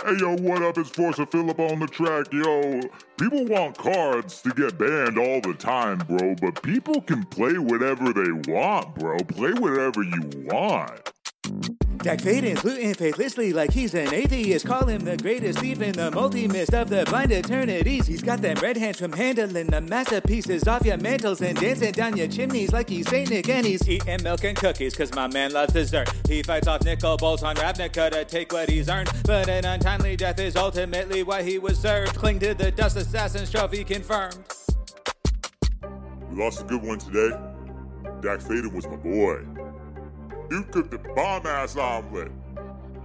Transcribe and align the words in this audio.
Hey 0.00 0.16
yo, 0.18 0.34
what 0.36 0.62
up? 0.62 0.78
It's 0.78 0.88
Forza 0.90 1.26
Philip 1.26 1.60
on 1.60 1.78
the 1.78 1.86
track, 1.86 2.32
yo. 2.32 2.80
People 3.18 3.44
want 3.44 3.76
cards 3.76 4.40
to 4.40 4.50
get 4.50 4.78
banned 4.78 5.18
all 5.18 5.40
the 5.42 5.54
time, 5.54 5.98
bro, 5.98 6.34
but 6.40 6.60
people 6.62 7.02
can 7.02 7.24
play 7.26 7.58
whatever 7.58 8.12
they 8.12 8.32
want, 8.50 8.94
bro. 8.96 9.18
Play 9.18 9.52
whatever 9.52 10.02
you 10.02 10.22
want. 10.46 11.11
Dack 12.02 12.18
Fayden's 12.18 12.64
looting 12.64 12.94
faithlessly 12.94 13.52
like 13.52 13.70
he's 13.70 13.94
an 13.94 14.12
atheist. 14.12 14.66
Call 14.66 14.86
him 14.86 15.02
the 15.02 15.16
greatest 15.16 15.60
thief 15.60 15.80
in 15.80 15.92
the 15.92 16.10
multi-mist 16.10 16.74
of 16.74 16.88
the 16.88 17.04
blind 17.08 17.30
eternities. 17.30 18.08
He's 18.08 18.22
got 18.22 18.42
them 18.42 18.56
red 18.56 18.76
hands 18.76 18.98
from 18.98 19.12
handling 19.12 19.68
the 19.68 19.80
masterpieces 19.80 20.66
off 20.66 20.84
your 20.84 20.96
mantles 20.96 21.40
and 21.42 21.56
dancing 21.56 21.92
down 21.92 22.16
your 22.16 22.26
chimneys 22.26 22.72
like 22.72 22.88
he's 22.88 23.08
Saint 23.08 23.30
Nick. 23.30 23.48
And 23.48 23.64
he's 23.64 23.88
eating 23.88 24.20
milk 24.24 24.42
and 24.42 24.56
cookies 24.56 24.96
cause 24.96 25.14
my 25.14 25.28
man 25.28 25.52
loves 25.52 25.74
dessert. 25.74 26.12
He 26.26 26.42
fights 26.42 26.66
off 26.66 26.84
Nicol 26.84 27.18
Bolas 27.18 27.44
on 27.44 27.54
Ravnica 27.54 28.10
to 28.10 28.24
take 28.24 28.52
what 28.52 28.68
he's 28.68 28.88
earned. 28.88 29.08
But 29.24 29.48
an 29.48 29.64
untimely 29.64 30.16
death 30.16 30.40
is 30.40 30.56
ultimately 30.56 31.22
why 31.22 31.44
he 31.44 31.58
was 31.60 31.78
served. 31.78 32.16
Cling 32.16 32.40
to 32.40 32.52
the 32.52 32.72
dust 32.72 32.96
assassin's 32.96 33.48
trophy 33.48 33.84
confirmed. 33.84 34.38
We 36.28 36.36
lost 36.36 36.62
a 36.62 36.64
good 36.64 36.82
one 36.82 36.98
today. 36.98 37.30
Dak 38.20 38.40
Faden 38.40 38.72
was 38.74 38.88
my 38.88 38.96
boy. 38.96 39.51
You 40.52 40.64
cooked 40.64 40.92
a 40.92 40.98
bomb 40.98 41.46
ass 41.46 41.78
omelet. 41.78 42.30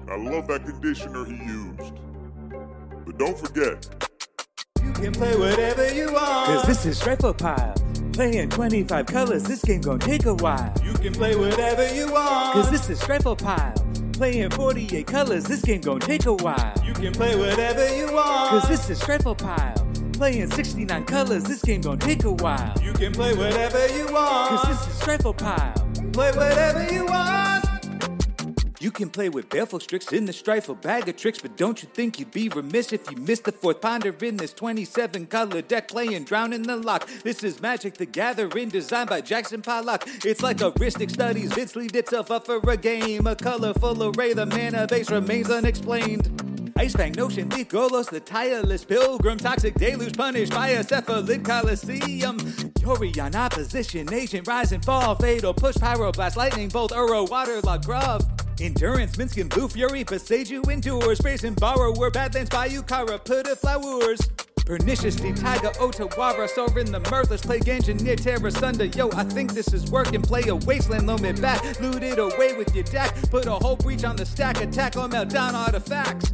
I 0.09 0.17
love 0.17 0.47
that 0.47 0.65
conditioner 0.65 1.23
he 1.23 1.37
used. 1.45 1.93
But 3.05 3.17
don't 3.17 3.39
forget, 3.39 3.87
You 4.83 4.91
can 4.91 5.13
play 5.13 5.33
whatever 5.37 5.93
you 5.93 6.11
want. 6.11 6.47
Cause 6.47 6.67
this 6.67 6.85
is 6.85 7.07
Rifle 7.07 7.33
Pile. 7.33 7.73
Playing 8.11 8.49
25 8.49 9.05
colors, 9.05 9.43
this 9.43 9.61
game 9.63 9.79
gon' 9.79 9.99
take 9.99 10.25
a 10.25 10.33
while. 10.33 10.73
You 10.83 10.91
can 10.95 11.13
play 11.13 11.37
whatever 11.37 11.87
you 11.95 12.11
want. 12.11 12.51
Cause 12.51 12.69
this 12.69 12.89
is 12.89 13.07
Rifle 13.07 13.37
Pile. 13.37 13.75
Playing 14.11 14.49
48 14.49 15.07
colors, 15.07 15.45
this 15.45 15.61
game 15.61 15.79
gon' 15.79 16.01
take 16.01 16.25
a 16.25 16.33
while. 16.33 16.73
You 16.85 16.91
can 16.91 17.13
play 17.13 17.37
whatever 17.37 17.95
you 17.95 18.11
want. 18.11 18.49
Cause 18.49 18.67
this 18.67 18.89
is 18.89 19.07
Rifle 19.07 19.35
Pile. 19.35 19.87
Playing 20.11 20.51
69 20.51 21.05
colors, 21.05 21.43
this 21.45 21.61
game 21.61 21.79
gon' 21.79 21.97
take 21.97 22.25
a 22.25 22.31
while. 22.31 22.73
You 22.83 22.91
can 22.91 23.13
play 23.13 23.33
whatever 23.33 23.87
you 23.95 24.11
want. 24.11 24.49
Cause 24.49 24.67
this 24.67 25.01
is 25.01 25.07
Rifle 25.07 25.33
Pile. 25.33 25.86
Play 26.17 26.31
whatever 26.31 26.91
you 26.91 27.05
want. 27.05 27.63
You 28.79 28.89
can 28.89 29.07
play 29.11 29.29
with 29.29 29.49
Baleful 29.49 29.79
Strix 29.79 30.11
in 30.11 30.25
the 30.25 30.33
strife, 30.33 30.67
a 30.67 30.73
bag 30.73 31.07
of 31.07 31.15
tricks, 31.15 31.37
but 31.39 31.55
don't 31.57 31.79
you 31.83 31.87
think 31.93 32.17
you'd 32.17 32.31
be 32.31 32.49
remiss 32.49 32.91
if 32.91 33.07
you 33.11 33.17
missed 33.17 33.43
the 33.43 33.51
fourth 33.51 33.81
ponder 33.81 34.15
in 34.23 34.37
this 34.37 34.51
27 34.51 35.27
color 35.27 35.61
deck 35.61 35.87
playing 35.87 36.23
Drown 36.23 36.53
in 36.53 36.63
the 36.63 36.75
Loch? 36.75 37.07
This 37.21 37.43
is 37.43 37.61
Magic 37.61 37.93
the 37.93 38.07
Gathering 38.07 38.69
designed 38.69 39.11
by 39.11 39.21
Jackson 39.21 39.61
Pollock. 39.61 40.05
It's 40.25 40.41
like 40.41 40.57
heuristic 40.59 41.11
studies, 41.11 41.53
Vince 41.53 41.75
lead 41.75 41.95
itself 41.95 42.31
up 42.31 42.47
for 42.47 42.67
a 42.67 42.77
game. 42.77 43.27
A 43.27 43.35
colorful 43.35 44.03
array, 44.03 44.33
the 44.33 44.47
mana 44.47 44.87
base 44.87 45.11
remains 45.11 45.51
unexplained. 45.51 46.56
Icefang, 46.77 47.15
Notion, 47.15 47.49
Thief, 47.49 47.69
Golos, 47.69 48.07
the 48.07 48.19
tireless 48.19 48.85
pilgrim, 48.85 49.39
toxic 49.39 49.73
deluge 49.73 50.15
punished 50.15 50.53
by 50.53 50.69
a 50.69 50.83
cephalid 50.83 51.43
coliseum. 51.43 52.37
Yorion, 52.37 53.33
opposition, 53.33 54.13
agent, 54.13 54.47
rise 54.47 54.71
and 54.71 54.85
fall, 54.85 55.15
fatal 55.15 55.55
push, 55.55 55.75
pyroblast, 55.75 56.35
lightning 56.35 56.69
bolt, 56.69 56.91
Uro, 56.91 57.27
waterlogged 57.27 57.85
grove. 57.85 58.21
Endurance, 58.61 59.15
Minskin, 59.15 59.49
Blue 59.49 59.67
Fury, 59.67 60.03
Pasaju 60.03 60.69
endures, 60.71 61.17
Space 61.17 61.43
and 61.43 61.55
Borrower, 61.55 62.11
Badlands, 62.11 62.51
Bayou, 62.51 62.83
Kara, 62.83 63.17
Putta 63.17 63.55
Flowers. 63.55 64.19
Pernicious, 64.67 65.15
Tiger, 65.15 65.69
Otawara, 65.79 66.47
Sovereign, 66.47 66.91
the 66.91 66.99
Mirthless, 66.99 67.41
Plague 67.41 67.69
Engineer, 67.69 68.17
Terra 68.17 68.51
Sunder. 68.51 68.85
Yo, 68.85 69.09
I 69.13 69.23
think 69.23 69.53
this 69.53 69.73
is 69.73 69.89
working. 69.89 70.21
Play 70.21 70.43
a 70.49 70.55
wasteland, 70.55 71.07
loam 71.07 71.23
it 71.23 71.41
back. 71.41 71.79
Loot 71.79 72.03
it 72.03 72.19
away 72.19 72.53
with 72.53 72.75
your 72.75 72.83
deck. 72.83 73.15
Put 73.31 73.45
a 73.45 73.51
whole 73.51 73.77
breach 73.77 74.03
on 74.03 74.17
the 74.17 74.25
stack. 74.25 74.61
Attack 74.61 74.97
or 74.97 75.07
melt 75.07 75.29
down 75.29 75.55
artifacts. 75.55 76.33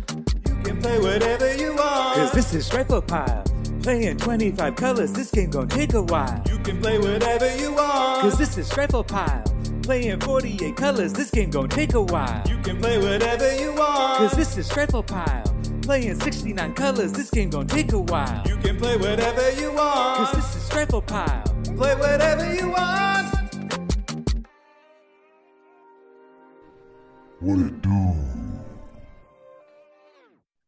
You 0.74 0.82
can 0.82 0.90
play 0.90 1.00
whatever 1.00 1.56
you 1.56 1.76
want. 1.76 2.16
Cause 2.16 2.32
this 2.32 2.54
is 2.56 2.74
Rifle 2.74 3.02
Pile. 3.04 3.44
Playing 3.84 4.18
25 4.18 4.76
colors, 4.76 5.14
this 5.14 5.30
game 5.30 5.52
gon' 5.52 5.68
take 5.68 5.94
a 5.94 6.02
while. 6.02 6.42
You 6.50 6.58
can 6.60 6.82
play 6.82 6.98
whatever 6.98 7.56
you 7.58 7.74
want. 7.74 8.22
Cause 8.24 8.40
this 8.40 8.58
is 8.58 8.76
Rifle 8.76 9.04
Pile. 9.04 9.44
Playing 9.84 10.20
48 10.20 10.76
colors, 10.76 11.14
this 11.14 11.30
game 11.30 11.52
gon' 11.52 11.70
take 11.70 11.94
a 11.94 12.02
while. 12.02 12.42
You 12.50 12.58
can 12.64 12.80
play 12.80 12.98
whatever 12.98 13.56
you 13.56 13.72
want. 13.76 14.18
Cause 14.18 14.32
this 14.32 14.58
is 14.58 14.76
Rifle 14.76 15.04
Pile. 15.04 15.44
Playing 15.84 16.20
69 16.20 16.74
colors, 16.74 17.14
this 17.14 17.30
game 17.30 17.52
gon' 17.52 17.68
take 17.68 17.92
a 17.94 18.00
while. 18.00 18.42
You 18.48 18.58
can 18.58 18.78
play 18.80 18.98
whatever 18.98 19.52
you 19.52 19.72
want. 19.74 20.18
Cause 20.18 20.32
this 20.32 20.56
is 20.56 20.74
Rifle 20.76 21.04
Pile. 21.04 21.44
Play 21.78 21.96
whatever 21.96 22.52
you 22.52 22.70
want. 22.72 23.14
what 27.42 27.60
it 27.60 27.82
do? 27.82 28.53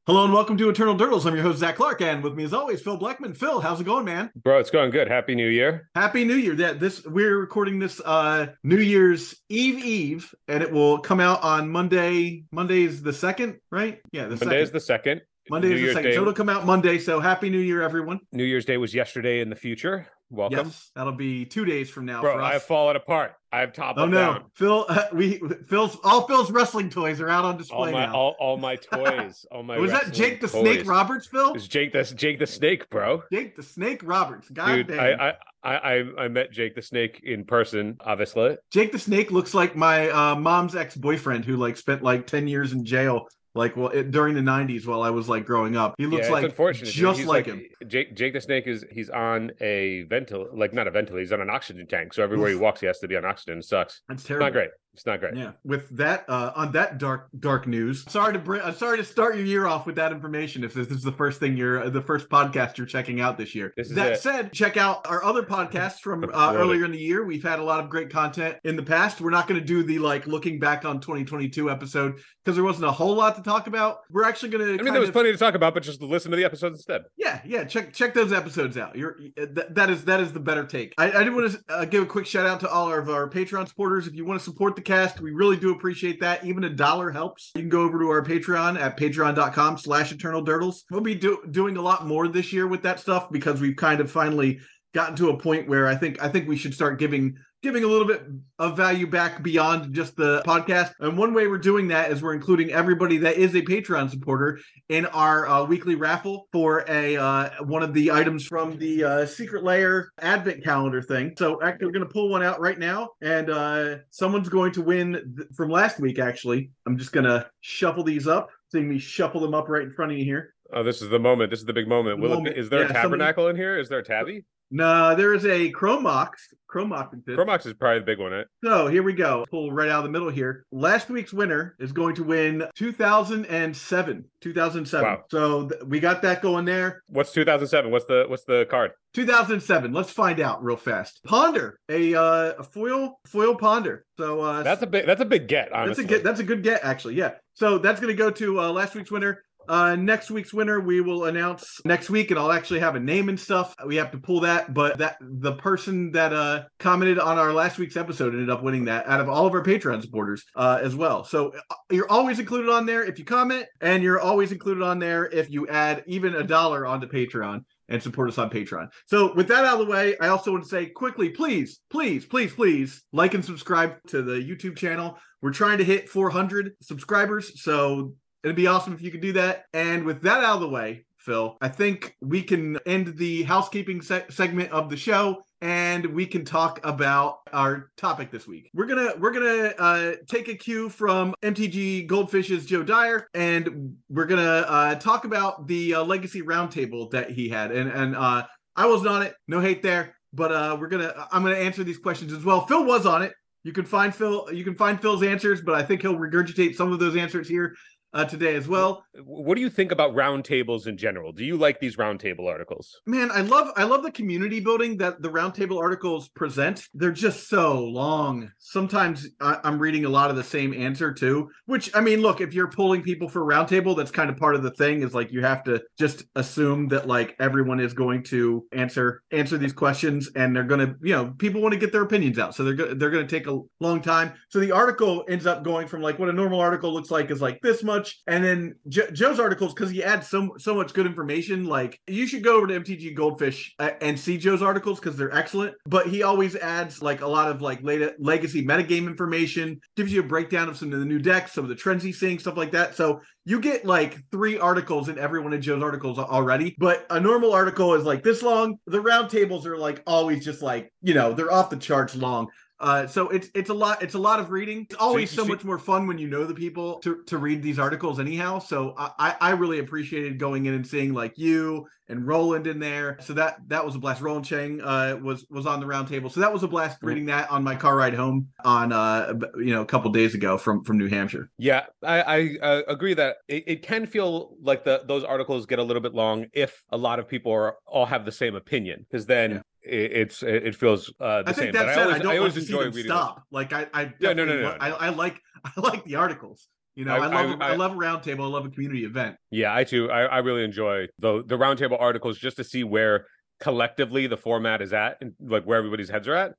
Hello 0.08 0.24
and 0.24 0.32
welcome 0.32 0.56
to 0.58 0.70
Eternal 0.70 0.96
Durdles. 0.96 1.26
I'm 1.26 1.34
your 1.34 1.42
host 1.42 1.58
Zach 1.58 1.78
Clark, 1.78 2.00
and 2.00 2.22
with 2.24 2.36
me 2.36 2.44
as 2.44 2.54
always, 2.54 2.80
Phil 2.80 2.96
Blackman. 2.96 3.34
Phil, 3.34 3.60
how's 3.60 3.82
it 3.82 3.86
going, 3.86 4.06
man? 4.06 4.30
Bro, 4.36 4.60
it's 4.60 4.70
going 4.70 4.92
good. 4.92 5.08
Happy 5.08 5.34
New 5.34 5.48
Year. 5.48 5.90
Happy 5.96 6.24
New 6.24 6.36
Year! 6.36 6.54
That 6.54 6.80
this 6.80 7.04
we're 7.08 7.40
recording 7.40 7.80
this 7.80 8.00
uh 8.06 8.50
New 8.64 8.78
Year's 8.78 9.36
Eve 9.50 9.84
Eve, 9.84 10.36
and 10.48 10.62
it 10.62 10.72
will 10.72 11.00
come 11.00 11.20
out 11.20 11.42
on 11.42 11.72
Monday. 11.72 12.44
Monday 12.52 12.84
is 12.84 13.02
the 13.02 13.14
second, 13.14 13.60
right? 13.72 14.00
Yeah, 14.12 14.28
the 14.28 14.36
Monday 14.46 14.62
is 14.62 14.70
the 14.70 14.80
second. 14.80 15.22
Monday 15.50 15.70
New 15.70 15.74
is 15.74 15.80
the 15.80 15.84
Year's 15.86 15.96
second. 15.96 16.10
Day- 16.12 16.16
So 16.18 16.22
it'll 16.22 16.34
come 16.34 16.50
out 16.50 16.68
Monday. 16.68 17.00
So 17.00 17.20
Happy 17.20 17.50
New 17.50 17.58
Year, 17.58 17.82
everyone! 17.82 18.20
New 18.32 18.44
Year's 18.44 18.66
Day 18.66 18.78
was 18.78 18.94
yesterday 18.94 19.40
in 19.40 19.50
the 19.50 19.56
future. 19.56 20.06
Welcome. 20.30 20.68
Yes, 20.68 20.92
that'll 20.96 21.14
be 21.14 21.46
two 21.46 21.66
days 21.66 21.90
from 21.90 22.06
now 22.06 22.22
Bro, 22.22 22.34
for 22.36 22.42
us. 22.42 22.54
I've 22.54 22.64
fallen 22.64 22.96
apart. 22.96 23.34
I've 23.56 23.72
toppled 23.74 24.10
oh 24.10 24.12
no, 24.12 24.34
down. 24.34 24.44
Phil! 24.54 24.86
Uh, 24.90 25.06
we 25.14 25.40
Phil's 25.68 25.98
all 26.04 26.28
Phil's 26.28 26.52
wrestling 26.52 26.90
toys 26.90 27.22
are 27.22 27.30
out 27.30 27.46
on 27.46 27.54
All 27.54 27.58
display 27.58 27.92
my 27.94 28.06
now. 28.06 28.14
all, 28.14 28.36
all 28.40 28.58
my 28.58 28.76
toys. 28.76 29.46
All 29.52 29.64
my 29.64 29.78
Was 29.80 29.92
that 29.92 30.12
Jake 30.12 30.42
the 30.42 30.48
toys. 30.48 30.62
Snake 30.62 30.88
Roberts, 30.88 31.28
Phil? 31.28 31.54
It's 31.54 31.68
Jake 31.68 31.94
the 31.94 32.04
Jake 32.04 32.40
the 32.40 32.48
Snake, 32.48 32.90
bro. 32.90 33.24
Jake 33.32 33.56
the 33.56 33.64
Snake 33.64 34.02
Roberts. 34.04 34.50
God 34.50 34.76
Dude, 34.76 34.88
damn. 34.90 35.20
I, 35.20 35.30
I 35.30 35.34
I 35.64 35.76
I 35.76 36.04
I 36.26 36.28
met 36.28 36.52
Jake 36.52 36.76
the 36.76 36.82
Snake 36.82 37.22
in 37.24 37.46
person, 37.46 37.98
obviously. 38.02 38.58
Jake 38.72 38.92
the 38.92 39.00
Snake 39.00 39.32
looks 39.32 39.54
like 39.54 39.76
my 39.76 40.10
uh, 40.10 40.36
mom's 40.36 40.76
ex 40.76 40.96
boyfriend 40.96 41.46
who 41.46 41.56
like 41.56 41.78
spent 41.78 42.04
like 42.04 42.28
ten 42.28 42.48
years 42.48 42.74
in 42.74 42.84
jail, 42.84 43.28
like 43.56 43.76
well 43.76 43.88
it, 43.88 44.12
during 44.12 44.36
the 44.36 44.42
'90s 44.42 44.86
while 44.86 45.02
I 45.02 45.10
was 45.10 45.28
like 45.28 45.46
growing 45.46 45.76
up. 45.76 45.96
He 45.98 46.06
looks 46.06 46.28
yeah, 46.28 46.34
like 46.34 46.56
just 46.56 46.94
He's 46.94 47.26
like 47.26 47.46
him. 47.46 47.64
Jake 47.88 48.16
Jake 48.16 48.34
the 48.34 48.42
Snake 48.42 48.68
is 48.68 48.86
he's 48.92 49.10
on 49.10 49.52
a 49.62 50.06
ventil 50.06 50.48
like 50.54 50.74
not 50.74 50.88
a 50.88 50.92
ventilator, 50.92 51.22
he's 51.22 51.32
on 51.32 51.42
an 51.42 51.50
oxygen 51.50 51.88
tank. 51.88 52.14
So 52.14 52.22
everywhere 52.22 52.50
he 52.50 52.56
walks, 52.56 52.82
he 52.82 52.86
has 52.86 53.00
to 53.00 53.08
be 53.08 53.16
on 53.16 53.26
oxygen. 53.26 53.60
It 53.60 53.66
sucks. 53.66 54.02
That's 54.08 54.24
terrible. 54.24 54.46
not 54.46 54.54
great. 54.54 54.70
It's 54.96 55.06
not 55.06 55.20
great. 55.20 55.36
Yeah. 55.36 55.52
With 55.64 55.90
that, 55.98 56.24
uh, 56.30 56.54
on 56.56 56.72
that 56.72 56.98
dark 56.98 57.28
dark 57.40 57.68
news, 57.68 58.10
sorry 58.10 58.34
to 58.34 58.40
bring, 58.40 58.62
uh, 58.62 58.72
sorry 58.72 58.98
to 58.98 59.04
start 59.04 59.36
your 59.36 59.46
year 59.46 59.68
off 59.68 59.86
with 59.86 59.96
that 59.96 60.12
information. 60.12 60.64
If 60.64 60.74
this 60.74 60.88
is 60.88 61.04
the 61.04 61.12
first 61.12 61.40
thing 61.40 61.58
you're, 61.58 61.90
the 61.90 62.02
first 62.02 62.30
podcast 62.30 62.78
you're 62.78 62.88
checking 62.88 63.20
out 63.20 63.38
this 63.38 63.54
year. 63.54 63.74
This 63.76 63.90
is 63.90 63.96
that 63.96 64.14
it. 64.14 64.22
said, 64.22 64.54
check 64.54 64.78
out 64.78 65.06
our 65.06 65.24
other 65.24 65.44
podcasts 65.44 66.00
from 66.00 66.24
uh, 66.34 66.54
earlier 66.56 66.86
in 66.86 66.92
the 66.92 66.98
year. 66.98 67.26
We've 67.26 67.44
had 67.44 67.60
a 67.60 67.64
lot 67.64 67.84
of 67.84 67.90
great 67.90 68.10
content 68.10 68.58
in 68.64 68.76
the 68.76 68.84
past. 68.84 69.20
We're 69.20 69.32
not 69.32 69.48
going 69.48 69.60
to 69.60 69.66
do 69.66 69.84
the 69.84 70.00
like 70.00 70.28
looking 70.28 70.60
back 70.60 70.86
on 70.86 71.02
2022 71.02 71.70
episode 71.70 72.20
because 72.44 72.56
there 72.56 72.64
wasn't 72.64 72.86
a 72.86 72.92
whole 72.92 73.16
lot 73.16 73.36
to 73.36 73.42
talk 73.42 73.68
about. 73.68 74.00
We're 74.10 74.24
actually 74.24 74.50
going 74.50 74.66
to. 74.66 74.80
I 74.80 74.84
mean, 74.84 74.94
there 74.94 75.02
was 75.02 75.12
plenty 75.12 75.32
to 75.32 75.38
talk 75.38 75.56
about, 75.56 75.74
but 75.74 75.84
just 75.84 76.02
listen 76.02 76.32
to 76.32 76.38
the 76.38 76.46
episodes 76.46 76.80
instead. 76.80 77.02
Yeah, 77.18 77.42
yeah. 77.46 77.66
Check 77.66 77.94
check 77.94 78.14
those 78.14 78.32
episodes 78.32 78.78
out. 78.78 78.96
You're 78.96 79.18
that, 79.36 79.76
that 79.76 79.90
is 79.90 80.06
that 80.06 80.20
is 80.22 80.32
the 80.32 80.40
better 80.40 80.66
take. 80.66 80.94
I, 80.98 81.12
I 81.12 81.24
did 81.24 81.34
want 81.34 81.52
to 81.52 81.64
uh, 81.70 81.86
give 81.86 82.04
a 82.04 82.06
quick 82.06 82.26
shout 82.26 82.46
out 82.46 82.60
to 82.62 82.70
all 82.70 82.94
of 82.94 83.10
our 83.10 83.30
Patreon 83.30 83.68
supporters. 83.68 84.08
If 84.08 84.16
you 84.16 84.26
want 84.26 84.40
to 84.40 84.44
support 84.44 84.76
the 84.76 84.82
cast, 84.86 85.20
we 85.20 85.32
really 85.32 85.58
do 85.58 85.72
appreciate 85.72 86.20
that. 86.22 86.46
Even 86.46 86.64
a 86.64 86.70
dollar 86.70 87.12
helps. 87.12 87.52
You 87.56 87.62
can 87.62 87.70
go 87.70 87.82
over 87.82 88.00
to 88.00 88.10
our 88.10 88.24
Patreon 88.24 88.80
at 88.80 88.98
patreon.com 88.98 89.78
slash 89.78 90.12
eternal 90.12 90.44
durdles. 90.44 90.84
We'll 90.90 91.02
be 91.02 91.16
do, 91.16 91.44
doing 91.52 91.78
a 91.78 91.82
lot 91.82 92.08
more 92.08 92.28
this 92.28 92.54
year 92.54 92.68
with 92.68 92.84
that 92.84 93.00
stuff 93.00 93.32
because 93.32 93.60
we've 93.60 93.76
kind 93.76 94.00
of 94.00 94.12
finally 94.12 94.60
gotten 94.94 95.16
to 95.18 95.30
a 95.30 95.38
point 95.38 95.68
where 95.68 95.88
I 95.88 95.96
think 95.96 96.24
I 96.24 96.30
think 96.30 96.48
we 96.48 96.56
should 96.56 96.74
start 96.74 97.00
giving 97.00 97.36
giving 97.66 97.84
a 97.84 97.88
little 97.88 98.06
bit 98.06 98.22
of 98.60 98.78
value 98.78 99.08
back 99.08 99.42
beyond 99.42 99.92
just 99.92 100.16
the 100.16 100.44
podcast. 100.46 100.92
And 101.00 101.18
one 101.18 101.34
way 101.34 101.48
we're 101.48 101.58
doing 101.58 101.88
that 101.88 102.12
is 102.12 102.22
we're 102.22 102.36
including 102.36 102.72
everybody 102.72 103.18
that 103.18 103.38
is 103.38 103.56
a 103.56 103.62
Patreon 103.64 104.12
supporter 104.12 104.60
in 104.90 105.08
our 105.08 105.48
uh, 105.48 105.64
weekly 105.66 105.96
raffle 105.96 106.48
for 106.54 106.86
a 106.88 107.18
uh, 107.18 107.50
one 107.64 107.82
of 107.82 107.92
the 107.96 108.12
items 108.12 108.46
from 108.46 108.78
the 108.78 109.04
uh, 109.04 109.26
Secret 109.26 109.64
Lair 109.64 110.10
Advent 110.20 110.64
calendar 110.64 111.02
thing. 111.02 111.34
So 111.40 111.60
actually, 111.64 111.88
we're 111.88 111.94
going 111.94 112.08
to 112.08 112.14
pull 112.14 112.30
one 112.30 112.44
out 112.44 112.60
right 112.60 112.78
now, 112.78 113.10
and 113.24 113.50
uh, 113.50 113.96
someone's 114.12 114.48
going 114.48 114.72
to 114.74 114.84
win 114.84 115.14
th- 115.36 115.50
from 115.56 115.72
last 115.72 116.00
week. 116.00 116.20
Actually, 116.20 116.70
I'm 116.86 117.00
just 117.00 117.14
going 117.14 117.26
to 117.26 117.50
shuffle 117.62 118.04
these 118.04 118.28
up. 118.28 118.50
Seeing 118.72 118.88
me 118.88 119.00
shuffle 119.00 119.42
them 119.42 119.56
up 119.56 119.70
right 119.70 119.82
in 119.84 119.92
front 119.92 120.12
of 120.12 120.20
you 120.20 120.24
here. 120.24 120.54
Oh, 120.72 120.84
this 120.84 121.02
is 121.02 121.10
the 121.10 121.18
moment. 121.20 121.50
This 121.50 121.62
is 121.62 121.66
the 121.66 121.74
big 121.74 121.88
moment. 121.88 122.20
Will 122.20 122.30
Moment. 122.30 122.50
It 122.50 122.54
be, 122.56 122.62
is 122.62 122.70
there 122.70 122.82
Yeah, 122.82 122.86
a 122.86 122.88
somebody- 122.90 123.02
tabernacle 123.22 123.48
in 123.48 123.56
here? 123.56 123.80
Is 123.80 123.90
there 123.90 124.00
a 124.00 124.04
tabby? 124.04 124.46
No, 124.76 125.16
there 125.16 125.34
is 125.34 125.46
a 125.46 125.70
Chrome 125.70 126.04
Mox. 126.04 126.54
Chromox 126.70 127.14
exists. 127.14 127.36
Chrome 127.36 127.48
Mox 127.48 127.66
is 127.66 127.74
probably 127.74 128.00
the 128.00 128.06
big 128.06 128.20
one, 128.20 128.34
right? 128.34 128.46
So 128.62 128.88
here 128.88 129.04
we 129.04 129.14
go. 129.14 129.46
Pull 129.50 129.72
right 129.72 129.88
out 129.88 130.00
of 130.00 130.04
the 130.04 130.10
middle 130.10 130.28
here. 130.30 130.66
Last 130.74 131.10
week's 131.10 131.32
winner 131.32 131.78
is 131.80 131.94
going 131.94 132.16
to 132.16 132.26
win 132.26 132.66
2007. 132.76 134.26
2007. 134.42 135.10
Wow. 135.10 135.24
So 135.32 135.70
th- 135.70 135.82
we 135.84 136.02
got 136.02 136.22
that 136.24 136.42
going 136.42 136.66
there. 136.66 137.02
What's 137.08 137.32
2007? 137.32 137.90
What's 137.90 138.06
the 138.06 138.26
what's 138.28 138.44
the 138.44 138.68
card? 138.70 138.92
2007. 139.14 139.94
Let's 139.94 140.12
find 140.12 140.42
out 140.42 140.62
real 140.62 140.76
fast. 140.76 141.22
Ponder, 141.24 141.80
a 141.88 142.14
uh, 142.14 142.54
a 142.60 142.64
foil 142.64 143.20
foil 143.26 143.56
ponder. 143.56 144.04
So 144.18 144.42
uh, 144.42 144.64
That's 144.64 144.82
a 144.82 144.88
big 144.88 145.06
that's 145.06 145.22
a 145.22 145.26
big 145.26 145.48
get, 145.48 145.70
that's 145.70 145.82
honestly. 145.82 146.04
a 146.04 146.08
good 146.08 146.24
that's 146.24 146.42
a 146.42 146.44
good 146.44 146.62
get 146.64 146.82
actually. 146.84 147.16
Yeah. 147.16 147.36
So 147.54 147.78
that's 147.78 148.02
going 148.02 148.12
to 148.14 148.18
go 148.22 148.30
to 148.32 148.60
uh, 148.60 148.72
last 148.72 148.96
week's 148.96 149.12
winner. 149.12 149.45
Uh, 149.68 149.96
next 149.96 150.32
week's 150.32 150.54
winner 150.54 150.80
we 150.80 151.02
will 151.02 151.26
announce 151.26 151.80
next 151.86 152.10
week, 152.10 152.32
and 152.32 152.40
I'll 152.40 152.52
actually 152.52 152.80
have 152.80 152.96
a 152.96 153.00
name 153.00 153.30
and 153.30 153.40
stuff. 153.40 153.76
We 153.86 153.96
have 153.96 154.12
to 154.12 154.18
pull 154.18 154.42
that, 154.42 154.74
but 154.74 154.98
that 154.98 155.18
the 155.22 155.54
person 155.54 156.12
that 156.12 156.34
uh 156.34 156.64
commented 156.80 157.20
on 157.20 157.38
our 157.38 157.54
last 157.54 157.78
week's 157.78 157.98
episode 157.98 158.34
ended 158.34 158.50
up 158.50 158.64
winning 158.64 158.86
that 158.86 159.08
out 159.08 159.22
of 159.22 159.30
all 159.30 159.46
of 159.46 159.54
our 159.54 159.64
Patreon 159.64 160.02
supporters 160.02 160.44
uh, 160.56 160.80
as 160.82 160.96
well. 160.96 161.24
So 161.24 161.54
uh, 161.70 161.76
you're 161.90 162.12
always 162.12 162.40
included 162.40 162.70
on 162.70 162.86
there 162.86 163.04
if 163.04 163.20
you 163.20 163.26
comment, 163.26 163.66
and 163.82 164.04
you're 164.04 164.20
always 164.20 164.52
included 164.52 164.84
on 164.84 165.00
there 165.00 165.26
if 165.28 165.50
you 165.50 165.68
add 165.68 166.04
even 166.08 166.36
a 166.36 166.44
dollar 166.44 166.86
onto 166.86 167.08
Patreon 167.08 167.64
and 167.90 168.02
support 168.02 168.30
us 168.30 168.38
on 168.38 168.50
Patreon. 168.50 168.90
So 169.06 169.34
with 169.34 169.48
that 169.50 169.66
out 169.66 169.80
of 169.80 169.86
the 169.86 169.92
way, 169.92 170.18
I 170.20 170.28
also 170.30 170.52
want 170.52 170.64
to 170.64 170.70
say 170.70 170.88
quickly, 170.88 171.30
please, 171.30 171.80
please, 171.90 172.26
please, 172.26 172.54
please 172.54 173.04
like 173.12 173.34
and 173.34 173.46
subscribe 173.46 173.96
to 174.08 174.22
the 174.22 174.34
YouTube 174.34 174.78
channel. 174.78 175.18
We're 175.42 175.54
trying 175.54 175.78
to 175.78 175.84
hit 175.84 176.10
400 176.10 176.74
subscribers, 176.82 177.62
so 177.62 178.14
it'd 178.46 178.56
be 178.56 178.68
awesome 178.68 178.94
if 178.94 179.02
you 179.02 179.10
could 179.12 179.22
do 179.22 179.34
that. 179.34 179.66
And 179.74 180.06
with 180.06 180.22
that 180.22 180.44
out 180.44 180.56
of 180.56 180.62
the 180.62 180.70
way, 180.70 181.04
Phil, 181.18 181.58
I 181.60 181.68
think 181.68 182.16
we 182.22 182.44
can 182.44 182.78
end 182.86 183.18
the 183.18 183.42
housekeeping 183.44 184.04
se- 184.04 184.26
segment 184.30 184.72
of 184.72 184.92
the 184.92 184.96
show 184.96 185.42
and 185.62 186.06
we 186.06 186.28
can 186.28 186.46
talk 186.46 186.80
about 186.86 187.40
our 187.52 187.90
topic 187.98 188.30
this 188.30 188.46
week. 188.48 188.70
We're 188.76 188.86
gonna 188.86 189.14
we're 189.18 189.32
gonna 189.32 189.74
uh, 189.80 190.14
take 190.28 190.48
a 190.48 190.54
cue 190.54 190.90
from 190.90 191.34
MTG 191.42 192.08
Goldfish's 192.08 192.68
Joe 192.68 192.84
Dyer, 192.84 193.28
and 193.34 193.96
we're 194.08 194.26
gonna 194.26 194.66
uh, 194.68 194.96
talk 194.96 195.26
about 195.26 195.66
the 195.68 195.96
uh, 195.96 196.04
Legacy 196.04 196.44
Roundtable 196.44 197.10
that 197.12 197.32
he 197.32 197.50
had. 197.50 197.72
And 197.72 197.90
and 197.90 198.16
uh, 198.16 198.46
I 198.76 198.86
wasn't 198.86 199.10
on 199.10 199.24
it, 199.24 199.34
no 199.48 199.60
hate 199.60 199.82
there, 199.82 200.16
but 200.34 200.52
uh, 200.52 200.78
we're 200.80 200.90
gonna 200.90 201.28
I'm 201.32 201.42
gonna 201.42 201.56
answer 201.56 201.84
these 201.84 201.98
questions 201.98 202.32
as 202.32 202.46
well. 202.46 202.68
Phil 202.68 202.86
was 202.86 203.08
on 203.08 203.24
it. 203.24 203.34
You 203.64 203.72
can 203.72 203.86
find 203.86 204.14
Phil. 204.14 204.48
You 204.54 204.64
can 204.64 204.76
find 204.76 205.02
Phil's 205.02 205.24
answers, 205.24 205.62
but 205.62 205.74
I 205.74 205.82
think 205.82 206.04
he'll 206.04 206.20
regurgitate 206.20 206.76
some 206.76 206.94
of 206.94 207.00
those 207.00 207.16
answers 207.16 207.48
here 207.48 207.74
uh, 208.16 208.24
today 208.24 208.56
as 208.56 208.68
well. 208.68 209.04
What 209.24 209.56
do 209.56 209.62
you 209.62 209.70
think 209.70 209.92
about 209.92 210.16
roundtables 210.16 210.88
in 210.88 210.98
general? 210.98 211.34
Do 211.34 211.44
you 211.44 211.58
like 211.58 211.80
these 211.80 211.98
roundtable 211.98 212.48
articles? 212.48 213.02
Man, 213.06 213.30
I 213.30 213.42
love 213.42 213.72
I 213.76 213.84
love 213.84 214.04
the 214.04 214.12
community 214.12 214.62
building 214.62 214.98
that 214.98 215.22
the 215.22 215.30
roundtable 215.30 215.80
articles 215.80 216.30
present. 216.30 216.88
They're 216.94 217.12
just 217.12 217.50
so 217.50 217.84
long. 217.84 218.52
Sometimes 218.58 219.28
I, 219.42 219.60
am 219.66 219.78
reading 219.80 220.06
a 220.06 220.10
lot 220.10 220.30
of 220.30 220.38
the 220.38 220.44
same 220.44 220.74
answer 220.74 221.14
too. 221.14 221.50
Which 221.66 221.94
I 221.94 222.00
mean, 222.00 222.22
look, 222.22 222.40
if 222.40 222.54
you're 222.54 222.70
pulling 222.70 223.04
people 223.04 223.28
for 223.28 223.46
roundtable, 223.46 223.98
that's 223.98 224.12
kind 224.12 224.30
of 224.30 224.38
part 224.38 224.56
of 224.56 224.64
the 224.64 224.72
thing. 224.72 225.04
Is 225.04 225.14
like 225.14 225.34
you 225.34 225.42
have 225.42 225.64
to 225.66 225.84
just 226.00 226.24
assume 226.36 226.88
that 226.90 227.08
like 227.08 227.36
everyone 227.40 227.82
is 227.82 227.94
going 227.94 228.24
to 228.24 228.66
answer 228.72 229.24
answer 229.32 229.58
these 229.58 229.74
questions, 229.74 230.30
and 230.38 230.56
they're 230.56 230.64
gonna 230.64 230.96
you 231.04 231.14
know 231.14 231.34
people 231.38 231.62
want 231.62 231.74
to 231.74 231.80
get 231.80 231.92
their 231.92 232.04
opinions 232.04 232.40
out, 232.40 232.56
so 232.56 232.64
they're 232.64 232.74
go- 232.74 232.94
they're 232.94 233.12
gonna 233.12 233.28
take 233.28 233.48
a 233.48 233.60
long 233.82 234.02
time. 234.02 234.32
So 234.48 234.62
the 234.62 234.72
article 234.72 235.26
ends 235.28 235.46
up 235.46 235.66
going 235.66 235.88
from 235.88 236.02
like 236.02 236.18
what 236.18 236.30
a 236.30 236.34
normal 236.34 236.62
article 236.62 236.94
looks 236.94 237.12
like 237.12 237.30
is 237.30 237.42
like 237.42 237.60
this 237.62 237.84
much 237.84 238.05
much. 238.06 238.22
And 238.28 238.44
then 238.44 238.76
jo- 238.88 239.10
Joe's 239.12 239.40
articles, 239.40 239.74
because 239.74 239.90
he 239.90 240.04
adds 240.04 240.28
so 240.28 240.56
so 240.58 240.76
much 240.76 240.94
good 240.94 241.06
information. 241.06 241.66
Like 241.66 242.00
you 242.08 242.28
should 242.28 242.44
go 242.44 242.58
over 242.58 242.68
to 242.68 242.80
MTG 242.80 243.16
Goldfish 243.16 243.74
uh, 243.80 243.92
and 244.02 244.20
see 244.20 244.38
Joe's 244.38 244.62
articles 244.62 245.00
because 245.00 245.18
they're 245.18 245.36
excellent. 245.36 245.76
But 245.86 246.08
he 246.08 246.24
always 246.24 246.56
adds 246.56 247.02
like 247.02 247.22
a 247.22 247.28
lot 247.28 247.50
of 247.50 247.62
like 247.62 247.82
late, 247.84 248.02
legacy 248.20 248.66
metagame 248.66 249.08
information, 249.08 249.80
gives 249.96 250.12
you 250.12 250.22
a 250.22 250.24
breakdown 250.24 250.70
of 250.70 250.78
some 250.78 250.94
of 250.94 251.00
the 251.00 251.06
new 251.06 251.20
decks, 251.20 251.54
some 251.54 251.66
of 251.66 251.70
the 251.70 251.76
trends 251.76 252.04
he's 252.04 252.20
seeing, 252.20 252.40
stuff 252.40 252.58
like 252.58 252.72
that. 252.72 252.96
So 252.96 253.22
you 253.46 253.60
get 253.60 253.86
like 253.86 254.18
three 254.32 254.58
articles 254.58 255.10
in 255.10 255.20
every 255.20 255.40
one 255.40 255.54
of 255.54 255.62
Joe's 255.62 255.84
articles 255.84 256.18
already. 256.18 256.76
But 256.80 257.06
a 257.10 257.20
normal 257.20 257.54
article 257.54 257.94
is 257.94 258.04
like 258.04 258.24
this 258.24 258.42
long. 258.42 258.78
The 258.88 259.02
roundtables 259.02 259.66
are 259.66 259.78
like 259.78 260.02
always 260.08 260.44
just 260.44 260.62
like 260.62 260.92
you 261.02 261.14
know 261.14 261.34
they're 261.34 261.52
off 261.52 261.70
the 261.70 261.78
charts 261.78 262.16
long. 262.16 262.48
Uh, 262.80 263.08
so 263.08 263.30
it's 263.30 263.50
it's 263.56 263.70
a 263.70 263.74
lot 263.74 264.04
it's 264.04 264.16
a 264.16 264.20
lot 264.20 264.40
of 264.40 264.52
reading. 264.52 264.86
It's 264.90 264.96
always 264.96 265.32
so, 265.32 265.44
so 265.44 265.48
much 265.48 265.64
more 265.64 265.80
fun 265.80 266.08
when 266.08 266.18
you 266.18 266.28
know 266.28 266.46
the 266.46 266.54
people 266.54 267.00
to, 267.00 267.24
to 267.28 267.38
read 267.38 267.64
these 267.64 267.80
articles 267.80 268.20
anyhow. 268.20 268.60
So 268.60 268.94
I 268.98 269.36
I 269.40 269.52
really 269.52 269.80
appreciated 269.80 270.40
going 270.40 270.66
in 270.66 270.74
and 270.74 270.86
seeing 270.86 271.14
like 271.14 271.38
you 271.38 271.88
and 272.10 272.28
Roland 272.28 272.68
in 272.68 272.80
there. 272.80 273.18
So 273.22 273.34
that 273.34 273.58
that 273.68 273.86
was 273.86 273.96
a 273.96 274.00
blast. 274.00 274.22
Roland 274.22 274.46
Chang 274.46 274.82
uh, 274.82 275.18
was 275.22 275.46
was 275.50 275.66
on 275.66 275.80
the 275.80 275.86
roundtable. 275.86 276.30
So 276.30 276.42
that 276.42 276.52
was 276.52 276.64
a 276.64 276.68
blast 276.68 276.98
reading 277.02 277.26
that 277.28 277.50
on 277.50 277.64
my 277.64 277.76
car 277.76 277.96
ride 277.96 278.14
home 278.14 278.50
on 278.64 278.92
uh 278.92 279.34
you 279.58 279.74
know 279.74 279.82
a 279.82 279.86
couple 279.86 280.12
days 280.12 280.36
ago 280.36 280.58
from 280.58 280.84
from 280.84 280.98
New 280.98 281.08
Hampshire. 281.08 281.50
Yeah, 281.58 281.86
I, 282.04 282.22
I 282.22 282.58
uh, 282.62 282.82
agree 282.90 283.14
that 283.14 283.38
it, 283.48 283.64
it 283.68 283.82
can 283.84 284.06
feel 284.06 284.56
like 284.62 284.84
the 284.84 285.04
those 285.08 285.24
articles 285.24 285.66
get 285.66 285.80
a 285.80 285.84
little 285.84 286.02
bit 286.02 286.14
long 286.14 286.48
if 286.52 286.84
a 286.90 286.98
lot 286.98 287.20
of 287.20 287.28
people 287.28 287.54
are 287.54 287.78
all 287.86 288.06
have 288.06 288.26
the 288.26 288.32
same 288.32 288.56
opinion 288.56 289.06
because 289.10 289.26
then 289.26 289.52
yeah 289.52 289.62
it, 289.86 290.12
it's 290.12 290.44
it 290.44 290.76
feels 290.76 291.10
uh, 291.20 291.44
the 291.44 291.50
I 291.50 291.54
think 291.54 291.56
same. 291.56 291.72
That 291.74 291.86
but 291.86 291.90
I 291.90 292.02
always, 292.02 292.16
I 292.16 292.20
don't 292.20 292.32
I 292.32 292.38
always 292.38 292.54
to 292.54 292.60
enjoy 292.62 292.78
see 292.78 292.84
them 292.84 292.94
reading. 292.94 293.12
Stop. 293.12 293.36
Them. 293.36 293.44
Like 293.52 293.74
I, 293.74 293.88
I 293.94 294.14
yeah, 294.20 294.34
no, 294.34 294.46
no, 294.46 294.56
no, 294.56 294.62
no. 294.62 294.78
I, 294.80 294.90
I 294.90 295.10
like 295.10 295.40
I 295.66 295.72
like 295.80 296.04
the 296.06 296.16
articles. 296.16 296.68
You 296.96 297.04
know, 297.04 297.14
I, 297.14 297.28
I 297.28 297.44
love 297.44 297.62
I, 297.62 297.68
I, 297.72 297.76
love 297.76 297.92
a 297.92 297.96
roundtable. 297.96 298.44
I 298.44 298.48
love 298.48 298.66
a 298.66 298.70
community 298.70 299.04
event. 299.04 299.36
Yeah, 299.52 299.76
I 299.76 299.84
too. 299.84 300.10
I, 300.10 300.24
I 300.24 300.38
really 300.40 300.64
enjoy 300.64 301.08
the 301.20 301.44
the 301.46 301.58
roundtable 301.58 302.00
articles 302.00 302.38
just 302.38 302.58
to 302.58 302.64
see 302.64 302.84
where 302.84 303.28
collectively 303.60 304.28
the 304.28 304.38
format 304.38 304.82
is 304.82 304.94
at 304.94 305.18
and 305.22 305.34
like 305.40 305.64
where 305.64 305.78
everybody's 305.78 306.10
heads 306.10 306.28
are 306.28 306.36
at 306.36 306.56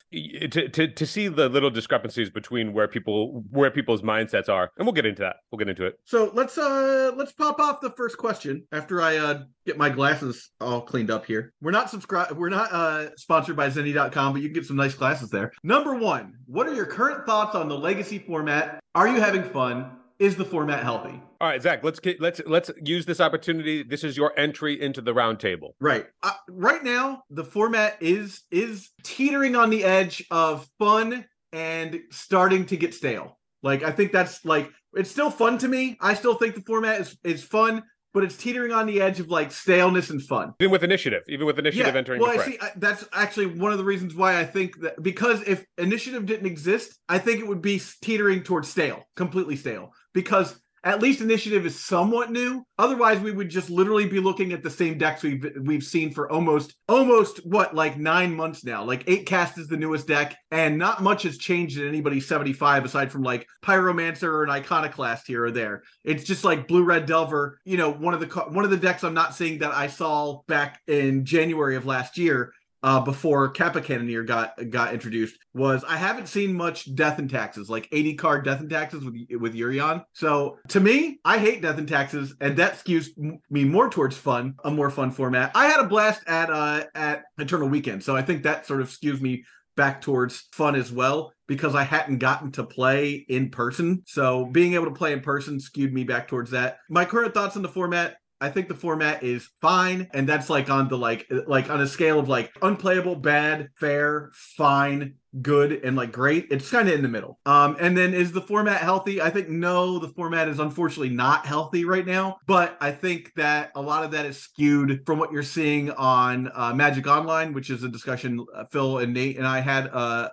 to, 0.50 0.68
to 0.68 0.88
to 0.88 1.06
see 1.06 1.28
the 1.28 1.48
little 1.48 1.70
discrepancies 1.70 2.30
between 2.30 2.72
where 2.72 2.88
people 2.88 3.44
where 3.50 3.70
people's 3.70 4.02
mindsets 4.02 4.48
are 4.48 4.70
and 4.78 4.86
we'll 4.86 4.94
get 4.94 5.06
into 5.06 5.22
that. 5.22 5.36
We'll 5.50 5.58
get 5.58 5.68
into 5.68 5.84
it. 5.84 5.98
So 6.04 6.30
let's 6.34 6.56
uh 6.58 7.12
let's 7.16 7.32
pop 7.32 7.60
off 7.60 7.80
the 7.80 7.90
first 7.90 8.18
question 8.18 8.66
after 8.72 9.02
i 9.02 9.16
uh 9.16 9.42
get 9.66 9.76
my 9.76 9.90
glasses 9.90 10.50
all 10.60 10.80
cleaned 10.80 11.10
up 11.10 11.26
here. 11.26 11.52
We're 11.60 11.70
not 11.70 11.90
subscribed 11.90 12.32
we're 12.32 12.48
not 12.48 12.72
uh 12.72 13.14
sponsored 13.16 13.56
by 13.56 13.68
zenni.com 13.68 14.32
but 14.32 14.42
you 14.42 14.48
can 14.48 14.54
get 14.54 14.66
some 14.66 14.76
nice 14.76 14.94
glasses 14.94 15.30
there. 15.30 15.52
Number 15.62 15.94
one 15.94 16.34
what 16.46 16.66
are 16.66 16.74
your 16.74 16.86
current 16.86 17.26
thoughts 17.26 17.54
on 17.54 17.68
the 17.68 17.78
legacy 17.78 18.18
format? 18.18 18.80
Are 18.94 19.08
you 19.08 19.20
having 19.20 19.42
fun 19.42 19.95
is 20.18 20.36
the 20.36 20.44
format 20.44 20.82
healthy? 20.82 21.20
All 21.40 21.48
right, 21.48 21.60
Zach. 21.60 21.84
Let's 21.84 22.00
get, 22.00 22.20
let's 22.20 22.40
let's 22.46 22.70
use 22.82 23.06
this 23.06 23.20
opportunity. 23.20 23.82
This 23.82 24.04
is 24.04 24.16
your 24.16 24.38
entry 24.38 24.80
into 24.80 25.00
the 25.00 25.12
roundtable. 25.12 25.72
Right. 25.80 26.06
Uh, 26.22 26.32
right 26.48 26.82
now, 26.82 27.22
the 27.30 27.44
format 27.44 27.96
is 28.00 28.42
is 28.50 28.90
teetering 29.02 29.56
on 29.56 29.70
the 29.70 29.84
edge 29.84 30.24
of 30.30 30.68
fun 30.78 31.24
and 31.52 32.00
starting 32.10 32.66
to 32.66 32.76
get 32.76 32.94
stale. 32.94 33.38
Like 33.62 33.82
I 33.82 33.90
think 33.90 34.12
that's 34.12 34.44
like 34.44 34.70
it's 34.94 35.10
still 35.10 35.30
fun 35.30 35.58
to 35.58 35.68
me. 35.68 35.96
I 36.00 36.14
still 36.14 36.34
think 36.34 36.54
the 36.54 36.62
format 36.62 37.00
is 37.00 37.18
is 37.24 37.42
fun, 37.42 37.82
but 38.16 38.24
it's 38.24 38.34
teetering 38.38 38.72
on 38.72 38.86
the 38.86 39.02
edge 39.02 39.20
of 39.20 39.28
like 39.28 39.52
staleness 39.52 40.08
and 40.08 40.22
fun. 40.22 40.54
Even 40.58 40.72
with 40.72 40.82
initiative, 40.82 41.22
even 41.28 41.44
with 41.44 41.58
initiative 41.58 41.92
yeah. 41.92 41.98
entering. 41.98 42.18
Well, 42.18 42.30
I 42.30 42.42
see. 42.42 42.56
I, 42.58 42.70
that's 42.76 43.06
actually 43.12 43.44
one 43.44 43.72
of 43.72 43.78
the 43.78 43.84
reasons 43.84 44.14
why 44.14 44.40
I 44.40 44.44
think 44.46 44.80
that 44.80 45.02
because 45.02 45.42
if 45.42 45.66
initiative 45.76 46.24
didn't 46.24 46.46
exist, 46.46 46.98
I 47.10 47.18
think 47.18 47.40
it 47.40 47.46
would 47.46 47.60
be 47.60 47.78
teetering 48.00 48.42
towards 48.42 48.70
stale, 48.70 49.06
completely 49.16 49.54
stale 49.54 49.92
because 50.14 50.58
at 50.86 51.02
least 51.02 51.20
initiative 51.20 51.66
is 51.66 51.78
somewhat 51.78 52.30
new. 52.30 52.64
Otherwise, 52.78 53.18
we 53.18 53.32
would 53.32 53.48
just 53.48 53.70
literally 53.70 54.06
be 54.06 54.20
looking 54.20 54.52
at 54.52 54.62
the 54.62 54.70
same 54.70 54.96
decks 54.96 55.24
we've 55.24 55.44
we've 55.62 55.82
seen 55.82 56.12
for 56.12 56.30
almost 56.30 56.76
almost 56.88 57.44
what 57.44 57.74
like 57.74 57.98
nine 57.98 58.34
months 58.34 58.64
now. 58.64 58.84
Like 58.84 59.02
eight 59.08 59.26
cast 59.26 59.58
is 59.58 59.66
the 59.66 59.76
newest 59.76 60.06
deck, 60.06 60.36
and 60.52 60.78
not 60.78 61.02
much 61.02 61.24
has 61.24 61.38
changed 61.38 61.78
in 61.78 61.88
anybody's 61.88 62.28
75 62.28 62.84
aside 62.84 63.10
from 63.10 63.24
like 63.24 63.48
Pyromancer 63.64 64.28
or 64.28 64.44
an 64.44 64.50
Iconoclast 64.50 65.26
here 65.26 65.44
or 65.44 65.50
there. 65.50 65.82
It's 66.04 66.22
just 66.22 66.44
like 66.44 66.68
Blue 66.68 66.84
Red 66.84 67.04
Delver. 67.04 67.58
You 67.64 67.78
know, 67.78 67.90
one 67.90 68.14
of 68.14 68.20
the 68.20 68.28
one 68.28 68.64
of 68.64 68.70
the 68.70 68.76
decks 68.76 69.02
I'm 69.02 69.12
not 69.12 69.34
seeing 69.34 69.58
that 69.58 69.74
I 69.74 69.88
saw 69.88 70.42
back 70.46 70.80
in 70.86 71.24
January 71.24 71.74
of 71.74 71.84
last 71.84 72.16
year 72.16 72.52
uh, 72.82 73.00
before 73.00 73.48
Kappa 73.50 73.80
Cannoneer 73.80 74.22
got 74.22 74.54
got 74.70 74.92
introduced 74.92 75.38
was 75.54 75.84
I 75.84 75.96
haven't 75.96 76.28
seen 76.28 76.54
much 76.54 76.94
Death 76.94 77.18
and 77.18 77.28
Taxes, 77.28 77.68
like 77.68 77.88
80 77.92 78.14
card 78.14 78.44
Death 78.44 78.60
and 78.60 78.70
Taxes 78.70 79.04
with 79.04 79.14
with 79.40 79.54
Yorion. 79.54 80.04
So 80.12 80.58
to 80.68 80.80
me, 80.80 81.18
I 81.24 81.38
hate 81.38 81.62
Death 81.62 81.78
and 81.78 81.88
Taxes, 81.88 82.34
and 82.40 82.56
that 82.58 82.78
skews 82.78 83.08
me 83.50 83.64
more 83.64 83.88
towards 83.88 84.16
fun, 84.16 84.54
a 84.64 84.70
more 84.70 84.90
fun 84.90 85.10
format. 85.10 85.52
I 85.54 85.66
had 85.66 85.80
a 85.80 85.88
blast 85.88 86.22
at 86.26 86.50
uh 86.50 86.84
at 86.94 87.24
Eternal 87.38 87.68
Weekend, 87.68 88.02
so 88.02 88.16
I 88.16 88.22
think 88.22 88.42
that 88.42 88.66
sort 88.66 88.80
of 88.80 88.88
skews 88.88 89.20
me 89.20 89.44
back 89.76 90.00
towards 90.00 90.48
fun 90.52 90.74
as 90.74 90.90
well 90.90 91.32
because 91.46 91.74
I 91.74 91.82
hadn't 91.82 92.18
gotten 92.18 92.50
to 92.52 92.64
play 92.64 93.26
in 93.28 93.50
person. 93.50 94.02
So 94.06 94.46
being 94.46 94.74
able 94.74 94.86
to 94.86 94.90
play 94.90 95.12
in 95.12 95.20
person 95.20 95.60
skewed 95.60 95.92
me 95.92 96.02
back 96.02 96.28
towards 96.28 96.50
that. 96.50 96.78
My 96.88 97.04
current 97.04 97.34
thoughts 97.34 97.56
on 97.56 97.62
the 97.62 97.68
format 97.68 98.16
I 98.40 98.50
think 98.50 98.68
the 98.68 98.74
format 98.74 99.22
is 99.22 99.48
fine, 99.60 100.08
and 100.12 100.28
that's 100.28 100.50
like 100.50 100.68
on 100.68 100.88
the 100.88 100.98
like 100.98 101.26
like 101.46 101.70
on 101.70 101.80
a 101.80 101.86
scale 101.86 102.18
of 102.18 102.28
like 102.28 102.52
unplayable, 102.60 103.16
bad, 103.16 103.70
fair, 103.76 104.30
fine, 104.34 105.14
good, 105.40 105.72
and 105.72 105.96
like 105.96 106.12
great. 106.12 106.48
It's 106.50 106.70
kind 106.70 106.86
of 106.88 106.94
in 106.94 107.02
the 107.02 107.08
middle. 107.08 107.38
Um, 107.46 107.76
and 107.80 107.96
then 107.96 108.12
is 108.12 108.32
the 108.32 108.42
format 108.42 108.82
healthy? 108.82 109.22
I 109.22 109.30
think 109.30 109.48
no, 109.48 109.98
the 109.98 110.08
format 110.08 110.48
is 110.48 110.58
unfortunately 110.58 111.14
not 111.14 111.46
healthy 111.46 111.86
right 111.86 112.06
now. 112.06 112.36
But 112.46 112.76
I 112.80 112.90
think 112.92 113.32
that 113.36 113.72
a 113.74 113.80
lot 113.80 114.04
of 114.04 114.10
that 114.10 114.26
is 114.26 114.38
skewed 114.38 115.04
from 115.06 115.18
what 115.18 115.32
you're 115.32 115.42
seeing 115.42 115.90
on 115.92 116.50
uh, 116.54 116.74
Magic 116.74 117.06
Online, 117.06 117.54
which 117.54 117.70
is 117.70 117.84
a 117.84 117.88
discussion 117.88 118.44
uh, 118.54 118.64
Phil 118.70 118.98
and 118.98 119.14
Nate 119.14 119.38
and 119.38 119.46
I 119.46 119.60
had 119.60 119.88
uh, 119.88 120.28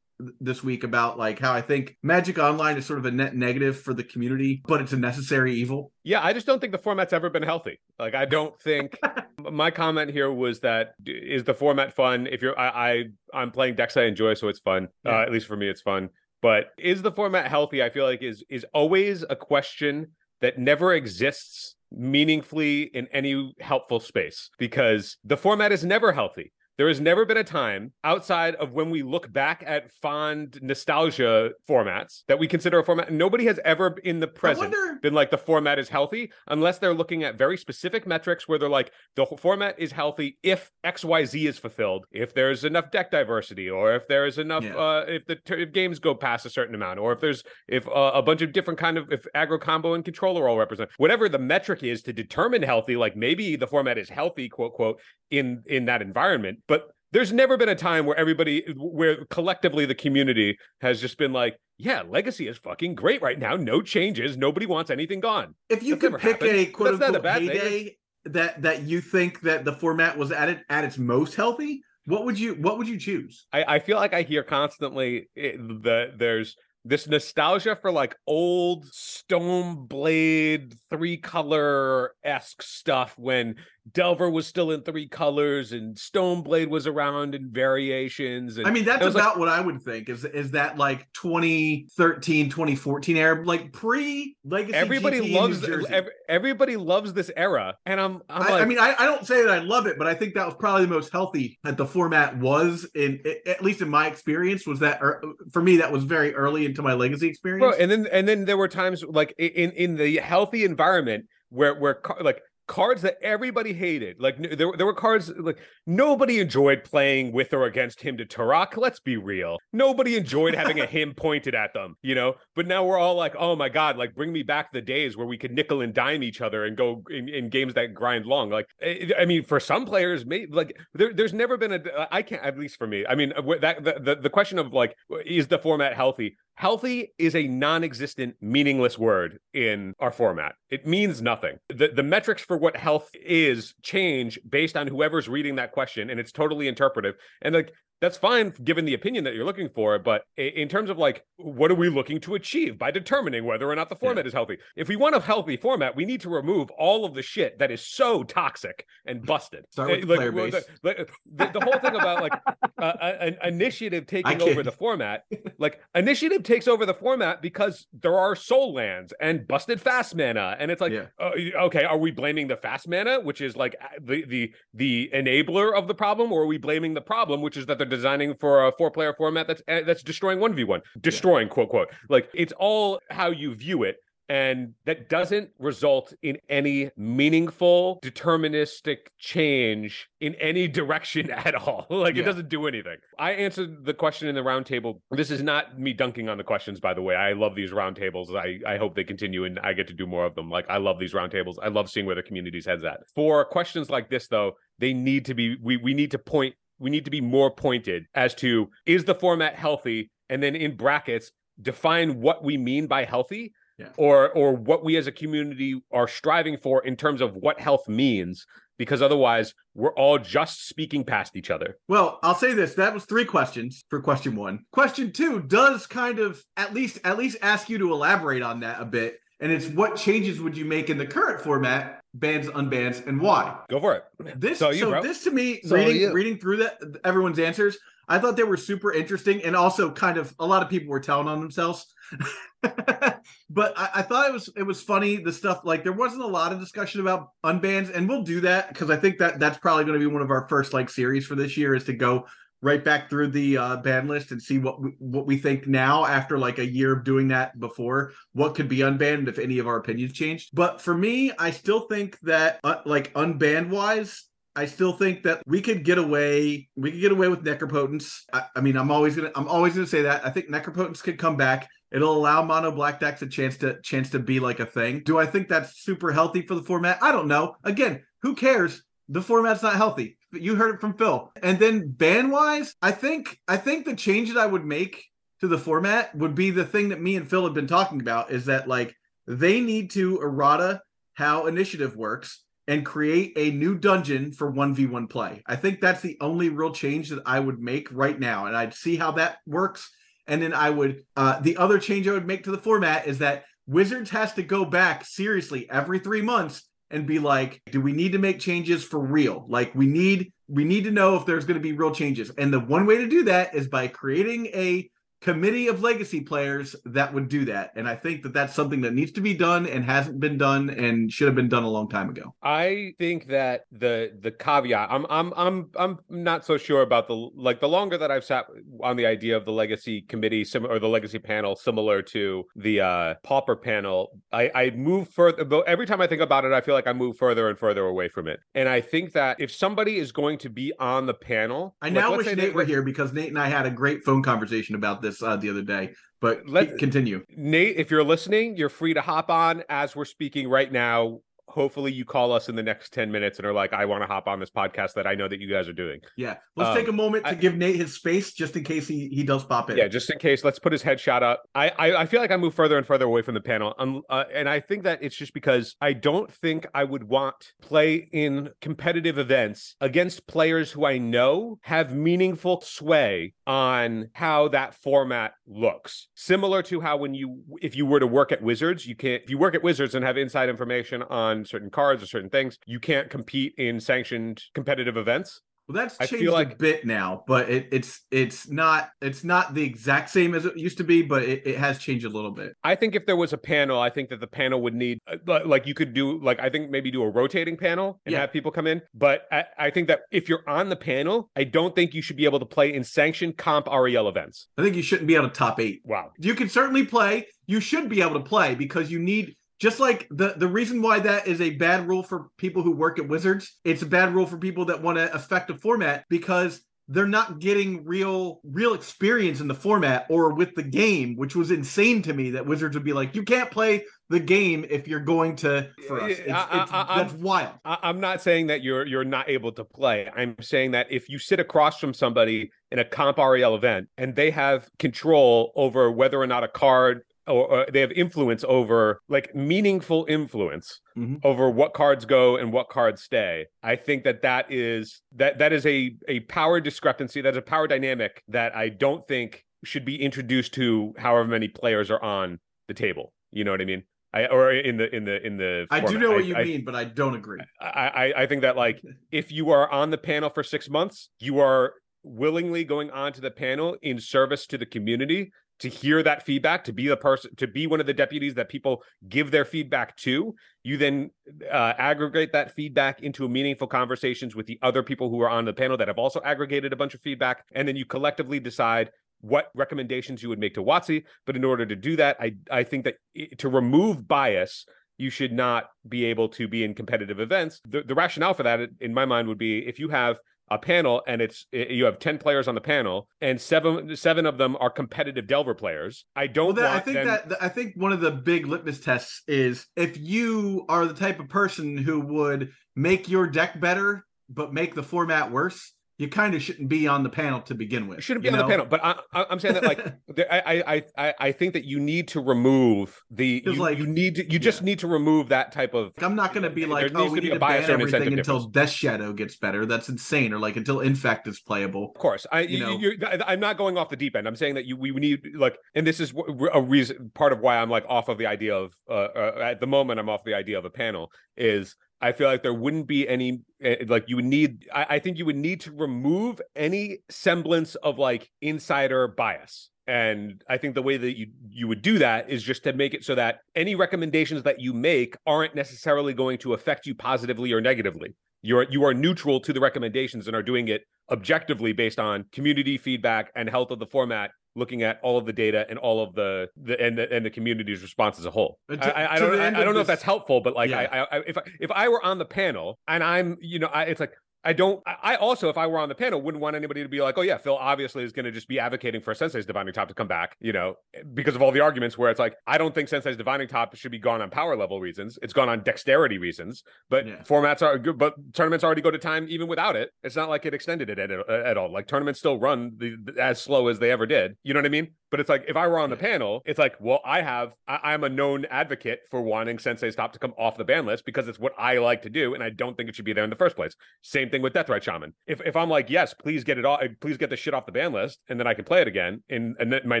this 0.40 0.62
week 0.62 0.84
about 0.84 1.18
like 1.18 1.38
how 1.38 1.52
I 1.52 1.60
think 1.60 1.96
Magic 2.02 2.38
Online 2.38 2.76
is 2.76 2.86
sort 2.86 2.98
of 2.98 3.06
a 3.06 3.10
net 3.10 3.34
negative 3.34 3.80
for 3.80 3.94
the 3.94 4.04
community, 4.04 4.62
but 4.66 4.80
it's 4.80 4.92
a 4.92 4.96
necessary 4.96 5.54
evil. 5.54 5.92
Yeah, 6.02 6.24
I 6.24 6.32
just 6.32 6.46
don't 6.46 6.60
think 6.60 6.72
the 6.72 6.78
format's 6.78 7.12
ever 7.12 7.30
been 7.30 7.42
healthy. 7.42 7.80
Like 7.98 8.14
I 8.14 8.24
don't 8.24 8.58
think 8.60 8.98
my 9.38 9.70
comment 9.70 10.10
here 10.10 10.32
was 10.32 10.60
that 10.60 10.94
is 11.04 11.44
the 11.44 11.54
format 11.54 11.92
fun? 11.92 12.26
If 12.26 12.42
you're 12.42 12.58
I, 12.58 13.04
I 13.32 13.42
am 13.42 13.50
playing 13.50 13.74
decks 13.74 13.96
I 13.96 14.04
enjoy, 14.04 14.34
so 14.34 14.48
it's 14.48 14.60
fun. 14.60 14.88
Yeah. 15.04 15.18
Uh, 15.18 15.22
at 15.22 15.32
least 15.32 15.46
for 15.46 15.56
me, 15.56 15.68
it's 15.68 15.82
fun. 15.82 16.10
But 16.42 16.66
is 16.78 17.02
the 17.02 17.12
format 17.12 17.48
healthy? 17.48 17.82
I 17.82 17.90
feel 17.90 18.04
like 18.04 18.22
is 18.22 18.44
is 18.48 18.66
always 18.72 19.24
a 19.28 19.36
question 19.36 20.08
that 20.40 20.58
never 20.58 20.94
exists 20.94 21.74
meaningfully 21.96 22.82
in 22.82 23.06
any 23.12 23.54
helpful 23.60 24.00
space 24.00 24.50
because 24.58 25.16
the 25.24 25.36
format 25.36 25.72
is 25.72 25.84
never 25.84 26.12
healthy. 26.12 26.52
There 26.76 26.88
has 26.88 27.00
never 27.00 27.24
been 27.24 27.36
a 27.36 27.44
time 27.44 27.92
outside 28.02 28.56
of 28.56 28.72
when 28.72 28.90
we 28.90 29.02
look 29.02 29.32
back 29.32 29.62
at 29.64 29.92
fond 30.02 30.58
nostalgia 30.60 31.50
formats 31.68 32.22
that 32.26 32.38
we 32.40 32.48
consider 32.48 32.80
a 32.80 32.84
format. 32.84 33.12
Nobody 33.12 33.44
has 33.46 33.60
ever 33.64 33.94
in 34.02 34.18
the 34.18 34.26
present 34.26 34.72
wonder- 34.72 34.98
been 35.00 35.14
like 35.14 35.30
the 35.30 35.38
format 35.38 35.78
is 35.78 35.88
healthy 35.88 36.32
unless 36.48 36.78
they're 36.78 36.94
looking 36.94 37.22
at 37.22 37.36
very 37.36 37.56
specific 37.56 38.06
metrics 38.06 38.48
where 38.48 38.58
they're 38.58 38.68
like 38.68 38.90
the 39.14 39.24
format 39.38 39.78
is 39.78 39.92
healthy 39.92 40.36
if 40.42 40.70
XYZ 40.84 41.46
is 41.48 41.58
fulfilled, 41.58 42.06
if 42.10 42.34
there's 42.34 42.64
enough 42.64 42.90
deck 42.90 43.10
diversity, 43.10 43.70
or 43.70 43.94
if 43.94 44.08
there's 44.08 44.38
enough, 44.38 44.64
Yeah. 44.64 44.76
uh, 44.76 45.04
if 45.06 45.26
the 45.26 45.38
if 45.62 45.72
games 45.72 46.00
go 46.00 46.14
past 46.14 46.44
a 46.44 46.50
certain 46.50 46.74
amount, 46.74 46.98
or 46.98 47.12
if 47.12 47.20
there's 47.20 47.44
if 47.68 47.86
uh, 47.88 48.10
a 48.14 48.22
bunch 48.22 48.42
of 48.42 48.52
different 48.52 48.80
kind 48.80 48.98
of 48.98 49.12
if 49.12 49.26
aggro 49.36 49.60
combo 49.60 49.94
and 49.94 50.04
controller 50.04 50.48
all 50.48 50.56
represent 50.58 50.90
whatever 50.96 51.28
the 51.28 51.38
metric 51.38 51.82
is 51.84 52.02
to 52.02 52.12
determine 52.12 52.62
healthy. 52.62 52.96
Like 52.96 53.14
maybe 53.16 53.54
the 53.56 53.66
format 53.66 53.96
is 53.98 54.08
healthy, 54.08 54.48
quote 54.48 54.72
quote, 54.74 55.00
in 55.30 55.62
in 55.66 55.84
that 55.86 56.02
environment, 56.02 56.58
but 56.68 56.88
there's 57.12 57.32
never 57.32 57.56
been 57.56 57.68
a 57.68 57.74
time 57.76 58.06
where 58.06 58.16
everybody 58.16 58.64
where 58.76 59.24
collectively 59.26 59.86
the 59.86 59.94
community 59.94 60.56
has 60.80 61.00
just 61.00 61.16
been 61.18 61.32
like 61.32 61.56
yeah 61.78 62.02
legacy 62.08 62.48
is 62.48 62.58
fucking 62.58 62.94
great 62.94 63.22
right 63.22 63.38
now 63.38 63.56
no 63.56 63.80
changes 63.82 64.36
nobody 64.36 64.66
wants 64.66 64.90
anything 64.90 65.20
gone 65.20 65.54
If 65.68 65.82
you 65.82 65.96
That's 65.96 66.12
could 66.12 66.20
pick 66.20 66.32
happened. 66.42 66.50
a 66.58 66.66
quote 66.66 66.98
That's 66.98 67.14
unquote 67.14 67.22
bad 67.22 67.46
thing. 67.46 67.90
that 68.26 68.62
that 68.62 68.82
you 68.82 69.00
think 69.00 69.40
that 69.42 69.64
the 69.64 69.72
format 69.74 70.16
was 70.16 70.32
at 70.32 70.48
it 70.48 70.62
at 70.70 70.84
its 70.84 70.98
most 70.98 71.34
healthy, 71.34 71.82
what 72.06 72.24
would 72.24 72.38
you 72.38 72.54
what 72.54 72.78
would 72.78 72.88
you 72.88 72.98
choose? 72.98 73.46
I, 73.52 73.64
I 73.76 73.78
feel 73.78 73.96
like 73.96 74.14
I 74.14 74.22
hear 74.22 74.42
constantly 74.42 75.28
eh, 75.36 75.52
that 75.82 76.14
there's 76.18 76.56
this 76.86 77.06
nostalgia 77.08 77.76
for 77.80 77.90
like 77.90 78.14
old 78.26 78.84
stone 78.92 79.86
blade 79.86 80.74
three 80.90 81.16
color 81.16 82.12
esque 82.22 82.62
stuff 82.62 83.14
when 83.18 83.56
Delver 83.92 84.30
was 84.30 84.46
still 84.46 84.70
in 84.70 84.80
three 84.80 85.06
colors 85.06 85.72
and 85.72 85.94
Stoneblade 85.94 86.68
was 86.68 86.86
around 86.86 87.34
in 87.34 87.50
variations. 87.50 88.56
And 88.56 88.66
I 88.66 88.70
mean, 88.70 88.86
that's 88.86 89.04
was 89.04 89.14
like- 89.14 89.22
about 89.22 89.38
what 89.38 89.48
I 89.48 89.60
would 89.60 89.82
think 89.82 90.08
is 90.08 90.24
is 90.24 90.52
that 90.52 90.78
like 90.78 91.06
2013, 91.12 92.48
2014 92.48 93.16
era, 93.18 93.44
like 93.44 93.72
pre 93.72 94.36
legacy. 94.42 94.74
everybody 94.74 95.20
GT 95.20 95.34
loves 95.34 95.60
Jersey. 95.60 95.94
everybody 96.30 96.76
loves 96.76 97.12
this 97.12 97.30
era, 97.36 97.76
and 97.84 98.00
I'm 98.00 98.22
I'm 98.30 98.42
I, 98.42 98.50
like 98.50 98.62
I 98.62 98.64
mean, 98.64 98.78
I, 98.78 98.94
I 98.98 99.04
don't 99.04 99.26
say 99.26 99.42
that 99.42 99.50
I 99.50 99.58
love 99.58 99.86
it, 99.86 99.98
but 99.98 100.06
I 100.06 100.14
think 100.14 100.32
that 100.34 100.46
was 100.46 100.54
probably 100.54 100.86
the 100.86 100.92
most 100.92 101.12
healthy 101.12 101.58
that 101.62 101.76
the 101.76 101.86
format 101.86 102.38
was 102.38 102.88
in, 102.94 103.22
at 103.46 103.62
least 103.62 103.82
in 103.82 103.90
my 103.90 104.06
experience. 104.06 104.66
Was 104.66 104.80
that 104.80 104.98
er, 105.02 105.22
for 105.52 105.60
me? 105.60 105.76
That 105.76 105.92
was 105.92 106.04
very 106.04 106.34
early 106.34 106.64
into 106.64 106.80
my 106.80 106.94
legacy 106.94 107.28
experience. 107.28 107.60
Bro, 107.60 107.72
and 107.78 107.90
then 107.90 108.06
and 108.10 108.26
then 108.26 108.46
there 108.46 108.56
were 108.56 108.68
times 108.68 109.04
like 109.04 109.34
in 109.38 109.72
in 109.72 109.96
the 109.96 110.16
healthy 110.16 110.64
environment 110.64 111.26
where 111.50 111.74
where 111.74 112.00
like 112.22 112.40
cards 112.66 113.02
that 113.02 113.16
everybody 113.22 113.72
hated. 113.72 114.20
Like 114.20 114.38
there, 114.38 114.72
there 114.76 114.86
were 114.86 114.94
cards 114.94 115.30
like 115.36 115.58
nobody 115.86 116.40
enjoyed 116.40 116.84
playing 116.84 117.32
with 117.32 117.52
or 117.52 117.66
against 117.66 118.00
him 118.00 118.16
to 118.18 118.24
Turok 118.24 118.76
let's 118.76 119.00
be 119.00 119.16
real. 119.16 119.58
Nobody 119.72 120.16
enjoyed 120.16 120.54
having 120.54 120.80
a 120.80 120.86
him 120.94 121.14
pointed 121.14 121.54
at 121.54 121.72
them 121.74 121.96
you 122.02 122.14
know? 122.14 122.34
But 122.54 122.66
now 122.66 122.84
we're 122.84 122.98
all 122.98 123.14
like 123.14 123.34
oh 123.38 123.56
my 123.56 123.68
god 123.68 123.96
like 123.96 124.14
bring 124.14 124.32
me 124.32 124.42
back 124.42 124.72
the 124.72 124.80
days 124.80 125.16
where 125.16 125.26
we 125.26 125.38
could 125.38 125.52
nickel 125.52 125.80
and 125.80 125.92
dime 125.94 126.22
each 126.22 126.40
other 126.40 126.64
and 126.64 126.76
go 126.76 127.02
in, 127.10 127.28
in 127.28 127.48
games 127.48 127.74
that 127.74 127.94
grind 127.94 128.26
long. 128.26 128.50
Like 128.50 128.66
i, 128.82 129.10
I 129.18 129.24
mean 129.24 129.44
for 129.44 129.60
some 129.60 129.86
players 129.86 130.24
maybe 130.24 130.52
like 130.52 130.76
there, 130.94 131.12
there's 131.12 131.32
never 131.32 131.56
been 131.56 131.72
a 131.72 132.08
i 132.10 132.22
can't 132.22 132.42
at 132.42 132.58
least 132.58 132.76
for 132.76 132.86
me 132.86 133.04
i 133.08 133.14
mean 133.14 133.32
that 133.60 133.84
the, 133.84 134.00
the, 134.00 134.14
the 134.16 134.30
question 134.30 134.58
of 134.58 134.72
like 134.72 134.94
is 135.24 135.48
the 135.48 135.58
format 135.58 135.94
healthy? 135.94 136.36
Healthy 136.56 137.12
is 137.18 137.34
a 137.34 137.48
non-existent 137.48 138.36
meaningless 138.40 138.96
word 138.96 139.38
in 139.52 139.92
our 139.98 140.12
format. 140.12 140.54
It 140.70 140.86
means 140.86 141.20
nothing. 141.20 141.58
The, 141.68 141.88
the 141.88 142.04
metrics 142.04 142.42
for 142.42 142.53
what 142.56 142.76
health 142.76 143.10
is 143.14 143.74
change 143.82 144.38
based 144.48 144.76
on 144.76 144.86
whoever's 144.86 145.28
reading 145.28 145.56
that 145.56 145.72
question 145.72 146.10
and 146.10 146.20
it's 146.20 146.32
totally 146.32 146.68
interpretive. 146.68 147.14
And 147.42 147.54
like 147.54 147.72
that's 148.04 148.18
fine 148.18 148.52
given 148.62 148.84
the 148.84 148.92
opinion 148.94 149.24
that 149.24 149.34
you're 149.34 149.44
looking 149.46 149.68
for 149.70 149.98
but 149.98 150.24
in 150.36 150.68
terms 150.68 150.90
of 150.90 150.98
like 150.98 151.24
what 151.38 151.70
are 151.70 151.74
we 151.74 151.88
looking 151.88 152.20
to 152.20 152.34
achieve 152.34 152.78
by 152.78 152.90
determining 152.90 153.44
whether 153.44 153.68
or 153.70 153.74
not 153.74 153.88
the 153.88 153.96
format 153.96 154.26
is 154.26 154.32
healthy 154.34 154.58
if 154.76 154.88
we 154.88 154.96
want 154.96 155.14
a 155.14 155.20
healthy 155.20 155.56
format 155.56 155.96
we 155.96 156.04
need 156.04 156.20
to 156.20 156.28
remove 156.28 156.70
all 156.72 157.04
of 157.06 157.14
the 157.14 157.22
shit 157.22 157.58
that 157.58 157.70
is 157.70 157.80
so 157.86 158.22
toxic 158.22 158.86
and 159.06 159.24
busted 159.24 159.64
Start 159.70 159.88
with 159.90 159.98
Eh, 159.98 160.00
the 160.02 160.06
like, 160.06 160.16
player 160.18 160.32
well, 160.32 160.50
base. 160.50 160.64
the, 160.82 160.94
the, 160.94 161.44
the- 161.46 161.58
the 161.58 161.64
whole 161.64 161.78
thing 161.80 161.94
about 161.94 162.20
like 162.22 162.32
uh, 162.78 162.92
an 163.20 163.36
initiative 163.42 164.06
taking 164.06 164.42
over 164.42 164.62
the 164.62 164.72
format 164.72 165.24
like 165.58 165.80
initiative 165.94 166.42
takes 166.42 166.68
over 166.68 166.84
the 166.84 166.94
format 166.94 167.40
because 167.40 167.86
there 168.02 168.18
are 168.18 168.36
Sol 168.36 168.74
lands 168.74 169.14
and 169.20 169.46
busted 169.48 169.80
fast 169.80 170.14
mana 170.14 170.56
and 170.58 170.70
it's 170.70 170.80
like 170.80 170.92
Yeah. 170.92 171.06
uh, 171.18 171.30
okay 171.66 171.84
are 171.84 171.96
we 171.98 172.10
blaming 172.10 172.48
the 172.48 172.56
fast 172.56 172.86
mana 172.88 173.20
which 173.20 173.40
is 173.40 173.56
like 173.56 173.76
the 174.02 174.24
the 174.26 174.52
the 174.74 175.10
enabler 175.14 175.74
of 175.74 175.88
the 175.88 175.94
problem 175.94 176.32
or 176.32 176.42
are 176.42 176.46
we 176.46 176.58
blaming 176.58 176.92
the 176.94 177.00
problem 177.00 177.40
which 177.40 177.56
is 177.56 177.64
that 177.66 177.78
they're 177.78 177.86
designing 177.94 178.34
for 178.34 178.66
a 178.66 178.72
four 178.78 178.90
player 178.90 179.14
format 179.16 179.46
that's 179.46 179.62
uh, 179.68 179.80
that's 179.86 180.02
destroying 180.02 180.38
1v1 180.38 180.80
destroying 181.00 181.48
quote 181.48 181.68
quote. 181.68 181.88
Like 182.08 182.28
it's 182.34 182.52
all 182.58 183.00
how 183.10 183.28
you 183.30 183.54
view 183.54 183.82
it 183.82 183.96
and 184.30 184.72
that 184.86 185.10
doesn't 185.10 185.50
result 185.58 186.14
in 186.22 186.38
any 186.48 186.90
meaningful 186.96 187.98
deterministic 188.02 188.96
change 189.18 190.08
in 190.20 190.34
any 190.36 190.66
direction 190.80 191.30
at 191.30 191.54
all. 191.54 191.86
Like 192.04 192.14
Yeah. 192.16 192.22
it 192.22 192.26
doesn't 192.26 192.48
do 192.48 192.66
anything. 192.66 192.96
I 193.18 193.32
answered 193.32 193.84
the 193.84 193.94
question 193.94 194.28
in 194.28 194.34
the 194.34 194.40
roundtable. 194.40 195.00
This 195.10 195.30
is 195.30 195.42
not 195.42 195.78
me 195.78 195.92
dunking 195.92 196.28
on 196.28 196.38
the 196.38 196.44
questions 196.44 196.80
by 196.80 196.94
the 196.94 197.02
way. 197.02 197.14
I 197.14 197.32
love 197.34 197.54
these 197.54 197.70
roundtables. 197.70 198.34
I 198.34 198.48
i 198.74 198.76
hope 198.78 198.94
they 198.94 199.04
continue 199.04 199.44
and 199.44 199.58
i 199.60 199.72
get 199.72 199.86
to 199.88 199.94
do 199.94 200.06
more 200.06 200.24
of 200.24 200.34
them. 200.34 200.50
Like 200.50 200.66
i 200.70 200.78
love 200.78 200.98
these 200.98 201.12
roundtables. 201.12 201.56
I 201.62 201.68
love 201.68 201.90
seeing 201.90 202.06
where 202.06 202.16
the 202.16 202.22
community's 202.22 202.66
heads 202.66 202.84
at. 202.84 203.00
For 203.14 203.44
questions 203.44 203.90
like 203.90 204.08
this 204.10 204.28
though 204.28 204.52
they 204.78 204.92
need 204.92 205.26
to 205.26 205.34
be 205.34 205.56
we 205.62 205.76
we 205.76 205.92
need 205.94 206.10
to 206.12 206.18
point 206.18 206.54
we 206.78 206.90
need 206.90 207.04
to 207.04 207.10
be 207.10 207.20
more 207.20 207.50
pointed 207.50 208.04
as 208.14 208.34
to 208.36 208.68
is 208.86 209.04
the 209.04 209.14
format 209.14 209.54
healthy 209.54 210.10
and 210.28 210.42
then 210.42 210.54
in 210.56 210.76
brackets 210.76 211.30
define 211.60 212.20
what 212.20 212.42
we 212.42 212.56
mean 212.56 212.86
by 212.86 213.04
healthy 213.04 213.52
Yeah. 213.78 213.88
or 213.96 214.30
or 214.30 214.52
what 214.54 214.84
we 214.84 214.96
as 214.96 215.06
a 215.06 215.12
community 215.12 215.80
are 215.92 216.08
striving 216.08 216.56
for 216.58 216.84
in 216.84 216.96
terms 216.96 217.20
of 217.20 217.34
what 217.36 217.60
health 217.60 217.88
means 217.88 218.44
because 218.76 219.00
otherwise 219.02 219.54
we're 219.74 219.94
all 219.94 220.18
just 220.18 220.68
speaking 220.68 221.04
past 221.04 221.36
each 221.36 221.50
other 221.50 221.76
Well, 221.88 222.18
I'll 222.22 222.34
say 222.34 222.54
this: 222.54 222.74
that 222.74 222.92
was 222.94 223.04
three 223.04 223.24
questions 223.24 223.84
for 223.88 224.00
question 224.00 224.34
one. 224.36 224.64
Question 224.72 225.12
two 225.12 225.42
does 225.42 225.86
kind 225.86 226.18
of 226.18 226.42
at 226.56 226.74
least 226.74 226.98
at 227.04 227.18
least 227.18 227.36
ask 227.42 227.68
you 227.68 227.78
to 227.78 227.92
elaborate 227.92 228.42
on 228.42 228.60
that 228.60 228.80
a 228.80 228.84
bit, 228.84 229.18
and 229.40 229.52
it's 229.52 229.68
what 229.68 229.96
changes 229.96 230.40
would 230.40 230.56
you 230.56 230.64
make 230.64 230.90
in 230.90 230.98
the 230.98 231.06
current 231.06 231.40
format, 231.40 232.00
bans, 232.14 232.46
unbans, 232.48 233.06
and 233.06 233.20
why? 233.20 233.58
go 233.68 233.80
for 233.80 233.94
it 233.94 234.40
This 234.40 234.58
So 234.58 234.70
so, 234.70 234.76
you, 234.76 234.88
bro. 234.88 235.02
this 235.02 235.24
to 235.24 235.30
me, 235.30 235.60
So 235.62 235.76
reading 235.76 236.12
reading 236.12 236.38
through 236.38 236.58
that 236.58 236.78
everyone's 237.04 237.38
answers, 237.38 237.76
I 238.08 238.18
thought 238.18 238.36
they 238.36 238.44
were 238.44 238.56
super 238.56 238.92
interesting, 238.92 239.42
and 239.42 239.56
also 239.56 239.90
kind 239.90 240.18
of 240.18 240.34
a 240.38 240.46
lot 240.46 240.62
of 240.62 240.68
people 240.68 240.90
were 240.90 241.00
telling 241.00 241.28
on 241.28 241.40
themselves. 241.40 241.86
but 242.62 243.72
I, 243.76 243.90
I 243.94 244.02
thought 244.02 244.28
it 244.28 244.32
was 244.32 244.50
it 244.56 244.62
was 244.62 244.82
funny 244.82 245.16
the 245.16 245.32
stuff 245.32 245.62
like 245.64 245.82
there 245.82 245.92
wasn't 245.92 246.22
a 246.22 246.26
lot 246.26 246.52
of 246.52 246.60
discussion 246.60 247.00
about 247.00 247.30
unbans, 247.44 247.94
and 247.94 248.08
we'll 248.08 248.22
do 248.22 248.40
that 248.42 248.68
because 248.68 248.90
I 248.90 248.96
think 248.96 249.18
that 249.18 249.38
that's 249.38 249.58
probably 249.58 249.84
going 249.84 249.98
to 249.98 250.06
be 250.06 250.12
one 250.12 250.22
of 250.22 250.30
our 250.30 250.46
first 250.48 250.72
like 250.72 250.90
series 250.90 251.26
for 251.26 251.34
this 251.34 251.56
year 251.56 251.74
is 251.74 251.84
to 251.84 251.92
go 251.92 252.26
right 252.64 252.82
back 252.82 253.10
through 253.10 253.28
the 253.28 253.58
uh, 253.58 253.76
ban 253.76 254.08
list 254.08 254.32
and 254.32 254.40
see 254.40 254.58
what 254.58 254.80
we, 254.80 254.90
what 254.98 255.26
we 255.26 255.36
think 255.36 255.66
now 255.66 256.04
after 256.06 256.38
like 256.38 256.58
a 256.58 256.66
year 256.66 256.92
of 256.96 257.04
doing 257.04 257.28
that 257.28 257.60
before 257.60 258.12
what 258.32 258.54
could 258.54 258.68
be 258.68 258.78
unbanned 258.78 259.28
if 259.28 259.38
any 259.38 259.58
of 259.58 259.68
our 259.68 259.76
opinions 259.76 260.12
changed 260.12 260.48
but 260.54 260.80
for 260.80 260.94
me 260.94 261.30
i 261.38 261.50
still 261.50 261.80
think 261.88 262.18
that 262.20 262.58
uh, 262.64 262.76
like 262.86 263.12
unbanned 263.12 263.68
wise 263.68 264.24
I 264.56 264.66
still 264.66 264.92
think 264.92 265.24
that 265.24 265.42
we 265.46 265.60
could 265.60 265.84
get 265.84 265.98
away. 265.98 266.68
We 266.76 266.92
could 266.92 267.00
get 267.00 267.10
away 267.10 267.26
with 267.26 267.42
necropotence. 267.42 268.20
I, 268.32 268.44
I 268.54 268.60
mean, 268.60 268.76
I'm 268.76 268.90
always 268.92 269.16
gonna. 269.16 269.32
I'm 269.34 269.48
always 269.48 269.74
gonna 269.74 269.84
say 269.84 270.02
that. 270.02 270.24
I 270.24 270.30
think 270.30 270.48
necropotence 270.48 271.02
could 271.02 271.18
come 271.18 271.36
back. 271.36 271.68
It'll 271.90 272.16
allow 272.16 272.42
mono 272.44 272.70
black 272.70 273.00
decks 273.00 273.22
a 273.22 273.26
chance 273.26 273.56
to 273.58 273.80
chance 273.82 274.10
to 274.10 274.20
be 274.20 274.38
like 274.38 274.60
a 274.60 274.66
thing. 274.66 275.02
Do 275.04 275.18
I 275.18 275.26
think 275.26 275.48
that's 275.48 275.82
super 275.82 276.12
healthy 276.12 276.42
for 276.42 276.54
the 276.54 276.62
format? 276.62 277.02
I 277.02 277.10
don't 277.10 277.26
know. 277.26 277.56
Again, 277.64 278.04
who 278.22 278.36
cares? 278.36 278.84
The 279.08 279.20
format's 279.20 279.62
not 279.62 279.74
healthy. 279.74 280.18
You 280.36 280.56
heard 280.56 280.74
it 280.74 280.80
from 280.80 280.94
Phil. 280.94 281.32
And 281.42 281.58
then 281.58 281.88
ban 281.88 282.30
wise, 282.30 282.74
I 282.82 282.92
think 282.92 283.38
I 283.48 283.56
think 283.56 283.84
the 283.84 283.96
change 283.96 284.32
that 284.32 284.40
I 284.40 284.46
would 284.46 284.64
make 284.64 285.04
to 285.40 285.48
the 285.48 285.58
format 285.58 286.14
would 286.14 286.34
be 286.34 286.50
the 286.50 286.64
thing 286.64 286.88
that 286.90 287.00
me 287.00 287.16
and 287.16 287.28
Phil 287.28 287.44
have 287.44 287.54
been 287.54 287.66
talking 287.66 288.00
about 288.00 288.30
is 288.30 288.46
that 288.46 288.68
like 288.68 288.94
they 289.26 289.60
need 289.60 289.90
to 289.90 290.20
errata 290.20 290.80
how 291.14 291.46
initiative 291.46 291.96
works 291.96 292.42
and 292.66 292.84
create 292.84 293.32
a 293.36 293.50
new 293.50 293.74
dungeon 293.74 294.32
for 294.32 294.50
1v1 294.50 295.08
play. 295.10 295.42
I 295.46 295.56
think 295.56 295.80
that's 295.80 296.00
the 296.00 296.16
only 296.20 296.48
real 296.48 296.72
change 296.72 297.10
that 297.10 297.22
I 297.26 297.38
would 297.38 297.60
make 297.60 297.88
right 297.92 298.18
now. 298.18 298.46
And 298.46 298.56
I'd 298.56 298.74
see 298.74 298.96
how 298.96 299.12
that 299.12 299.38
works. 299.46 299.90
And 300.26 300.40
then 300.40 300.54
I 300.54 300.70
would, 300.70 301.02
uh, 301.16 301.40
the 301.40 301.58
other 301.58 301.78
change 301.78 302.08
I 302.08 302.12
would 302.12 302.26
make 302.26 302.44
to 302.44 302.50
the 302.50 302.58
format 302.58 303.06
is 303.06 303.18
that 303.18 303.44
Wizards 303.66 304.10
has 304.10 304.32
to 304.34 304.42
go 304.42 304.64
back 304.64 305.04
seriously 305.04 305.68
every 305.70 305.98
three 305.98 306.22
months 306.22 306.62
and 306.90 307.06
be 307.06 307.18
like, 307.18 307.60
do 307.70 307.80
we 307.80 307.92
need 307.92 308.12
to 308.12 308.18
make 308.18 308.38
changes 308.38 308.84
for 308.84 309.00
real? 309.00 309.46
Like 309.48 309.74
we 309.74 309.86
need, 309.86 310.32
we 310.48 310.64
need 310.64 310.84
to 310.84 310.90
know 310.90 311.16
if 311.16 311.26
there's 311.26 311.44
going 311.44 311.58
to 311.58 311.62
be 311.62 311.72
real 311.72 311.94
changes. 311.94 312.30
And 312.38 312.52
the 312.52 312.60
one 312.60 312.86
way 312.86 312.98
to 312.98 313.08
do 313.08 313.24
that 313.24 313.54
is 313.54 313.68
by 313.68 313.88
creating 313.88 314.46
a 314.46 314.90
committee 315.24 315.68
of 315.68 315.80
legacy 315.80 316.20
players 316.20 316.76
that 316.84 317.12
would 317.12 317.30
do 317.30 317.46
that. 317.46 317.72
And 317.76 317.88
I 317.88 317.96
think 317.96 318.22
that 318.24 318.34
that's 318.34 318.54
something 318.54 318.82
that 318.82 318.92
needs 318.92 319.10
to 319.12 319.22
be 319.22 319.32
done 319.32 319.66
and 319.66 319.82
hasn't 319.82 320.20
been 320.20 320.36
done 320.36 320.68
and 320.68 321.10
should 321.10 321.26
have 321.26 321.34
been 321.34 321.48
done 321.48 321.62
a 321.62 321.68
long 321.68 321.88
time 321.88 322.10
ago. 322.10 322.34
I 322.42 322.92
think 322.98 323.28
that 323.28 323.64
the 323.72 324.12
the 324.20 324.30
caveat 324.30 324.88
I'm 324.90 325.06
I'm 325.08 325.32
I'm 325.34 325.70
I'm 325.76 325.98
not 326.10 326.44
so 326.44 326.58
sure 326.58 326.82
about 326.82 327.08
the 327.08 327.14
like 327.14 327.58
the 327.60 327.68
longer 327.68 327.96
that 327.96 328.10
I've 328.10 328.24
sat 328.24 328.44
on 328.82 328.96
the 328.96 329.06
idea 329.06 329.34
of 329.34 329.46
the 329.46 329.50
legacy 329.50 330.02
committee 330.02 330.44
sim- 330.44 330.66
or 330.66 330.78
the 330.78 330.88
legacy 330.88 331.18
panel 331.18 331.56
similar 331.56 332.02
to 332.02 332.44
the 332.54 332.82
uh 332.82 333.14
pauper 333.22 333.56
panel, 333.56 334.10
I 334.30 334.50
I 334.54 334.70
move 334.70 335.08
further 335.08 335.46
but 335.46 335.66
every 335.66 335.86
time 335.86 336.02
I 336.02 336.06
think 336.06 336.20
about 336.20 336.44
it 336.44 336.52
I 336.52 336.60
feel 336.60 336.74
like 336.74 336.86
I 336.86 336.92
move 336.92 337.16
further 337.16 337.48
and 337.48 337.58
further 337.58 337.86
away 337.86 338.08
from 338.08 338.28
it. 338.28 338.40
And 338.54 338.68
I 338.68 338.82
think 338.82 339.12
that 339.12 339.40
if 339.40 339.50
somebody 339.50 339.96
is 339.96 340.12
going 340.12 340.36
to 340.38 340.50
be 340.50 340.74
on 340.78 341.06
the 341.06 341.14
panel, 341.14 341.76
I 341.80 341.88
now 341.88 342.14
wish 342.14 342.26
Nate 342.26 342.52
were 342.52 342.64
here 342.64 342.82
because 342.82 343.14
Nate 343.14 343.30
and 343.30 343.38
I 343.38 343.48
had 343.48 343.64
a 343.64 343.70
great 343.70 344.04
phone 344.04 344.22
conversation 344.22 344.74
about 344.74 345.00
this 345.00 345.13
uh, 345.22 345.36
the 345.36 345.50
other 345.50 345.62
day. 345.62 345.94
But 346.20 346.48
let's 346.48 346.74
continue. 346.78 347.24
Nate, 347.36 347.76
if 347.76 347.90
you're 347.90 348.04
listening, 348.04 348.56
you're 348.56 348.70
free 348.70 348.94
to 348.94 349.02
hop 349.02 349.30
on 349.30 349.62
as 349.68 349.94
we're 349.94 350.06
speaking 350.06 350.48
right 350.48 350.72
now 350.72 351.20
hopefully 351.46 351.92
you 351.92 352.04
call 352.04 352.32
us 352.32 352.48
in 352.48 352.56
the 352.56 352.62
next 352.62 352.92
10 352.92 353.10
minutes 353.10 353.38
and 353.38 353.46
are 353.46 353.52
like 353.52 353.72
i 353.72 353.84
want 353.84 354.02
to 354.02 354.06
hop 354.06 354.26
on 354.26 354.40
this 354.40 354.50
podcast 354.50 354.94
that 354.94 355.06
i 355.06 355.14
know 355.14 355.28
that 355.28 355.40
you 355.40 355.48
guys 355.48 355.68
are 355.68 355.72
doing. 355.74 356.00
Yeah. 356.16 356.36
Let's 356.56 356.70
um, 356.70 356.76
take 356.76 356.88
a 356.88 356.92
moment 356.92 357.24
to 357.24 357.30
I, 357.30 357.34
give 357.34 357.56
nate 357.56 357.76
his 357.76 357.94
space 357.94 358.32
just 358.32 358.56
in 358.56 358.64
case 358.64 358.88
he, 358.88 359.08
he 359.08 359.22
does 359.22 359.44
pop 359.44 359.70
in. 359.70 359.76
Yeah 359.76 359.88
just 359.88 360.10
in 360.10 360.18
case. 360.18 360.44
Let's 360.44 360.58
put 360.58 360.72
his 360.72 360.82
headshot 360.82 361.22
up. 361.22 361.42
I 361.54 361.68
i, 361.70 362.02
I 362.02 362.06
feel 362.06 362.20
like 362.20 362.30
i 362.30 362.36
move 362.36 362.54
further 362.54 362.78
and 362.78 362.86
further 362.86 363.04
away 363.04 363.22
from 363.22 363.34
the 363.34 363.40
panel. 363.40 363.74
Um, 363.78 364.02
uh, 364.08 364.24
and 364.32 364.48
i 364.48 364.60
think 364.60 364.84
that 364.84 365.02
it's 365.02 365.16
just 365.16 365.34
because 365.34 365.76
i 365.80 365.92
don't 365.92 366.32
think 366.32 366.66
i 366.74 366.84
would 366.84 367.04
want 367.04 367.52
play 367.60 368.08
in 368.12 368.50
competitive 368.60 369.18
events 369.18 369.76
against 369.80 370.26
players 370.26 370.72
who 370.72 370.84
i 370.84 370.98
know 370.98 371.58
have 371.62 371.94
meaningful 371.94 372.60
sway 372.60 373.34
on 373.46 374.10
how 374.12 374.48
that 374.48 374.74
format 374.74 375.32
looks. 375.46 376.08
Similar 376.14 376.62
to 376.64 376.80
how 376.80 376.96
when 376.96 377.14
you 377.14 377.42
if 377.60 377.76
you 377.76 377.86
were 377.86 378.00
to 378.00 378.06
work 378.06 378.32
at 378.32 378.42
wizards 378.42 378.86
you 378.86 378.96
can't 378.96 379.22
if 379.22 379.30
you 379.30 379.38
work 379.38 379.54
at 379.54 379.62
wizards 379.62 379.94
and 379.94 380.04
have 380.04 380.16
inside 380.16 380.48
information 380.48 381.02
on 381.02 381.33
certain 381.44 381.70
cards 381.70 382.02
or 382.02 382.06
certain 382.06 382.28
things, 382.28 382.58
you 382.66 382.78
can't 382.78 383.08
compete 383.08 383.54
in 383.56 383.80
sanctioned 383.80 384.42
competitive 384.54 384.96
events. 384.98 385.40
Well, 385.68 385.82
that's 385.82 386.10
changed 386.10 386.28
like... 386.28 386.52
a 386.52 386.56
bit 386.56 386.84
now, 386.84 387.24
but 387.26 387.48
it, 387.48 387.68
it's 387.72 388.02
it's 388.10 388.50
not 388.50 388.90
it's 389.00 389.24
not 389.24 389.54
the 389.54 389.62
exact 389.62 390.10
same 390.10 390.34
as 390.34 390.44
it 390.44 390.58
used 390.58 390.76
to 390.78 390.84
be, 390.84 391.00
but 391.00 391.22
it, 391.22 391.46
it 391.46 391.56
has 391.56 391.78
changed 391.78 392.04
a 392.04 392.08
little 392.10 392.32
bit. 392.32 392.54
I 392.62 392.74
think 392.74 392.94
if 392.94 393.06
there 393.06 393.16
was 393.16 393.32
a 393.32 393.38
panel, 393.38 393.80
I 393.80 393.88
think 393.88 394.10
that 394.10 394.20
the 394.20 394.26
panel 394.26 394.60
would 394.60 394.74
need 394.74 394.98
uh, 395.06 395.40
like 395.46 395.66
you 395.66 395.72
could 395.72 395.94
do 395.94 396.20
like 396.20 396.38
I 396.38 396.50
think 396.50 396.70
maybe 396.70 396.90
do 396.90 397.02
a 397.02 397.08
rotating 397.08 397.56
panel 397.56 397.98
and 398.04 398.12
yeah. 398.12 398.20
have 398.20 398.32
people 398.32 398.50
come 398.50 398.66
in. 398.66 398.82
But 398.92 399.22
I, 399.32 399.44
I, 399.58 399.70
think 399.70 399.88
that 399.88 400.02
if 400.10 400.28
you're 400.28 400.44
on 400.46 400.68
the 400.68 400.76
panel, 400.76 401.30
I 401.34 401.44
don't 401.44 401.74
think 401.74 401.94
you 401.94 402.02
should 402.02 402.16
be 402.16 402.26
able 402.26 402.40
to 402.40 402.46
play 402.46 402.74
in 402.74 402.84
sanctioned 402.84 403.38
comp 403.38 403.66
REL 403.66 404.08
events. 404.08 404.48
I 404.58 404.62
think 404.62 404.76
you 404.76 404.82
shouldn't 404.82 405.08
be 405.08 405.14
able 405.14 405.28
to 405.28 405.34
top 405.34 405.60
eight. 405.60 405.80
Wow, 405.84 406.10
you 406.18 406.34
can 406.34 406.50
certainly 406.50 406.84
play. 406.84 407.26
You 407.46 407.60
should 407.60 407.88
be 407.88 408.02
able 408.02 408.14
to 408.14 408.20
play 408.20 408.54
because 408.54 408.90
you 408.90 408.98
need 408.98 409.34
just 409.64 409.80
like 409.80 410.06
the 410.10 410.34
the 410.36 410.46
reason 410.46 410.82
why 410.82 410.98
that 410.98 411.26
is 411.26 411.40
a 411.40 411.48
bad 411.48 411.88
rule 411.88 412.02
for 412.02 412.26
people 412.36 412.62
who 412.62 412.70
work 412.70 412.98
at 412.98 413.08
Wizards, 413.08 413.58
it's 413.64 413.80
a 413.80 413.86
bad 413.86 414.14
rule 414.14 414.26
for 414.26 414.36
people 414.36 414.66
that 414.66 414.82
want 414.82 414.98
to 414.98 415.10
affect 415.14 415.48
a 415.48 415.56
format 415.56 416.04
because 416.10 416.60
they're 416.88 417.06
not 417.06 417.38
getting 417.38 417.82
real 417.82 418.40
real 418.44 418.74
experience 418.74 419.40
in 419.40 419.48
the 419.48 419.54
format 419.54 420.04
or 420.10 420.34
with 420.34 420.54
the 420.54 420.62
game, 420.62 421.16
which 421.16 421.34
was 421.34 421.50
insane 421.50 422.02
to 422.02 422.12
me 422.12 422.32
that 422.32 422.44
Wizards 422.44 422.76
would 422.76 422.84
be 422.84 422.92
like, 422.92 423.14
you 423.14 423.22
can't 423.22 423.50
play 423.50 423.86
the 424.10 424.20
game 424.20 424.66
if 424.68 424.86
you're 424.86 425.00
going 425.00 425.34
to 425.36 425.70
for 425.88 425.98
us. 426.02 426.10
It's, 426.10 426.20
it's, 426.20 426.30
I, 426.30 426.96
that's 426.98 427.14
wild. 427.14 427.54
I, 427.64 427.88
am 427.88 428.00
not 428.00 428.20
saying 428.20 428.48
that 428.48 428.62
you're 428.62 428.84
you're 428.84 429.02
not 429.02 429.30
able 429.30 429.52
to 429.52 429.64
play. 429.64 430.10
I'm 430.14 430.36
saying 430.42 430.72
that 430.72 430.88
if 430.90 431.08
you 431.08 431.18
sit 431.18 431.40
across 431.40 431.80
from 431.80 431.94
somebody 431.94 432.50
in 432.70 432.80
a 432.80 432.84
comp 432.84 433.16
REL 433.16 433.54
event 433.54 433.88
and 433.96 434.14
they 434.14 434.30
have 434.30 434.68
control 434.78 435.52
over 435.56 435.90
whether 435.90 436.20
or 436.20 436.26
not 436.26 436.44
a 436.44 436.48
card 436.48 437.00
or, 437.26 437.50
or, 437.50 437.66
they 437.72 437.80
have 437.80 437.92
influence 437.92 438.44
over 438.46 439.00
like 439.08 439.34
meaningful 439.34 440.06
influence 440.08 440.80
mm-hmm. 440.96 441.16
over 441.24 441.50
what 441.50 441.74
cards 441.74 442.04
go 442.04 442.36
and 442.36 442.52
what 442.52 442.68
cards 442.68 443.02
stay 443.02 443.46
i 443.62 443.76
think 443.76 444.04
that 444.04 444.22
that 444.22 444.50
is 444.50 445.00
that 445.14 445.38
that 445.38 445.52
is 445.52 445.64
a 445.66 445.96
a 446.08 446.20
power 446.20 446.60
discrepancy 446.60 447.20
that's 447.20 447.36
a 447.36 447.42
power 447.42 447.66
dynamic 447.66 448.22
that 448.28 448.54
i 448.56 448.68
don't 448.68 449.06
think 449.06 449.44
should 449.64 449.84
be 449.84 450.00
introduced 450.00 450.52
to 450.54 450.92
however 450.98 451.26
many 451.26 451.48
players 451.48 451.90
are 451.90 452.02
on 452.02 452.38
the 452.68 452.74
table 452.74 453.12
you 453.30 453.44
know 453.44 453.50
what 453.50 453.60
i 453.60 453.64
mean 453.64 453.82
I, 454.12 454.26
or 454.26 454.52
in 454.52 454.76
the 454.76 454.94
in 454.94 455.04
the 455.04 455.26
in 455.26 455.36
the 455.38 455.66
I 455.72 455.80
do 455.80 455.98
know 455.98 456.12
what 456.12 456.22
I, 456.22 456.24
you 456.24 456.36
I, 456.36 456.44
mean, 456.44 456.64
but 456.64 456.76
I 456.76 456.84
don't 456.84 457.16
agree. 457.16 457.40
I, 457.60 458.12
I 458.16 458.26
think 458.26 458.42
that 458.42 458.54
like 458.54 458.80
if 459.10 459.32
you 459.32 459.50
are 459.50 459.68
on 459.72 459.90
the 459.90 459.98
panel 459.98 460.30
for 460.30 460.44
six 460.44 460.70
months, 460.70 461.08
you 461.18 461.40
are 461.40 461.74
willingly 462.04 462.62
going 462.62 462.90
onto 462.92 463.20
the 463.20 463.30
panel 463.30 463.76
in 463.82 463.98
service 463.98 464.46
to 464.46 464.58
the 464.58 464.66
community 464.66 465.32
to 465.60 465.68
hear 465.68 466.02
that 466.02 466.24
feedback 466.24 466.64
to 466.64 466.72
be 466.72 466.88
the 466.88 466.96
person 466.96 467.34
to 467.36 467.46
be 467.46 467.66
one 467.66 467.80
of 467.80 467.86
the 467.86 467.94
deputies 467.94 468.34
that 468.34 468.48
people 468.48 468.82
give 469.08 469.30
their 469.30 469.44
feedback 469.44 469.96
to 469.96 470.34
you 470.62 470.76
then 470.76 471.10
uh, 471.50 471.72
aggregate 471.78 472.32
that 472.32 472.52
feedback 472.54 473.00
into 473.02 473.28
meaningful 473.28 473.66
conversations 473.66 474.34
with 474.34 474.46
the 474.46 474.58
other 474.62 474.82
people 474.82 475.08
who 475.10 475.20
are 475.20 475.30
on 475.30 475.44
the 475.44 475.52
panel 475.52 475.76
that 475.76 475.88
have 475.88 475.98
also 475.98 476.20
aggregated 476.24 476.72
a 476.72 476.76
bunch 476.76 476.94
of 476.94 477.00
feedback 477.02 477.44
and 477.54 477.68
then 477.68 477.76
you 477.76 477.84
collectively 477.84 478.40
decide 478.40 478.90
what 479.24 479.50
recommendations 479.54 480.22
you 480.22 480.28
would 480.28 480.38
make 480.38 480.54
to 480.54 480.62
WotC. 480.62 481.04
But 481.24 481.36
in 481.36 481.44
order 481.44 481.64
to 481.64 481.76
do 481.76 481.96
that, 481.96 482.16
I 482.20 482.34
I 482.50 482.62
think 482.62 482.84
that 482.84 482.96
to 483.38 483.48
remove 483.48 484.06
bias, 484.06 484.66
you 484.98 485.10
should 485.10 485.32
not 485.32 485.70
be 485.88 486.04
able 486.04 486.28
to 486.30 486.46
be 486.46 486.62
in 486.62 486.74
competitive 486.74 487.18
events. 487.18 487.60
The, 487.66 487.82
the 487.82 487.94
rationale 487.94 488.34
for 488.34 488.42
that, 488.44 488.60
in 488.80 488.94
my 488.94 489.04
mind, 489.04 489.28
would 489.28 489.38
be 489.38 489.66
if 489.66 489.78
you 489.78 489.88
have 489.88 490.18
a 490.48 490.58
panel 490.58 491.02
and 491.06 491.22
it's 491.22 491.46
you 491.52 491.84
have 491.84 491.98
10 491.98 492.18
players 492.18 492.48
on 492.48 492.54
the 492.54 492.60
panel 492.60 493.08
and 493.20 493.40
seven 493.40 493.96
seven 493.96 494.26
of 494.26 494.38
them 494.38 494.56
are 494.60 494.70
competitive 494.70 495.26
delver 495.26 495.54
players. 495.54 496.04
I 496.14 496.26
don't 496.26 496.54
well, 496.54 496.64
that, 496.64 496.76
i 496.76 496.80
think 496.80 496.96
them... 496.96 497.06
that 497.06 497.42
i 497.42 497.48
think 497.48 497.74
one 497.76 497.92
of 497.92 498.00
the 498.00 498.10
big 498.10 498.46
litmus 498.46 498.80
tests 498.80 499.22
is 499.26 499.66
if 499.76 499.96
you 499.98 500.64
are 500.68 500.86
the 500.86 500.94
type 500.94 501.20
of 501.20 501.28
person 501.28 501.76
who 501.76 502.00
would 502.00 502.52
make 502.76 503.08
your 503.08 503.26
deck 503.26 503.60
better 503.60 504.04
but 504.28 504.52
make 504.52 504.74
the 504.74 504.82
format 504.82 505.30
worse 505.30 505.73
you 505.96 506.08
kind 506.08 506.34
of 506.34 506.42
shouldn't 506.42 506.68
be 506.68 506.88
on 506.88 507.04
the 507.04 507.08
panel 507.08 507.40
to 507.42 507.54
begin 507.54 507.86
with. 507.86 507.98
You 507.98 508.02
shouldn't 508.02 508.24
be 508.24 508.28
on 508.28 508.34
know? 508.34 508.42
the 508.42 508.48
panel, 508.48 508.66
but 508.66 508.80
I, 508.82 509.26
am 509.30 509.38
saying 509.38 509.54
that 509.54 509.62
like 509.62 509.78
I, 510.30 510.82
I 510.96 511.14
I 511.18 511.32
think 511.32 511.52
that 511.52 511.64
you 511.64 511.78
need 511.78 512.08
to 512.08 512.20
remove 512.20 513.00
the 513.10 513.42
you, 513.46 513.54
like, 513.54 513.78
you 513.78 513.86
need 513.86 514.16
to 514.16 514.30
you 514.30 514.38
just 514.38 514.62
need 514.62 514.80
to 514.80 514.88
remove 514.88 515.28
that 515.28 515.52
type 515.52 515.72
of. 515.72 515.92
I'm 515.98 516.16
not 516.16 516.32
going 516.32 516.42
to 516.42 516.50
be 516.50 516.66
like 516.66 516.90
oh 516.94 517.10
we 517.10 517.20
need 517.20 517.30
to 517.30 517.38
ban 517.38 517.70
everything 517.70 518.12
until 518.12 518.40
Death 518.40 518.70
Shadow 518.70 519.12
gets 519.12 519.36
better. 519.36 519.66
That's 519.66 519.88
insane. 519.88 520.32
Or 520.32 520.38
like 520.38 520.56
until 520.56 520.80
Infect 520.80 521.28
is 521.28 521.40
playable. 521.40 521.92
Of 521.94 522.00
course, 522.00 522.26
I 522.32 522.40
you 522.40 522.60
know 522.60 522.80
I'm 523.26 523.40
not 523.40 523.56
going 523.56 523.78
off 523.78 523.88
the 523.88 523.96
deep 523.96 524.16
end. 524.16 524.26
I'm 524.26 524.36
saying 524.36 524.54
that 524.54 524.64
you 524.64 524.76
we 524.76 524.90
need 524.92 525.20
like, 525.36 525.56
and 525.74 525.86
this 525.86 526.00
is 526.00 526.12
a 526.52 526.60
reason 526.60 527.12
part 527.14 527.32
of 527.32 527.40
why 527.40 527.58
I'm 527.58 527.70
like 527.70 527.84
off 527.88 528.08
of 528.08 528.18
the 528.18 528.26
idea 528.26 528.56
of 528.56 528.74
uh, 528.88 529.08
uh, 529.14 529.38
at 529.42 529.60
the 529.60 529.66
moment 529.66 530.00
I'm 530.00 530.08
off 530.08 530.24
the 530.24 530.34
idea 530.34 530.58
of 530.58 530.64
a 530.64 530.70
panel 530.70 531.10
is 531.36 531.76
I 532.04 532.12
feel 532.12 532.28
like 532.28 532.42
there 532.42 532.52
wouldn't 532.52 532.86
be 532.86 533.08
any 533.08 533.40
eh, 533.62 533.84
like 533.88 534.04
you 534.08 534.16
would 534.16 534.26
need. 534.26 534.68
I, 534.74 534.86
I 534.90 534.98
think 534.98 535.16
you 535.16 535.24
would 535.24 535.36
need 535.36 535.60
to 535.62 535.72
remove 535.72 536.40
any 536.54 536.98
semblance 537.08 537.76
of 537.76 537.98
like 537.98 538.30
insider 538.42 539.08
bias 539.08 539.70
and 539.86 540.42
i 540.48 540.56
think 540.56 540.74
the 540.74 540.82
way 540.82 540.96
that 540.96 541.18
you 541.18 541.26
you 541.50 541.68
would 541.68 541.82
do 541.82 541.98
that 541.98 542.30
is 542.30 542.42
just 542.42 542.64
to 542.64 542.72
make 542.72 542.94
it 542.94 543.04
so 543.04 543.14
that 543.14 543.40
any 543.54 543.74
recommendations 543.74 544.42
that 544.42 544.58
you 544.58 544.72
make 544.72 545.14
aren't 545.26 545.54
necessarily 545.54 546.14
going 546.14 546.38
to 546.38 546.54
affect 546.54 546.86
you 546.86 546.94
positively 546.94 547.52
or 547.52 547.60
negatively 547.60 548.14
you're 548.40 548.62
you 548.70 548.82
are 548.82 548.94
neutral 548.94 549.40
to 549.40 549.52
the 549.52 549.60
recommendations 549.60 550.26
and 550.26 550.34
are 550.34 550.42
doing 550.42 550.68
it 550.68 550.82
objectively 551.10 551.72
based 551.72 551.98
on 551.98 552.24
community 552.32 552.78
feedback 552.78 553.30
and 553.36 553.50
health 553.50 553.70
of 553.70 553.78
the 553.78 553.86
format 553.86 554.30
looking 554.56 554.82
at 554.82 555.00
all 555.02 555.18
of 555.18 555.26
the 555.26 555.32
data 555.32 555.66
and 555.68 555.78
all 555.78 556.02
of 556.02 556.14
the, 556.14 556.48
the 556.56 556.80
and 556.80 556.96
the 556.96 557.12
and 557.12 557.24
the 557.24 557.30
community's 557.30 557.82
response 557.82 558.18
as 558.18 558.26
a 558.26 558.30
whole. 558.30 558.58
To, 558.70 558.96
I, 558.96 559.14
I, 559.14 559.18
don't 559.18 559.40
I, 559.40 559.46
I, 559.48 559.50
don't 559.50 559.66
know 559.66 559.72
this... 559.74 559.80
if 559.82 559.86
that's 559.86 560.02
helpful, 560.02 560.40
but 560.40 560.54
like 560.54 560.70
yeah. 560.70 560.88
I, 560.90 561.16
I 561.16 561.22
if 561.26 561.38
I, 561.38 561.42
if 561.60 561.70
I 561.70 561.88
were 561.88 562.04
on 562.04 562.18
the 562.18 562.24
panel 562.24 562.78
and 562.86 563.02
I'm 563.02 563.38
you 563.40 563.58
know 563.58 563.68
I, 563.68 563.84
it's 563.84 564.00
like 564.00 564.12
I 564.44 564.52
don't. 564.52 564.82
I 564.86 565.16
also, 565.16 565.48
if 565.48 565.56
I 565.56 565.66
were 565.66 565.78
on 565.78 565.88
the 565.88 565.94
panel, 565.94 566.20
wouldn't 566.20 566.42
want 566.42 566.54
anybody 566.54 566.82
to 566.82 566.88
be 566.88 567.00
like, 567.00 567.16
"Oh 567.16 567.22
yeah, 567.22 567.38
Phil 567.38 567.56
obviously 567.56 568.04
is 568.04 568.12
going 568.12 568.26
to 568.26 568.30
just 568.30 568.46
be 568.46 568.60
advocating 568.60 569.00
for 569.00 569.14
Sensei's 569.14 569.46
Divining 569.46 569.72
Top 569.72 569.88
to 569.88 569.94
come 569.94 570.06
back," 570.06 570.36
you 570.40 570.52
know, 570.52 570.74
eh, 570.94 571.00
because 571.14 571.34
of 571.34 571.42
all 571.42 571.50
the 571.50 571.60
arguments 571.60 571.96
where 571.96 572.10
it's 572.10 572.20
like, 572.20 572.36
I 572.46 572.58
don't 572.58 572.74
think 572.74 572.88
Sensei's 572.88 573.16
Divining 573.16 573.48
Top 573.48 573.74
should 573.74 573.90
be 573.90 573.98
gone 573.98 574.20
on 574.20 574.30
power 574.30 574.56
level 574.56 574.80
reasons. 574.80 575.18
It's 575.22 575.32
gone 575.32 575.48
on 575.48 575.62
dexterity 575.62 576.18
reasons. 576.18 576.62
But 576.90 577.06
yeah. 577.06 577.22
formats 577.22 577.62
are 577.62 577.78
good. 577.78 577.98
But 577.98 578.14
tournaments 578.34 578.64
already 578.64 578.82
go 578.82 578.90
to 578.90 578.98
time 578.98 579.26
even 579.28 579.48
without 579.48 579.76
it. 579.76 579.90
It's 580.02 580.16
not 580.16 580.28
like 580.28 580.44
it 580.44 580.54
extended 580.54 580.90
it 580.90 580.98
at, 580.98 581.10
at 581.10 581.56
all. 581.56 581.72
Like 581.72 581.86
tournaments 581.86 582.18
still 582.18 582.38
run 582.38 582.72
the, 582.76 582.96
as 583.20 583.40
slow 583.40 583.68
as 583.68 583.78
they 583.78 583.90
ever 583.90 584.06
did. 584.06 584.36
You 584.42 584.52
know 584.52 584.58
what 584.58 584.66
I 584.66 584.70
mean? 584.70 584.88
But 585.14 585.20
it's 585.20 585.28
like 585.28 585.44
if 585.46 585.56
I 585.56 585.68
were 585.68 585.78
on 585.78 585.90
the 585.90 585.96
panel, 585.96 586.42
it's 586.44 586.58
like, 586.58 586.74
well, 586.80 587.00
I 587.04 587.22
have 587.22 587.52
I, 587.68 587.94
am 587.94 588.02
a 588.02 588.08
known 588.08 588.46
advocate 588.46 588.98
for 589.12 589.22
wanting 589.22 589.60
Sensei's 589.60 589.94
Top 589.94 590.12
to 590.14 590.18
come 590.18 590.34
off 590.36 590.56
the 590.56 590.64
ban 590.64 590.86
list 590.86 591.06
because 591.06 591.28
it's 591.28 591.38
what 591.38 591.52
I 591.56 591.78
like 591.78 592.02
to 592.02 592.10
do, 592.10 592.34
and 592.34 592.42
I 592.42 592.50
don't 592.50 592.76
think 592.76 592.88
it 592.88 592.96
should 592.96 593.04
be 593.04 593.12
there 593.12 593.22
in 593.22 593.30
the 593.30 593.36
first 593.36 593.54
place. 593.54 593.76
Same 594.02 594.28
thing 594.34 594.42
with 594.42 594.52
Deathrite 594.52 594.82
Shaman. 594.82 595.14
If 595.26 595.40
if 595.44 595.56
I'm 595.56 595.68
like, 595.68 595.88
yes, 595.88 596.12
please 596.14 596.44
get 596.44 596.58
it 596.58 596.64
off, 596.64 596.80
uh, 596.82 596.88
please 597.00 597.16
get 597.16 597.30
the 597.30 597.36
shit 597.36 597.54
off 597.54 597.66
the 597.66 597.72
ban 597.72 597.92
list, 597.92 598.20
and 598.28 598.38
then 598.38 598.46
I 598.46 598.54
can 598.54 598.64
play 598.64 598.80
it 598.80 598.88
again 598.88 599.22
in, 599.28 599.54
in 599.60 599.80
my 599.84 600.00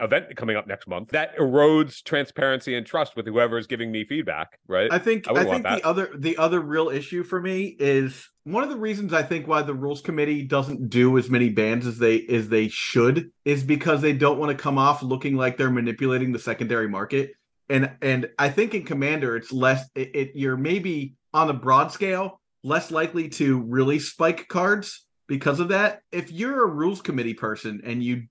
event 0.00 0.36
coming 0.36 0.56
up 0.56 0.66
next 0.66 0.86
month. 0.86 1.10
That 1.10 1.36
erodes 1.36 2.02
transparency 2.02 2.76
and 2.76 2.86
trust 2.86 3.16
with 3.16 3.26
whoever 3.26 3.58
is 3.58 3.66
giving 3.66 3.90
me 3.90 4.04
feedback. 4.04 4.58
Right. 4.68 4.92
I 4.92 4.98
think 4.98 5.28
I, 5.28 5.32
I 5.32 5.44
think 5.44 5.64
the 5.64 5.82
other 5.84 6.10
the 6.16 6.36
other 6.36 6.60
real 6.60 6.88
issue 6.88 7.24
for 7.24 7.40
me 7.40 7.76
is 7.78 8.28
one 8.44 8.62
of 8.62 8.70
the 8.70 8.76
reasons 8.76 9.12
I 9.12 9.22
think 9.22 9.46
why 9.46 9.62
the 9.62 9.74
rules 9.74 10.00
committee 10.00 10.42
doesn't 10.42 10.88
do 10.88 11.18
as 11.18 11.28
many 11.28 11.48
bans 11.48 11.86
as 11.86 11.98
they 11.98 12.24
as 12.26 12.48
they 12.48 12.68
should 12.68 13.30
is 13.44 13.64
because 13.64 14.00
they 14.00 14.12
don't 14.12 14.38
want 14.38 14.56
to 14.56 14.62
come 14.62 14.78
off 14.78 15.02
looking 15.02 15.36
like 15.36 15.56
they're 15.56 15.70
manipulating 15.70 16.32
the 16.32 16.38
secondary 16.38 16.88
market. 16.88 17.32
And 17.68 17.92
and 18.00 18.28
I 18.38 18.50
think 18.50 18.74
in 18.74 18.84
Commander 18.84 19.36
it's 19.36 19.52
less 19.52 19.88
it, 19.94 20.14
it 20.14 20.30
you're 20.34 20.56
maybe 20.56 21.14
on 21.34 21.48
a 21.48 21.54
broad 21.54 21.90
scale 21.92 22.40
less 22.62 22.90
likely 22.90 23.28
to 23.30 23.60
really 23.60 23.98
spike 23.98 24.48
cards 24.48 25.04
because 25.28 25.60
of 25.60 25.68
that. 25.68 26.00
If 26.10 26.30
you're 26.30 26.64
a 26.64 26.70
rules 26.70 27.00
committee 27.00 27.34
person 27.34 27.82
and 27.84 28.02
you 28.02 28.24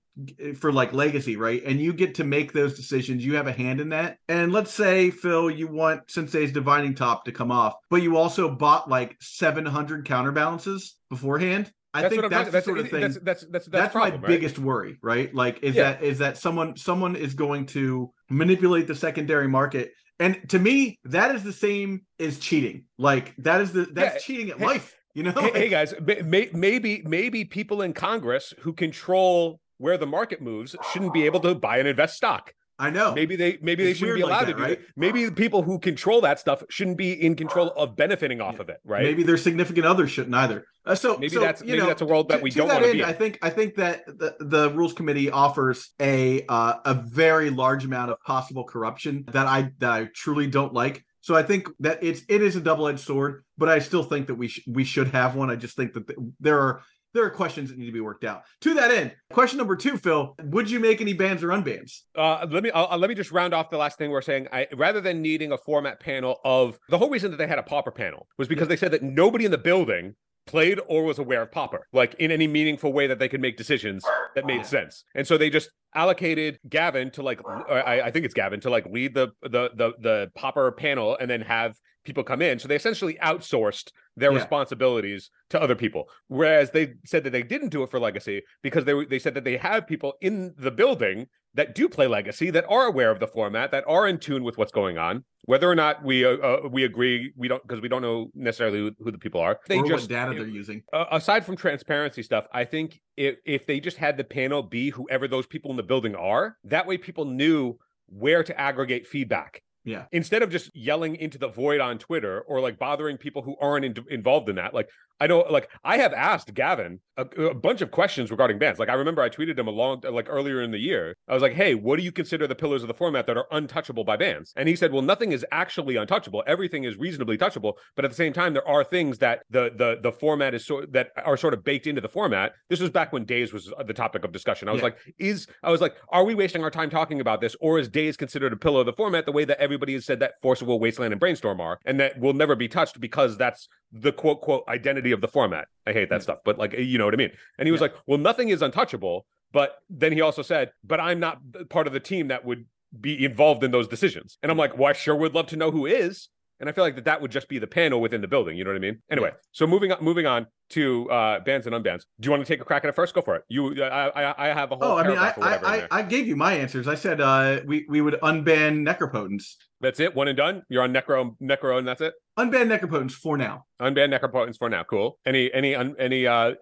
for 0.56 0.72
like 0.72 0.92
legacy, 0.92 1.36
right? 1.36 1.62
And 1.64 1.80
you 1.80 1.92
get 1.92 2.16
to 2.16 2.24
make 2.24 2.52
those 2.52 2.74
decisions. 2.74 3.24
You 3.24 3.36
have 3.36 3.46
a 3.46 3.52
hand 3.52 3.80
in 3.80 3.90
that. 3.90 4.18
And 4.28 4.52
let's 4.52 4.70
say, 4.70 5.10
Phil, 5.10 5.50
you 5.50 5.68
want 5.68 6.10
Sensei's 6.10 6.52
Divining 6.52 6.94
Top 6.94 7.24
to 7.24 7.32
come 7.32 7.50
off, 7.50 7.74
but 7.88 8.02
you 8.02 8.16
also 8.16 8.50
bought 8.50 8.90
like 8.90 9.16
700 9.20 10.06
counterbalances 10.06 10.96
beforehand. 11.08 11.72
I 11.94 12.02
that's 12.02 12.14
think 12.14 12.30
that's 12.30 12.50
the 12.50 12.62
sort 12.62 12.78
of 12.78 12.90
thing. 12.90 13.02
That's 13.02 13.18
that's 13.18 13.42
that's, 13.42 13.66
that's, 13.66 13.68
that's 13.68 13.92
problem, 13.92 14.20
my 14.22 14.26
right? 14.26 14.26
biggest 14.26 14.58
worry, 14.58 14.98
right? 15.02 15.34
Like, 15.34 15.62
is 15.62 15.74
yeah. 15.74 15.92
that 15.92 16.02
is 16.02 16.18
that 16.18 16.38
someone 16.38 16.76
someone 16.76 17.16
is 17.16 17.34
going 17.34 17.66
to 17.66 18.10
manipulate 18.30 18.86
the 18.86 18.94
secondary 18.94 19.46
market, 19.46 19.92
and 20.22 20.48
to 20.50 20.58
me, 20.58 21.00
that 21.04 21.34
is 21.34 21.42
the 21.42 21.52
same 21.52 22.02
as 22.20 22.38
cheating. 22.38 22.84
Like 22.96 23.34
that 23.38 23.60
is 23.60 23.72
the 23.72 23.86
that's 23.92 24.14
yeah. 24.14 24.20
cheating 24.20 24.50
at 24.50 24.58
hey, 24.58 24.66
life. 24.66 24.94
You 25.14 25.24
know, 25.24 25.32
hey, 25.32 25.50
hey 25.52 25.68
guys, 25.68 25.94
maybe 26.00 27.02
maybe 27.04 27.44
people 27.44 27.82
in 27.82 27.92
Congress 27.92 28.54
who 28.60 28.72
control 28.72 29.60
where 29.78 29.98
the 29.98 30.06
market 30.06 30.40
moves 30.40 30.76
shouldn't 30.92 31.12
be 31.12 31.26
able 31.26 31.40
to 31.40 31.56
buy 31.56 31.78
and 31.78 31.88
invest 31.88 32.16
stock. 32.16 32.54
I 32.78 32.90
know. 32.90 33.14
Maybe 33.14 33.36
they 33.36 33.58
maybe 33.62 33.84
it's 33.84 34.00
they 34.00 34.06
shouldn't 34.06 34.16
be 34.16 34.22
allowed 34.22 34.38
like 34.38 34.46
that, 34.46 34.52
to 34.52 34.58
do 34.58 34.62
right? 34.62 34.72
it. 34.72 34.86
Maybe 34.96 35.24
the 35.26 35.32
people 35.32 35.62
who 35.62 35.78
control 35.78 36.20
that 36.22 36.40
stuff 36.40 36.64
shouldn't 36.68 36.96
be 36.96 37.12
in 37.12 37.36
control 37.36 37.68
of 37.68 37.96
benefiting 37.96 38.40
off 38.40 38.58
of 38.58 38.68
it, 38.68 38.78
right? 38.84 39.04
Maybe 39.04 39.22
their 39.22 39.36
significant 39.36 39.86
others 39.86 40.10
shouldn't 40.10 40.34
either. 40.34 40.64
Uh, 40.84 40.94
so 40.94 41.16
maybe 41.16 41.34
so, 41.34 41.40
that's 41.40 41.62
maybe 41.62 41.78
know, 41.78 41.86
that's 41.86 42.02
a 42.02 42.06
world 42.06 42.28
that 42.28 42.38
to, 42.38 42.42
we 42.42 42.50
to 42.50 42.58
don't 42.58 42.68
want 42.68 42.84
to 42.84 42.92
be. 42.92 43.00
In. 43.00 43.04
I 43.04 43.12
think 43.12 43.38
I 43.40 43.50
think 43.50 43.76
that 43.76 44.04
the, 44.06 44.34
the 44.40 44.70
rules 44.70 44.92
committee 44.92 45.30
offers 45.30 45.90
a 46.00 46.44
uh, 46.48 46.74
a 46.84 46.94
very 46.94 47.50
large 47.50 47.84
amount 47.84 48.10
of 48.10 48.20
possible 48.22 48.64
corruption 48.64 49.24
that 49.32 49.46
I 49.46 49.70
that 49.78 49.90
I 49.90 50.08
truly 50.14 50.46
don't 50.48 50.72
like. 50.72 51.04
So 51.20 51.36
I 51.36 51.44
think 51.44 51.68
that 51.78 52.02
it's 52.02 52.22
it 52.28 52.42
is 52.42 52.56
a 52.56 52.60
double 52.60 52.88
edged 52.88 53.00
sword, 53.00 53.44
but 53.56 53.68
I 53.68 53.78
still 53.78 54.02
think 54.02 54.26
that 54.26 54.34
we 54.34 54.48
sh- 54.48 54.64
we 54.66 54.82
should 54.82 55.08
have 55.08 55.36
one. 55.36 55.50
I 55.50 55.56
just 55.56 55.76
think 55.76 55.92
that 55.92 56.12
there 56.40 56.58
are 56.58 56.82
there 57.14 57.24
are 57.24 57.30
questions 57.30 57.70
that 57.70 57.78
need 57.78 57.86
to 57.86 57.92
be 57.92 58.00
worked 58.00 58.24
out. 58.24 58.42
To 58.62 58.74
that 58.74 58.90
end, 58.90 59.14
question 59.30 59.58
number 59.58 59.76
two, 59.76 59.96
Phil, 59.96 60.34
would 60.44 60.70
you 60.70 60.80
make 60.80 61.00
any 61.00 61.12
bans 61.12 61.42
or 61.42 61.48
unbans? 61.48 62.00
Uh, 62.16 62.46
let 62.50 62.62
me 62.62 62.70
I'll, 62.70 62.98
let 62.98 63.08
me 63.08 63.14
just 63.14 63.32
round 63.32 63.54
off 63.54 63.70
the 63.70 63.78
last 63.78 63.98
thing 63.98 64.10
we're 64.10 64.22
saying. 64.22 64.48
I, 64.52 64.66
rather 64.74 65.00
than 65.00 65.22
needing 65.22 65.52
a 65.52 65.58
format 65.58 66.00
panel 66.00 66.40
of 66.44 66.78
the 66.88 66.98
whole 66.98 67.10
reason 67.10 67.30
that 67.30 67.36
they 67.36 67.46
had 67.46 67.58
a 67.58 67.62
Pauper 67.62 67.90
panel 67.90 68.26
was 68.38 68.48
because 68.48 68.68
they 68.68 68.76
said 68.76 68.92
that 68.92 69.02
nobody 69.02 69.44
in 69.44 69.50
the 69.50 69.58
building 69.58 70.14
played 70.46 70.80
or 70.88 71.04
was 71.04 71.18
aware 71.18 71.42
of 71.42 71.52
Pauper 71.52 71.86
like 71.92 72.14
in 72.18 72.30
any 72.30 72.46
meaningful 72.46 72.92
way 72.92 73.06
that 73.06 73.18
they 73.18 73.28
could 73.28 73.40
make 73.40 73.56
decisions 73.56 74.04
that 74.34 74.46
made 74.46 74.66
sense. 74.66 75.04
And 75.14 75.26
so 75.26 75.38
they 75.38 75.50
just 75.50 75.70
allocated 75.94 76.58
Gavin 76.68 77.10
to 77.12 77.22
like, 77.22 77.40
I, 77.48 78.02
I, 78.02 78.10
think 78.10 78.24
it's 78.24 78.34
Gavin 78.34 78.60
to 78.60 78.70
like 78.70 78.86
lead 78.86 79.14
the 79.14 79.28
the 79.42 79.70
the 79.74 79.92
the 80.00 80.30
Pauper 80.34 80.72
panel, 80.72 81.16
and 81.20 81.30
then 81.30 81.42
have 81.42 81.76
people 82.04 82.24
come 82.24 82.42
in. 82.42 82.58
So 82.58 82.68
they 82.68 82.76
essentially 82.76 83.18
outsourced 83.22 83.90
their 84.16 84.32
yeah. 84.32 84.38
responsibilities 84.38 85.30
to 85.50 85.60
other 85.60 85.74
people. 85.74 86.08
Whereas 86.28 86.70
they 86.70 86.94
said 87.04 87.24
that 87.24 87.30
they 87.30 87.42
didn't 87.42 87.70
do 87.70 87.82
it 87.82 87.90
for 87.90 88.00
Legacy 88.00 88.42
because 88.62 88.84
they 88.84 89.04
they 89.04 89.18
said 89.18 89.34
that 89.34 89.44
they 89.44 89.56
have 89.56 89.86
people 89.86 90.14
in 90.20 90.54
the 90.56 90.70
building 90.70 91.26
that 91.54 91.74
do 91.74 91.88
play 91.88 92.06
Legacy 92.06 92.50
that 92.50 92.64
are 92.68 92.86
aware 92.86 93.10
of 93.10 93.20
the 93.20 93.26
format, 93.26 93.70
that 93.70 93.84
are 93.86 94.06
in 94.06 94.18
tune 94.18 94.42
with 94.42 94.56
what's 94.56 94.72
going 94.72 94.96
on. 94.96 95.24
Whether 95.44 95.70
or 95.70 95.74
not 95.74 96.02
we 96.04 96.24
uh, 96.24 96.36
uh 96.36 96.68
we 96.70 96.84
agree, 96.84 97.32
we 97.36 97.48
don't 97.48 97.62
because 97.62 97.80
we 97.80 97.88
don't 97.88 98.02
know 98.02 98.30
necessarily 98.34 98.78
who, 98.78 98.90
who 99.02 99.10
the 99.10 99.18
people 99.18 99.40
are. 99.40 99.58
They 99.68 99.78
or 99.78 99.86
just 99.86 100.08
data 100.08 100.34
they're 100.34 100.46
using. 100.46 100.82
Uh, 100.92 101.06
aside 101.10 101.44
from 101.44 101.56
transparency 101.56 102.22
stuff, 102.22 102.46
I 102.52 102.64
think 102.64 103.00
if 103.16 103.36
if 103.44 103.66
they 103.66 103.80
just 103.80 103.96
had 103.96 104.16
the 104.16 104.24
panel 104.24 104.62
be 104.62 104.90
whoever 104.90 105.26
those 105.26 105.46
people 105.46 105.70
in 105.70 105.76
the 105.76 105.82
building 105.82 106.14
are, 106.14 106.56
that 106.64 106.86
way 106.86 106.96
people 106.96 107.24
knew 107.24 107.78
where 108.06 108.44
to 108.44 108.60
aggregate 108.60 109.06
feedback 109.06 109.62
yeah. 109.84 110.04
Instead 110.12 110.42
of 110.42 110.50
just 110.50 110.74
yelling 110.76 111.16
into 111.16 111.38
the 111.38 111.48
void 111.48 111.80
on 111.80 111.98
Twitter 111.98 112.40
or 112.42 112.60
like 112.60 112.78
bothering 112.78 113.16
people 113.16 113.42
who 113.42 113.56
aren't 113.60 113.84
in, 113.84 113.94
involved 114.10 114.48
in 114.48 114.56
that, 114.56 114.74
like 114.74 114.88
I 115.22 115.28
know, 115.28 115.46
like 115.48 115.70
I 115.84 115.98
have 115.98 116.12
asked 116.12 116.52
Gavin 116.52 116.98
a, 117.16 117.22
a, 117.22 117.54
bunch 117.54 117.80
of 117.80 117.92
questions 117.92 118.32
regarding 118.32 118.58
bans. 118.58 118.80
Like 118.80 118.88
I 118.88 118.94
remember 118.94 119.22
I 119.22 119.28
tweeted 119.28 119.56
him 119.56 119.68
a 119.68 119.70
long, 119.70 120.02
like 120.10 120.26
earlier 120.28 120.60
in 120.60 120.72
the 120.72 120.80
year. 120.80 121.14
I 121.28 121.34
was 121.34 121.42
like, 121.42 121.52
"Hey, 121.52 121.76
what 121.76 121.96
do 121.96 122.04
you 122.04 122.10
consider 122.10 122.48
the 122.48 122.56
pillars 122.56 122.82
of 122.82 122.88
the 122.88 122.94
format 122.94 123.28
that 123.28 123.36
are 123.36 123.46
untouchable 123.52 124.02
by 124.02 124.16
bans?" 124.16 124.52
And 124.56 124.68
he 124.68 124.74
said, 124.74 124.90
"Well, 124.90 125.02
nothing 125.02 125.30
is 125.30 125.46
actually 125.52 125.94
untouchable. 125.94 126.42
Everything 126.48 126.82
is 126.82 126.96
reasonably 126.96 127.38
touchable, 127.38 127.74
but 127.94 128.04
at 128.04 128.10
the 128.10 128.16
same 128.16 128.32
time, 128.32 128.52
there 128.52 128.66
are 128.66 128.82
things 128.82 129.18
that 129.18 129.44
the 129.48 129.70
the 129.76 130.00
the 130.02 130.10
format 130.10 130.54
is 130.54 130.66
sort 130.66 130.92
that 130.92 131.10
are 131.24 131.36
sort 131.36 131.54
of 131.54 131.62
baked 131.62 131.86
into 131.86 132.00
the 132.00 132.08
format." 132.08 132.54
This 132.68 132.80
was 132.80 132.90
back 132.90 133.12
when 133.12 133.24
Daze 133.24 133.52
was 133.52 133.72
the 133.86 133.94
topic 133.94 134.24
of 134.24 134.32
discussion. 134.32 134.68
I 134.68 134.72
was 134.72 134.80
yeah. 134.80 134.86
like, 134.86 134.96
"Is 135.18 135.46
I 135.62 135.70
was 135.70 135.80
like, 135.80 135.94
are 136.08 136.24
we 136.24 136.34
wasting 136.34 136.64
our 136.64 136.70
time 136.70 136.90
talking 136.90 137.20
about 137.20 137.40
this, 137.40 137.54
or 137.60 137.78
is 137.78 137.88
Daze 137.88 138.16
considered 138.16 138.52
a 138.52 138.56
pillar 138.56 138.80
of 138.80 138.86
the 138.86 138.92
format 138.92 139.24
the 139.26 139.32
way 139.32 139.44
that 139.44 139.60
everybody 139.60 139.92
has 139.92 140.04
said 140.04 140.18
that 140.18 140.40
Force 140.42 140.62
of 140.62 140.66
Will, 140.66 140.80
Wasteland, 140.80 141.12
and 141.12 141.20
Brainstorm 141.20 141.60
are, 141.60 141.78
and 141.84 142.00
that 142.00 142.18
will 142.18 142.34
never 142.34 142.56
be 142.56 142.66
touched 142.66 142.98
because 142.98 143.36
that's 143.36 143.68
the 143.92 144.12
quote 144.12 144.40
quote 144.40 144.64
identity 144.68 145.12
of 145.12 145.20
the 145.20 145.28
format?" 145.28 145.68
I 145.86 145.92
hate 145.92 146.10
that 146.10 146.20
mm. 146.20 146.24
stuff, 146.24 146.38
but 146.44 146.58
like 146.58 146.72
you 146.72 146.98
know 146.98 147.04
what 147.04 147.14
I 147.14 147.18
mean. 147.18 147.32
And 147.58 147.66
he 147.66 147.72
was 147.72 147.80
yeah. 147.80 147.88
like, 147.88 147.94
"Well, 148.06 148.18
nothing 148.18 148.48
is 148.48 148.62
untouchable." 148.62 149.26
But 149.52 149.76
then 149.90 150.12
he 150.12 150.20
also 150.20 150.42
said, 150.42 150.72
"But 150.82 151.00
I'm 151.00 151.20
not 151.20 151.40
part 151.68 151.86
of 151.86 151.92
the 151.92 152.00
team 152.00 152.28
that 152.28 152.44
would 152.44 152.66
be 152.98 153.24
involved 153.24 153.62
in 153.64 153.70
those 153.70 153.88
decisions." 153.88 154.38
And 154.42 154.50
I'm 154.50 154.58
like, 154.58 154.76
"Well, 154.76 154.88
I 154.88 154.92
sure 154.92 155.14
would 155.14 155.34
love 155.34 155.46
to 155.48 155.56
know 155.56 155.70
who 155.70 155.86
is." 155.86 156.28
And 156.62 156.68
I 156.68 156.72
feel 156.72 156.84
like 156.84 156.94
that 156.94 157.04
that 157.06 157.20
would 157.20 157.32
just 157.32 157.48
be 157.48 157.58
the 157.58 157.66
panel 157.66 158.00
within 158.00 158.20
the 158.20 158.28
building. 158.28 158.56
You 158.56 158.62
know 158.62 158.70
what 158.70 158.76
I 158.76 158.80
mean? 158.80 159.02
Anyway, 159.10 159.30
yeah. 159.32 159.38
so 159.50 159.66
moving 159.66 159.90
on, 159.90 160.02
moving 160.02 160.26
on 160.26 160.46
to 160.70 161.10
uh, 161.10 161.40
bans 161.40 161.66
and 161.66 161.74
unbans. 161.74 162.04
Do 162.20 162.28
you 162.28 162.30
want 162.30 162.46
to 162.46 162.50
take 162.50 162.60
a 162.60 162.64
crack 162.64 162.84
at 162.84 162.88
it 162.88 162.94
first? 162.94 163.14
Go 163.14 163.20
for 163.20 163.34
it. 163.34 163.42
You, 163.48 163.82
I, 163.82 164.06
I, 164.08 164.50
I 164.50 164.54
have 164.54 164.70
a 164.70 164.76
whole. 164.76 164.92
Oh, 164.92 164.96
I 164.96 165.08
mean, 165.08 165.18
I, 165.18 165.34
I, 165.42 165.88
I, 165.90 166.02
gave 166.02 166.28
you 166.28 166.36
my 166.36 166.52
answers. 166.52 166.86
I 166.86 166.94
said 166.94 167.20
uh, 167.20 167.62
we 167.66 167.84
we 167.88 168.00
would 168.00 168.14
unban 168.22 168.86
necropotence. 168.86 169.56
That's 169.80 169.98
it. 169.98 170.14
One 170.14 170.28
and 170.28 170.36
done. 170.36 170.62
You're 170.68 170.84
on 170.84 170.94
necro, 170.94 171.36
necro, 171.42 171.78
and 171.78 171.88
that's 171.88 172.00
it. 172.00 172.14
Unban 172.38 172.68
necropotence 172.70 173.10
for 173.10 173.36
now. 173.36 173.64
Unban 173.80 174.16
necropotence 174.16 174.56
for 174.56 174.70
now. 174.70 174.84
Cool. 174.84 175.18
Any, 175.26 175.52
any, 175.52 175.74
un, 175.74 175.96
any, 175.98 176.28
uh, 176.28 176.52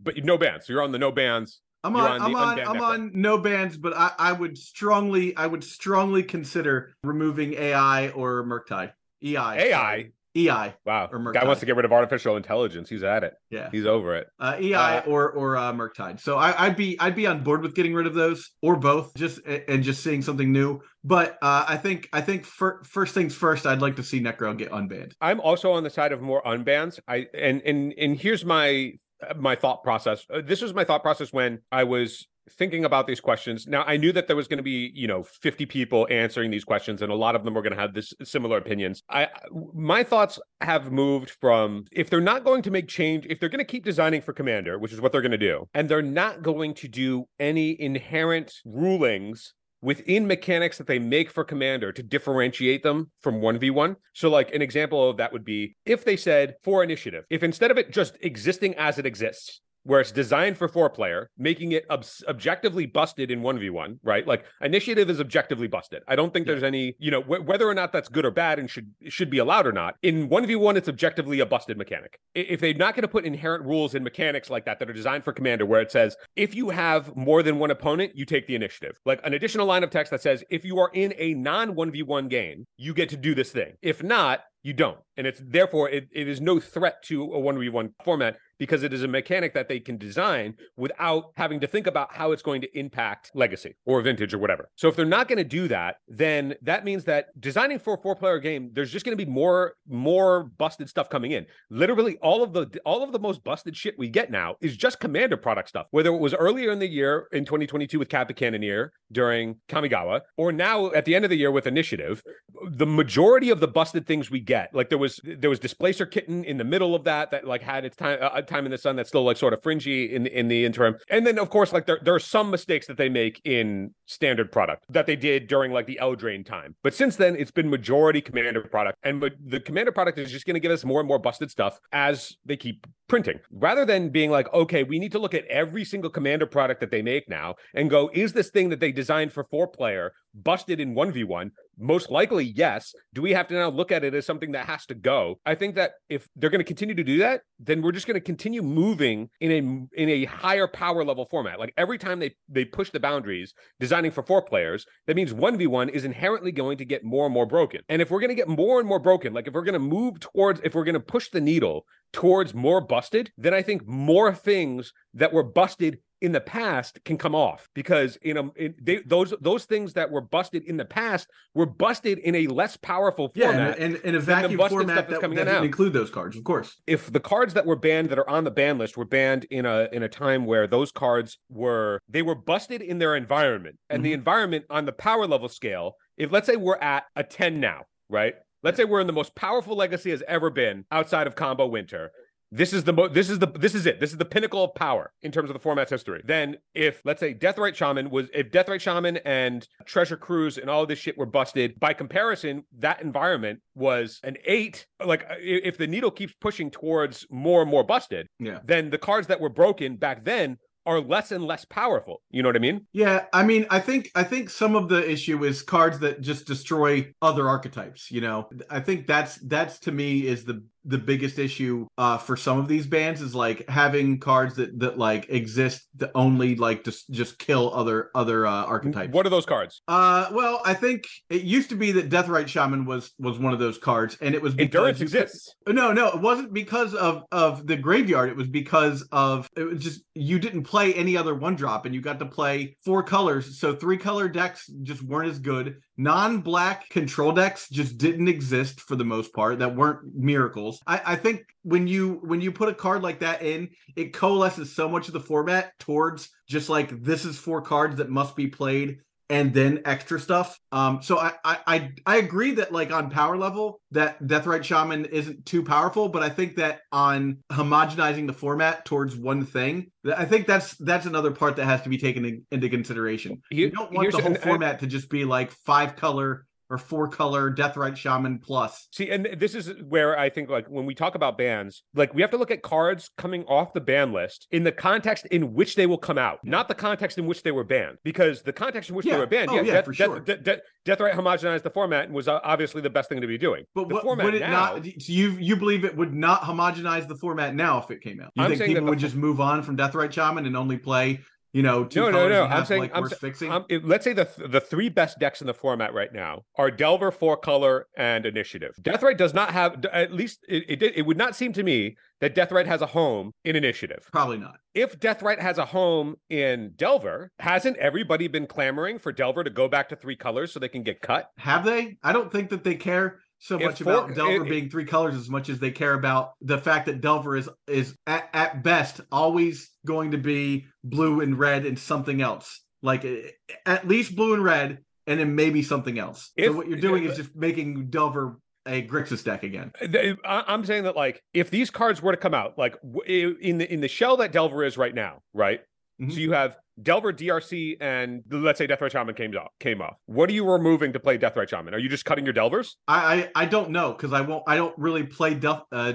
but 0.00 0.24
no 0.24 0.38
bans. 0.38 0.66
So 0.66 0.72
you're 0.72 0.82
on 0.82 0.92
the 0.92 0.98
no 0.98 1.10
bans. 1.10 1.60
I'm 1.82 1.96
on, 1.96 2.12
on 2.12 2.22
I'm 2.22 2.36
on, 2.36 2.60
I'm 2.60 2.80
on 2.80 3.10
no 3.14 3.38
bans, 3.38 3.76
but 3.76 3.96
I, 3.96 4.12
I 4.18 4.32
would 4.32 4.56
strongly, 4.56 5.36
I 5.36 5.48
would 5.48 5.64
strongly 5.64 6.22
consider 6.22 6.94
removing 7.02 7.54
AI 7.54 8.10
or 8.10 8.44
Murktide. 8.44 8.92
EI. 9.22 9.36
AI. 9.36 10.10
EI. 10.36 10.74
Wow. 10.84 11.08
Or 11.10 11.32
Guy 11.32 11.44
wants 11.44 11.60
to 11.60 11.66
get 11.66 11.76
rid 11.76 11.84
of 11.84 11.92
artificial 11.92 12.36
intelligence. 12.36 12.88
He's 12.88 13.02
at 13.02 13.24
it. 13.24 13.34
Yeah. 13.50 13.70
He's 13.72 13.86
over 13.86 14.14
it. 14.16 14.28
Uh, 14.38 14.56
EI 14.60 14.74
uh, 14.74 15.00
or 15.02 15.30
or 15.30 15.56
uh, 15.56 15.72
Murktide. 15.72 16.20
So 16.20 16.36
I, 16.36 16.68
would 16.68 16.76
be 16.76 16.98
I'd 17.00 17.16
be 17.16 17.26
on 17.26 17.42
board 17.42 17.62
with 17.62 17.74
getting 17.74 17.94
rid 17.94 18.06
of 18.06 18.14
those 18.14 18.50
or 18.62 18.76
both, 18.76 19.14
just 19.16 19.40
and 19.46 19.82
just 19.82 20.02
seeing 20.02 20.22
something 20.22 20.52
new. 20.52 20.80
But 21.02 21.38
uh, 21.42 21.64
I 21.66 21.76
think 21.76 22.08
I 22.12 22.20
think 22.20 22.44
for, 22.44 22.82
first 22.84 23.14
things 23.14 23.34
first, 23.34 23.66
I'd 23.66 23.80
like 23.80 23.96
to 23.96 24.02
see 24.02 24.20
Necro 24.20 24.56
get 24.56 24.70
unbanned. 24.70 25.12
I'm 25.20 25.40
also 25.40 25.72
on 25.72 25.82
the 25.82 25.90
side 25.90 26.12
of 26.12 26.20
more 26.20 26.42
unbans. 26.42 27.00
I 27.08 27.26
and 27.34 27.62
and 27.62 27.94
and 27.98 28.16
here's 28.16 28.44
my 28.44 28.92
my 29.36 29.56
thought 29.56 29.82
process. 29.82 30.24
Uh, 30.32 30.42
this 30.44 30.60
was 30.60 30.74
my 30.74 30.84
thought 30.84 31.02
process 31.02 31.32
when 31.32 31.60
I 31.72 31.84
was 31.84 32.26
thinking 32.56 32.84
about 32.84 33.06
these 33.06 33.20
questions. 33.20 33.66
Now, 33.66 33.84
I 33.86 33.96
knew 33.96 34.12
that 34.12 34.26
there 34.26 34.36
was 34.36 34.48
going 34.48 34.58
to 34.58 34.62
be, 34.62 34.90
you 34.94 35.06
know, 35.06 35.22
50 35.22 35.66
people 35.66 36.06
answering 36.10 36.50
these 36.50 36.64
questions 36.64 37.02
and 37.02 37.12
a 37.12 37.14
lot 37.14 37.34
of 37.34 37.44
them 37.44 37.54
were 37.54 37.62
going 37.62 37.74
to 37.74 37.80
have 37.80 37.94
this 37.94 38.12
similar 38.22 38.58
opinions. 38.58 39.02
I 39.10 39.28
my 39.74 40.04
thoughts 40.04 40.38
have 40.60 40.92
moved 40.92 41.30
from 41.30 41.84
if 41.92 42.10
they're 42.10 42.20
not 42.20 42.44
going 42.44 42.62
to 42.62 42.70
make 42.70 42.88
change, 42.88 43.26
if 43.28 43.40
they're 43.40 43.48
going 43.48 43.58
to 43.58 43.64
keep 43.64 43.84
designing 43.84 44.22
for 44.22 44.32
commander, 44.32 44.78
which 44.78 44.92
is 44.92 45.00
what 45.00 45.12
they're 45.12 45.22
going 45.22 45.32
to 45.32 45.38
do, 45.38 45.68
and 45.74 45.88
they're 45.88 46.02
not 46.02 46.42
going 46.42 46.74
to 46.74 46.88
do 46.88 47.24
any 47.38 47.80
inherent 47.80 48.52
rulings 48.64 49.54
within 49.80 50.26
mechanics 50.26 50.78
that 50.78 50.86
they 50.86 50.98
make 50.98 51.30
for 51.30 51.44
commander 51.44 51.92
to 51.92 52.02
differentiate 52.02 52.82
them 52.82 53.10
from 53.20 53.40
1v1 53.40 53.94
so 54.12 54.28
like 54.28 54.52
an 54.52 54.60
example 54.60 55.08
of 55.08 55.16
that 55.16 55.32
would 55.32 55.44
be 55.44 55.76
if 55.84 56.04
they 56.04 56.16
said 56.16 56.54
for 56.64 56.82
initiative 56.82 57.24
if 57.30 57.44
instead 57.44 57.70
of 57.70 57.78
it 57.78 57.92
just 57.92 58.16
existing 58.20 58.74
as 58.74 58.98
it 58.98 59.06
exists 59.06 59.60
where 59.88 60.02
it's 60.02 60.12
designed 60.12 60.58
for 60.58 60.68
four 60.68 60.90
player, 60.90 61.30
making 61.38 61.72
it 61.72 61.86
ob- 61.88 62.04
objectively 62.28 62.84
busted 62.84 63.30
in 63.30 63.40
1v1, 63.40 63.98
right? 64.02 64.26
Like 64.26 64.44
initiative 64.60 65.08
is 65.08 65.18
objectively 65.18 65.66
busted. 65.66 66.02
I 66.06 66.14
don't 66.14 66.30
think 66.30 66.46
yeah. 66.46 66.52
there's 66.52 66.62
any, 66.62 66.94
you 66.98 67.10
know, 67.10 67.22
wh- 67.22 67.46
whether 67.46 67.66
or 67.66 67.72
not 67.72 67.90
that's 67.90 68.10
good 68.10 68.26
or 68.26 68.30
bad 68.30 68.58
and 68.58 68.68
should 68.68 68.92
should 69.08 69.30
be 69.30 69.38
allowed 69.38 69.66
or 69.66 69.72
not. 69.72 69.94
In 70.02 70.28
1v1 70.28 70.76
it's 70.76 70.90
objectively 70.90 71.40
a 71.40 71.46
busted 71.46 71.78
mechanic. 71.78 72.20
If 72.34 72.60
they're 72.60 72.74
not 72.74 72.96
going 72.96 73.02
to 73.02 73.08
put 73.08 73.24
inherent 73.24 73.64
rules 73.64 73.94
in 73.94 74.04
mechanics 74.04 74.50
like 74.50 74.66
that 74.66 74.78
that 74.78 74.90
are 74.90 74.92
designed 74.92 75.24
for 75.24 75.32
commander 75.32 75.64
where 75.64 75.80
it 75.80 75.90
says 75.90 76.16
if 76.36 76.54
you 76.54 76.68
have 76.68 77.16
more 77.16 77.42
than 77.42 77.58
one 77.58 77.70
opponent, 77.70 78.12
you 78.14 78.26
take 78.26 78.46
the 78.46 78.54
initiative. 78.54 79.00
Like 79.06 79.22
an 79.24 79.32
additional 79.32 79.66
line 79.66 79.84
of 79.84 79.88
text 79.88 80.10
that 80.10 80.20
says 80.20 80.44
if 80.50 80.66
you 80.66 80.78
are 80.80 80.90
in 80.92 81.14
a 81.16 81.32
non 81.32 81.74
1v1 81.74 82.28
game, 82.28 82.66
you 82.76 82.92
get 82.92 83.08
to 83.08 83.16
do 83.16 83.34
this 83.34 83.52
thing. 83.52 83.72
If 83.80 84.02
not, 84.02 84.40
you 84.62 84.74
don't. 84.74 84.98
And 85.16 85.26
it's 85.26 85.40
therefore 85.42 85.88
it, 85.88 86.08
it 86.12 86.28
is 86.28 86.42
no 86.42 86.60
threat 86.60 87.02
to 87.04 87.24
a 87.32 87.40
1v1 87.40 87.92
format 88.04 88.36
because 88.58 88.82
it 88.82 88.92
is 88.92 89.02
a 89.02 89.08
mechanic 89.08 89.54
that 89.54 89.68
they 89.68 89.80
can 89.80 89.96
design 89.96 90.54
without 90.76 91.32
having 91.36 91.60
to 91.60 91.66
think 91.66 91.86
about 91.86 92.14
how 92.14 92.32
it's 92.32 92.42
going 92.42 92.60
to 92.60 92.78
impact 92.78 93.30
legacy 93.34 93.76
or 93.84 94.00
vintage 94.02 94.34
or 94.34 94.38
whatever. 94.38 94.68
So 94.76 94.88
if 94.88 94.96
they're 94.96 95.06
not 95.06 95.28
going 95.28 95.38
to 95.38 95.44
do 95.44 95.68
that, 95.68 95.96
then 96.08 96.54
that 96.62 96.84
means 96.84 97.04
that 97.04 97.26
designing 97.40 97.78
for 97.78 97.94
a 97.94 97.98
four 97.98 98.16
player 98.16 98.38
game, 98.38 98.70
there's 98.72 98.90
just 98.90 99.04
going 99.04 99.16
to 99.16 99.24
be 99.24 99.30
more 99.30 99.74
more 99.88 100.44
busted 100.44 100.88
stuff 100.88 101.08
coming 101.08 101.32
in. 101.32 101.46
Literally 101.70 102.16
all 102.18 102.42
of 102.42 102.52
the 102.52 102.68
all 102.84 103.02
of 103.02 103.12
the 103.12 103.18
most 103.18 103.44
busted 103.44 103.76
shit 103.76 103.98
we 103.98 104.08
get 104.08 104.30
now 104.30 104.56
is 104.60 104.76
just 104.76 105.00
commander 105.00 105.36
product 105.36 105.68
stuff. 105.68 105.86
Whether 105.90 106.10
it 106.10 106.18
was 106.18 106.34
earlier 106.34 106.70
in 106.70 106.78
the 106.78 106.88
year 106.88 107.28
in 107.32 107.44
2022 107.44 107.98
with 107.98 108.08
Kappa 108.08 108.34
Cannoneer 108.34 108.92
during 109.12 109.56
Kamigawa 109.68 110.22
or 110.36 110.52
now 110.52 110.92
at 110.92 111.04
the 111.04 111.14
end 111.14 111.24
of 111.24 111.30
the 111.30 111.36
year 111.36 111.50
with 111.50 111.66
Initiative, 111.66 112.22
the 112.70 112.86
majority 112.86 113.50
of 113.50 113.60
the 113.60 113.68
busted 113.68 114.06
things 114.06 114.30
we 114.30 114.40
get, 114.40 114.74
like 114.74 114.88
there 114.88 114.98
was 114.98 115.20
there 115.24 115.50
was 115.50 115.58
Displacer 115.58 116.06
Kitten 116.06 116.44
in 116.44 116.56
the 116.56 116.64
middle 116.64 116.94
of 116.94 117.04
that 117.04 117.30
that 117.30 117.46
like 117.46 117.62
had 117.62 117.84
its 117.84 117.96
time 117.96 118.18
uh, 118.20 118.42
time 118.48 118.64
in 118.64 118.70
the 118.70 118.78
sun 118.78 118.96
that's 118.96 119.08
still 119.08 119.24
like 119.24 119.36
sort 119.36 119.52
of 119.52 119.62
fringy 119.62 120.14
in 120.14 120.26
in 120.26 120.48
the 120.48 120.64
interim. 120.64 120.96
And 121.08 121.26
then 121.26 121.38
of 121.38 121.50
course 121.50 121.72
like 121.72 121.86
there 121.86 121.98
there 122.02 122.14
are 122.14 122.20
some 122.20 122.50
mistakes 122.50 122.86
that 122.86 122.96
they 122.96 123.08
make 123.08 123.40
in 123.44 123.94
standard 124.06 124.50
product 124.50 124.84
that 124.88 125.06
they 125.06 125.16
did 125.16 125.46
during 125.46 125.72
like 125.72 125.86
the 125.86 125.98
Eldraine 126.00 126.44
time. 126.44 126.74
But 126.82 126.94
since 126.94 127.16
then 127.16 127.36
it's 127.36 127.50
been 127.50 127.68
majority 127.70 128.20
commander 128.20 128.62
product 128.62 128.98
and 129.02 129.22
the 129.44 129.60
commander 129.60 129.92
product 129.92 130.18
is 130.18 130.30
just 130.30 130.46
going 130.46 130.54
to 130.54 130.60
give 130.60 130.72
us 130.72 130.84
more 130.84 131.00
and 131.00 131.08
more 131.08 131.18
busted 131.18 131.50
stuff 131.50 131.78
as 131.92 132.36
they 132.44 132.56
keep 132.56 132.86
printing. 133.08 133.38
Rather 133.50 133.84
than 133.84 134.10
being 134.10 134.30
like 134.30 134.52
okay, 134.52 134.82
we 134.82 134.98
need 134.98 135.12
to 135.12 135.18
look 135.18 135.34
at 135.34 135.44
every 135.46 135.84
single 135.84 136.10
commander 136.10 136.46
product 136.46 136.80
that 136.80 136.90
they 136.90 137.02
make 137.02 137.28
now 137.28 137.54
and 137.74 137.90
go 137.90 138.10
is 138.14 138.32
this 138.32 138.50
thing 138.50 138.68
that 138.70 138.80
they 138.80 138.92
designed 138.92 139.32
for 139.32 139.44
four 139.44 139.66
player 139.66 140.12
busted 140.34 140.80
in 140.80 140.94
1v1 140.94 141.50
most 141.78 142.10
likely 142.10 142.44
yes. 142.44 142.94
Do 143.14 143.22
we 143.22 143.32
have 143.32 143.48
to 143.48 143.54
now 143.54 143.68
look 143.68 143.92
at 143.92 144.04
it 144.04 144.14
as 144.14 144.26
something 144.26 144.52
that 144.52 144.66
has 144.66 144.86
to 144.86 144.94
go? 144.94 145.40
I 145.46 145.54
think 145.54 145.76
that 145.76 145.92
if 146.08 146.28
they're 146.36 146.50
going 146.50 146.60
to 146.60 146.64
continue 146.64 146.94
to 146.94 147.04
do 147.04 147.18
that 147.18 147.42
then 147.60 147.82
we're 147.82 147.92
just 147.92 148.06
going 148.06 148.14
to 148.14 148.20
continue 148.20 148.62
moving 148.62 149.28
in 149.40 149.50
a 149.50 150.00
in 150.00 150.08
a 150.08 150.24
higher 150.26 150.68
power 150.68 151.04
level 151.04 151.26
format. 151.26 151.58
Like 151.58 151.74
every 151.76 151.98
time 151.98 152.18
they 152.18 152.34
they 152.48 152.64
push 152.64 152.90
the 152.90 153.00
boundaries 153.00 153.54
designing 153.80 154.10
for 154.10 154.22
four 154.22 154.42
players 154.42 154.86
that 155.06 155.16
means 155.16 155.32
1v1 155.32 155.90
is 155.90 156.04
inherently 156.04 156.52
going 156.52 156.78
to 156.78 156.84
get 156.84 157.04
more 157.04 157.26
and 157.26 157.34
more 157.34 157.46
broken. 157.46 157.80
And 157.88 158.00
if 158.00 158.10
we're 158.10 158.20
going 158.20 158.28
to 158.28 158.34
get 158.34 158.48
more 158.48 158.78
and 158.78 158.88
more 158.88 158.98
broken 158.98 159.32
like 159.32 159.46
if 159.46 159.54
we're 159.54 159.62
going 159.62 159.72
to 159.74 159.78
move 159.78 160.20
towards 160.20 160.60
if 160.64 160.74
we're 160.74 160.84
going 160.84 160.94
to 160.94 161.00
push 161.00 161.28
the 161.30 161.40
needle 161.40 161.86
towards 162.12 162.54
more 162.54 162.80
busted 162.80 163.30
then 163.36 163.52
i 163.52 163.62
think 163.62 163.86
more 163.86 164.34
things 164.34 164.92
that 165.14 165.32
were 165.32 165.42
busted 165.42 165.98
in 166.20 166.32
the 166.32 166.40
past 166.40 166.98
can 167.04 167.16
come 167.16 167.34
off 167.34 167.68
because 167.74 168.18
you 168.22 168.34
know 168.34 168.52
in, 168.56 168.74
they, 168.80 168.98
those 169.06 169.32
those 169.40 169.64
things 169.64 169.92
that 169.94 170.10
were 170.10 170.20
busted 170.20 170.64
in 170.64 170.76
the 170.76 170.84
past 170.84 171.28
were 171.54 171.66
busted 171.66 172.18
in 172.18 172.34
a 172.34 172.46
less 172.46 172.76
powerful 172.76 173.28
format. 173.28 173.78
Yeah, 173.78 173.84
and, 173.84 173.94
and 173.96 174.04
in 174.04 174.14
a 174.14 174.20
vacuum 174.20 174.58
format 174.68 175.08
that, 175.08 175.20
that 175.20 175.34
doesn't 175.34 175.64
include 175.64 175.92
those 175.92 176.10
cards, 176.10 176.36
of 176.36 176.44
course. 176.44 176.76
If 176.86 177.12
the 177.12 177.20
cards 177.20 177.54
that 177.54 177.66
were 177.66 177.76
banned 177.76 178.10
that 178.10 178.18
are 178.18 178.28
on 178.28 178.44
the 178.44 178.50
ban 178.50 178.78
list 178.78 178.96
were 178.96 179.04
banned 179.04 179.44
in 179.50 179.66
a 179.66 179.88
in 179.92 180.02
a 180.02 180.08
time 180.08 180.46
where 180.46 180.66
those 180.66 180.92
cards 180.92 181.38
were 181.48 182.00
they 182.08 182.22
were 182.22 182.34
busted 182.34 182.82
in 182.82 182.98
their 182.98 183.16
environment, 183.16 183.78
and 183.88 183.98
mm-hmm. 183.98 184.04
the 184.04 184.12
environment 184.12 184.64
on 184.70 184.86
the 184.86 184.92
power 184.92 185.26
level 185.26 185.48
scale, 185.48 185.96
if 186.16 186.32
let's 186.32 186.46
say 186.46 186.56
we're 186.56 186.76
at 186.76 187.04
a 187.16 187.22
10 187.22 187.60
now, 187.60 187.82
right? 188.08 188.34
Let's 188.62 188.76
say 188.76 188.84
we're 188.84 189.00
in 189.00 189.06
the 189.06 189.12
most 189.12 189.36
powerful 189.36 189.76
legacy 189.76 190.10
has 190.10 190.22
ever 190.26 190.50
been 190.50 190.84
outside 190.90 191.28
of 191.28 191.36
combo 191.36 191.66
winter 191.66 192.10
this 192.50 192.72
is 192.72 192.84
the 192.84 192.92
mo- 192.92 193.08
this 193.08 193.28
is 193.28 193.38
the 193.38 193.46
this 193.46 193.74
is 193.74 193.86
it. 193.86 194.00
This 194.00 194.10
is 194.10 194.16
the 194.16 194.24
pinnacle 194.24 194.64
of 194.64 194.74
power 194.74 195.12
in 195.22 195.32
terms 195.32 195.50
of 195.50 195.54
the 195.54 195.60
format's 195.60 195.90
history. 195.90 196.22
Then 196.24 196.56
if 196.74 197.02
let's 197.04 197.20
say 197.20 197.34
Deathrite 197.34 197.74
Shaman 197.74 198.10
was 198.10 198.28
if 198.32 198.50
Deathrite 198.50 198.80
Shaman 198.80 199.18
and 199.18 199.66
Treasure 199.84 200.16
Cruise 200.16 200.56
and 200.58 200.70
all 200.70 200.86
this 200.86 200.98
shit 200.98 201.18
were 201.18 201.26
busted, 201.26 201.78
by 201.78 201.92
comparison, 201.92 202.64
that 202.78 203.02
environment 203.02 203.60
was 203.74 204.20
an 204.24 204.36
eight. 204.46 204.86
Like 205.04 205.24
uh, 205.24 205.34
if 205.38 205.76
the 205.76 205.86
needle 205.86 206.10
keeps 206.10 206.32
pushing 206.40 206.70
towards 206.70 207.26
more 207.30 207.62
and 207.62 207.70
more 207.70 207.84
busted, 207.84 208.28
yeah. 208.38 208.60
then 208.64 208.90
the 208.90 208.98
cards 208.98 209.26
that 209.26 209.40
were 209.40 209.50
broken 209.50 209.96
back 209.96 210.24
then 210.24 210.58
are 210.88 211.00
less 211.02 211.32
and 211.32 211.44
less 211.44 211.66
powerful. 211.66 212.22
You 212.30 212.42
know 212.42 212.48
what 212.48 212.56
I 212.56 212.60
mean? 212.60 212.86
Yeah, 212.94 213.26
I 213.34 213.44
mean, 213.44 213.66
I 213.68 213.78
think 213.78 214.10
I 214.14 214.24
think 214.24 214.48
some 214.48 214.74
of 214.74 214.88
the 214.88 215.08
issue 215.08 215.44
is 215.44 215.60
cards 215.60 215.98
that 215.98 216.22
just 216.22 216.46
destroy 216.46 217.12
other 217.20 217.46
archetypes. 217.46 218.10
You 218.10 218.22
know, 218.22 218.48
I 218.70 218.80
think 218.80 219.06
that's 219.06 219.36
that's 219.36 219.78
to 219.80 219.92
me 219.92 220.26
is 220.26 220.44
the 220.44 220.64
the 220.88 220.98
biggest 220.98 221.38
issue 221.38 221.86
uh, 221.98 222.16
for 222.16 222.36
some 222.36 222.58
of 222.58 222.66
these 222.66 222.86
bands 222.86 223.20
is 223.20 223.34
like 223.34 223.68
having 223.68 224.18
cards 224.18 224.56
that 224.56 224.78
that 224.80 224.98
like 224.98 225.26
exist 225.28 225.86
that 225.96 226.10
only 226.14 226.56
like 226.56 226.82
just 226.82 227.10
just 227.10 227.38
kill 227.38 227.72
other 227.74 228.10
other 228.14 228.46
uh, 228.46 228.64
archetypes. 228.64 229.12
What 229.12 229.26
are 229.26 229.30
those 229.30 229.46
cards? 229.46 229.82
Uh, 229.86 230.28
well, 230.32 230.62
I 230.64 230.72
think 230.72 231.04
it 231.28 231.42
used 231.42 231.68
to 231.70 231.76
be 231.76 231.92
that 231.92 232.08
Deathrite 232.08 232.48
Shaman 232.48 232.86
was 232.86 233.12
was 233.18 233.38
one 233.38 233.52
of 233.52 233.58
those 233.58 233.76
cards, 233.76 234.16
and 234.20 234.34
it 234.34 234.40
was 234.40 234.54
because 234.54 234.74
endurance 234.74 235.00
exists. 235.00 235.54
No, 235.68 235.92
no, 235.92 236.08
it 236.08 236.20
wasn't 236.20 236.54
because 236.54 236.94
of 236.94 237.24
of 237.30 237.66
the 237.66 237.76
graveyard. 237.76 238.30
It 238.30 238.36
was 238.36 238.48
because 238.48 239.06
of 239.12 239.46
it 239.56 239.64
was 239.64 239.80
just 239.80 240.02
you 240.14 240.38
didn't 240.38 240.62
play 240.62 240.94
any 240.94 241.16
other 241.16 241.34
one 241.34 241.54
drop, 241.54 241.84
and 241.84 241.94
you 241.94 242.00
got 242.00 242.18
to 242.20 242.26
play 242.26 242.76
four 242.84 243.02
colors. 243.02 243.60
So 243.60 243.74
three 243.74 243.98
color 243.98 244.28
decks 244.28 244.66
just 244.82 245.02
weren't 245.02 245.30
as 245.30 245.38
good. 245.38 245.80
Non 246.00 246.38
black 246.42 246.88
control 246.90 247.32
decks 247.32 247.68
just 247.68 247.98
didn't 247.98 248.28
exist 248.28 248.80
for 248.80 248.94
the 248.94 249.04
most 249.04 249.32
part. 249.32 249.58
That 249.58 249.74
weren't 249.74 250.14
miracles. 250.14 250.80
I, 250.86 251.02
I 251.04 251.16
think 251.16 251.44
when 251.64 251.88
you 251.88 252.20
when 252.22 252.40
you 252.40 252.52
put 252.52 252.68
a 252.68 252.74
card 252.74 253.02
like 253.02 253.18
that 253.18 253.42
in, 253.42 253.70
it 253.96 254.14
coalesces 254.14 254.72
so 254.72 254.88
much 254.88 255.08
of 255.08 255.12
the 255.12 255.20
format 255.20 255.76
towards 255.80 256.30
just 256.48 256.68
like 256.68 257.02
this 257.02 257.24
is 257.24 257.36
four 257.36 257.60
cards 257.60 257.96
that 257.96 258.10
must 258.10 258.36
be 258.36 258.46
played 258.46 258.98
and 259.30 259.52
then 259.52 259.82
extra 259.84 260.18
stuff. 260.18 260.58
Um, 260.72 261.02
so 261.02 261.18
I, 261.18 261.32
I 261.44 261.92
I 262.06 262.16
agree 262.16 262.52
that 262.52 262.72
like 262.72 262.90
on 262.90 263.10
power 263.10 263.36
level 263.36 263.80
that 263.90 264.22
Deathrite 264.22 264.64
Shaman 264.64 265.06
isn't 265.06 265.44
too 265.46 265.62
powerful, 265.62 266.08
but 266.08 266.22
I 266.22 266.28
think 266.28 266.56
that 266.56 266.80
on 266.92 267.38
homogenizing 267.52 268.26
the 268.26 268.32
format 268.32 268.84
towards 268.84 269.16
one 269.16 269.44
thing, 269.44 269.90
I 270.16 270.24
think 270.24 270.46
that's 270.46 270.76
that's 270.76 271.06
another 271.06 271.30
part 271.30 271.56
that 271.56 271.66
has 271.66 271.82
to 271.82 271.88
be 271.88 271.98
taken 271.98 272.24
in, 272.24 272.46
into 272.50 272.68
consideration. 272.68 273.42
you 273.50 273.70
don't 273.70 273.92
want 273.92 274.12
the 274.12 274.22
whole 274.22 274.34
format 274.34 274.80
to 274.80 274.86
just 274.86 275.10
be 275.10 275.24
like 275.24 275.50
five 275.50 275.96
color 275.96 276.46
or 276.70 276.78
four 276.78 277.08
color 277.08 277.50
Deathrite 277.50 277.96
Shaman 277.96 278.38
plus. 278.38 278.88
See, 278.92 279.10
and 279.10 279.28
this 279.38 279.54
is 279.54 279.72
where 279.88 280.18
I 280.18 280.28
think 280.28 280.50
like 280.50 280.66
when 280.68 280.86
we 280.86 280.94
talk 280.94 281.14
about 281.14 281.38
bans, 281.38 281.82
like 281.94 282.12
we 282.14 282.22
have 282.22 282.30
to 282.32 282.36
look 282.36 282.50
at 282.50 282.62
cards 282.62 283.10
coming 283.16 283.44
off 283.44 283.72
the 283.72 283.80
ban 283.80 284.12
list 284.12 284.46
in 284.50 284.64
the 284.64 284.72
context 284.72 285.26
in 285.26 285.54
which 285.54 285.74
they 285.74 285.86
will 285.86 285.98
come 285.98 286.18
out, 286.18 286.40
not 286.44 286.68
the 286.68 286.74
context 286.74 287.18
in 287.18 287.26
which 287.26 287.42
they 287.42 287.52
were 287.52 287.64
banned. 287.64 287.98
Because 288.04 288.42
the 288.42 288.52
context 288.52 288.90
in 288.90 288.96
which 288.96 289.06
yeah. 289.06 289.14
they 289.14 289.20
were 289.20 289.26
banned, 289.26 289.50
oh, 289.50 289.54
yeah, 289.56 289.62
yeah 289.62 289.72
Death, 289.74 289.84
for 289.86 289.94
sure. 289.94 290.20
Death, 290.20 290.42
Death, 290.42 290.60
Deathrite 290.86 291.14
homogenized 291.14 291.62
the 291.62 291.70
format 291.70 292.04
and 292.04 292.14
was 292.14 292.28
uh, 292.28 292.40
obviously 292.42 292.80
the 292.80 292.90
best 292.90 293.08
thing 293.08 293.20
to 293.20 293.26
be 293.26 293.38
doing. 293.38 293.64
But 293.74 293.88
the 293.88 293.94
what, 293.94 294.04
format 294.04 294.26
would 294.26 294.34
it 294.34 294.40
now, 294.40 294.76
not? 294.76 294.84
So 294.84 295.12
you 295.12 295.30
you 295.32 295.56
believe 295.56 295.84
it 295.84 295.96
would 295.96 296.14
not 296.14 296.42
homogenize 296.42 297.08
the 297.08 297.16
format 297.16 297.54
now 297.54 297.78
if 297.78 297.90
it 297.90 298.00
came 298.02 298.20
out? 298.20 298.30
You 298.34 298.44
I'm 298.44 298.50
think 298.50 298.64
people 298.64 298.84
would 298.84 298.98
just 298.98 299.14
move 299.16 299.40
on 299.40 299.62
from 299.62 299.76
Deathrite 299.76 300.12
Shaman 300.12 300.46
and 300.46 300.56
only 300.56 300.76
play 300.76 301.20
you 301.52 301.62
know, 301.62 301.84
two 301.84 302.00
no, 302.00 302.10
no, 302.10 302.28
no. 302.28 302.44
I'm 302.44 302.64
saying, 302.66 302.82
like 302.82 302.90
I'm, 302.94 303.08
fixing. 303.08 303.50
I'm, 303.50 303.64
let's 303.82 304.04
say 304.04 304.12
the 304.12 304.28
the 304.48 304.60
three 304.60 304.88
best 304.88 305.18
decks 305.18 305.40
in 305.40 305.46
the 305.46 305.54
format 305.54 305.94
right 305.94 306.12
now 306.12 306.42
are 306.56 306.70
Delver, 306.70 307.10
Four 307.10 307.36
Color, 307.36 307.86
and 307.96 308.26
Initiative. 308.26 308.74
Deathrite 308.82 309.16
does 309.16 309.32
not 309.32 309.52
have, 309.52 309.84
at 309.86 310.12
least 310.12 310.44
it, 310.48 310.82
it, 310.82 310.82
it 310.96 311.06
would 311.06 311.16
not 311.16 311.34
seem 311.34 311.52
to 311.54 311.62
me 311.62 311.96
that 312.20 312.34
Deathrite 312.34 312.66
has 312.66 312.82
a 312.82 312.86
home 312.86 313.32
in 313.44 313.56
Initiative. 313.56 314.08
Probably 314.12 314.38
not. 314.38 314.56
If 314.74 315.00
Deathrite 315.00 315.40
has 315.40 315.58
a 315.58 315.64
home 315.64 316.16
in 316.28 316.72
Delver, 316.76 317.32
hasn't 317.38 317.76
everybody 317.78 318.28
been 318.28 318.46
clamoring 318.46 318.98
for 318.98 319.10
Delver 319.10 319.42
to 319.42 319.50
go 319.50 319.68
back 319.68 319.88
to 319.88 319.96
three 319.96 320.16
colors 320.16 320.52
so 320.52 320.60
they 320.60 320.68
can 320.68 320.82
get 320.82 321.00
cut? 321.00 321.30
Have 321.38 321.64
they? 321.64 321.96
I 322.02 322.12
don't 322.12 322.30
think 322.30 322.50
that 322.50 322.62
they 322.62 322.74
care 322.74 323.20
so 323.38 323.56
If 323.56 323.62
much 323.62 323.80
about 323.80 324.14
Delver 324.14 324.44
it- 324.44 324.48
being 324.48 324.68
three 324.70 324.84
colors 324.84 325.14
as 325.14 325.28
much 325.28 325.48
as 325.48 325.58
they 325.58 325.70
care 325.70 325.94
about 325.94 326.32
the 326.40 326.58
fact 326.58 326.86
that 326.86 327.00
Delver 327.00 327.36
is 327.36 327.48
is 327.66 327.94
at, 328.06 328.28
at 328.32 328.62
best 328.62 329.00
always 329.12 329.70
going 329.86 330.10
to 330.12 330.18
be 330.18 330.66
blue 330.84 331.20
and 331.20 331.38
red 331.38 331.64
and 331.66 331.78
something 331.78 332.20
else. 332.20 332.60
Like 332.82 333.04
eh, 333.04 333.30
at 333.66 333.86
least 333.88 334.14
blue 334.16 334.34
and 334.34 334.44
red, 334.44 334.78
and 335.06 335.18
then 335.20 335.34
maybe 335.34 335.62
something 335.62 335.98
else. 335.98 336.30
If- 336.36 336.52
so 336.52 336.56
what 336.56 336.68
you're 336.68 336.78
doing 336.78 337.04
is 337.04 337.16
just 337.16 337.34
making 337.34 337.90
Delver 337.90 338.38
a 338.66 338.86
Grixis 338.86 339.24
deck 339.24 339.44
again. 339.44 339.72
I- 339.80 340.44
I'm 340.46 340.64
saying 340.64 340.84
that 340.84 340.94
like 340.96 341.22
if 341.32 341.50
these 341.50 341.70
cards 341.70 342.02
were 342.02 342.12
to 342.12 342.18
come 342.18 342.34
out, 342.34 342.58
like 342.58 342.76
in 343.06 343.58
the 343.58 343.72
in 343.72 343.80
the 343.80 343.88
shell 343.88 344.16
that 344.18 344.30
Delver 344.32 344.62
is 344.64 344.76
right 344.76 344.94
now, 344.94 345.22
right? 345.32 345.60
Mhm. 346.00 346.12
So 346.12 346.18
you 346.18 346.32
have 346.32 346.56
Delver, 346.80 347.12
DRC, 347.12 347.76
and 347.80 348.22
let's 348.30 348.58
say 348.58 348.66
Deathrite 348.66 348.92
Shaman 348.92 349.14
came 349.14 349.36
off. 349.36 349.48
Came 349.58 349.82
off. 349.82 349.96
What 350.06 350.30
are 350.30 350.32
you 350.32 350.48
removing 350.48 350.92
to 350.92 351.00
play 351.00 351.18
Deathrite 351.18 351.48
Shaman? 351.48 351.74
Are 351.74 351.78
you 351.78 351.88
just 351.88 352.04
cutting 352.04 352.24
your 352.24 352.34
Delvers? 352.34 352.76
I 352.86 353.30
I, 353.34 353.42
I 353.42 353.46
don't 353.46 353.70
know 353.70 353.92
because 353.92 354.12
I 354.12 354.20
won't. 354.20 354.44
I 354.46 354.56
don't 354.56 354.76
really 354.78 355.04
play 355.04 355.34
Del, 355.34 355.66
uh, 355.72 355.94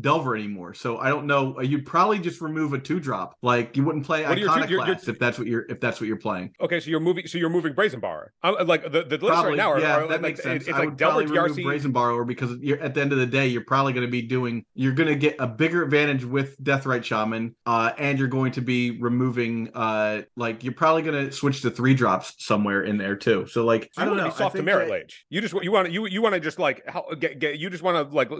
Delver 0.00 0.34
anymore, 0.36 0.72
so 0.72 0.96
I 0.98 1.08
don't 1.10 1.26
know. 1.26 1.60
You'd 1.60 1.84
probably 1.84 2.18
just 2.18 2.40
remove 2.40 2.72
a 2.72 2.78
two 2.78 2.98
drop. 2.98 3.36
Like 3.42 3.76
you 3.76 3.84
wouldn't 3.84 4.06
play 4.06 4.22
What 4.22 4.38
are 4.38 4.40
your 4.40 4.48
two- 4.54 4.60
you're- 4.70 4.86
you're- 4.86 4.98
if 5.06 5.18
that's 5.18 5.38
what 5.38 5.46
you're 5.46 5.66
if 5.68 5.80
that's 5.80 6.00
what 6.00 6.06
you're 6.06 6.16
playing. 6.16 6.54
Okay, 6.60 6.80
so 6.80 6.88
you're 6.90 6.98
moving. 7.00 7.26
So 7.26 7.36
you're 7.36 7.50
moving 7.50 7.74
Brazen 7.74 8.00
Bar. 8.00 8.32
I'm, 8.42 8.66
like 8.66 8.84
the, 8.84 9.02
the 9.04 9.18
list 9.18 9.20
Probably, 9.26 9.50
right 9.50 9.56
now. 9.56 9.72
Are, 9.72 9.80
yeah, 9.80 9.96
are, 9.96 10.00
that 10.02 10.10
like, 10.10 10.20
makes 10.22 10.42
sense. 10.42 10.64
It's 10.66 10.72
I 10.74 10.78
like 10.78 10.88
would 10.90 10.96
Delver, 10.96 11.26
probably 11.26 11.40
remove 11.42 11.56
DRC. 11.58 11.64
Brazen 11.64 11.92
Borrower 11.92 12.24
because 12.24 12.56
you're 12.60 12.80
at 12.80 12.94
the 12.94 13.02
end 13.02 13.12
of 13.12 13.18
the 13.18 13.26
day, 13.26 13.46
you're 13.48 13.64
probably 13.64 13.92
going 13.92 14.06
to 14.06 14.10
be 14.10 14.22
doing. 14.22 14.64
You're 14.74 14.92
going 14.92 15.08
to 15.10 15.14
get 15.16 15.36
a 15.38 15.46
bigger 15.46 15.82
advantage 15.82 16.24
with 16.24 16.58
Deathrite 16.62 17.04
Shaman, 17.04 17.54
uh, 17.66 17.92
and 17.98 18.18
you're 18.18 18.28
going 18.28 18.52
to 18.52 18.62
be 18.62 18.92
removing. 19.00 19.70
Uh, 19.74 20.22
like 20.36 20.64
you're 20.64 20.72
probably 20.72 21.02
going 21.02 21.26
to 21.26 21.32
switch 21.32 21.60
to 21.62 21.70
three 21.70 21.92
drops 21.94 22.34
somewhere 22.38 22.82
in 22.84 22.96
there 22.96 23.14
too. 23.16 23.46
So 23.46 23.64
like 23.66 23.90
So 23.92 24.00
I 24.02 24.04
don't 24.06 24.12
want 24.16 24.22
know. 24.24 24.30
to 24.30 24.34
be 24.34 24.38
soft 24.38 24.56
to 24.56 24.62
Merit 24.62 24.86
that- 24.88 24.92
Lage. 24.92 25.26
You 25.28 25.40
just 25.42 25.52
you 25.62 25.70
want 25.70 25.88
to 25.88 25.92
you 25.92 26.06
you 26.06 26.22
want 26.22 26.34
to 26.34 26.40
just 26.40 26.58
like 26.58 26.82
help, 26.88 27.18
get, 27.20 27.38
get 27.38 27.58
you 27.58 27.68
just 27.68 27.82
want 27.82 28.08
to 28.10 28.14
like 28.16 28.30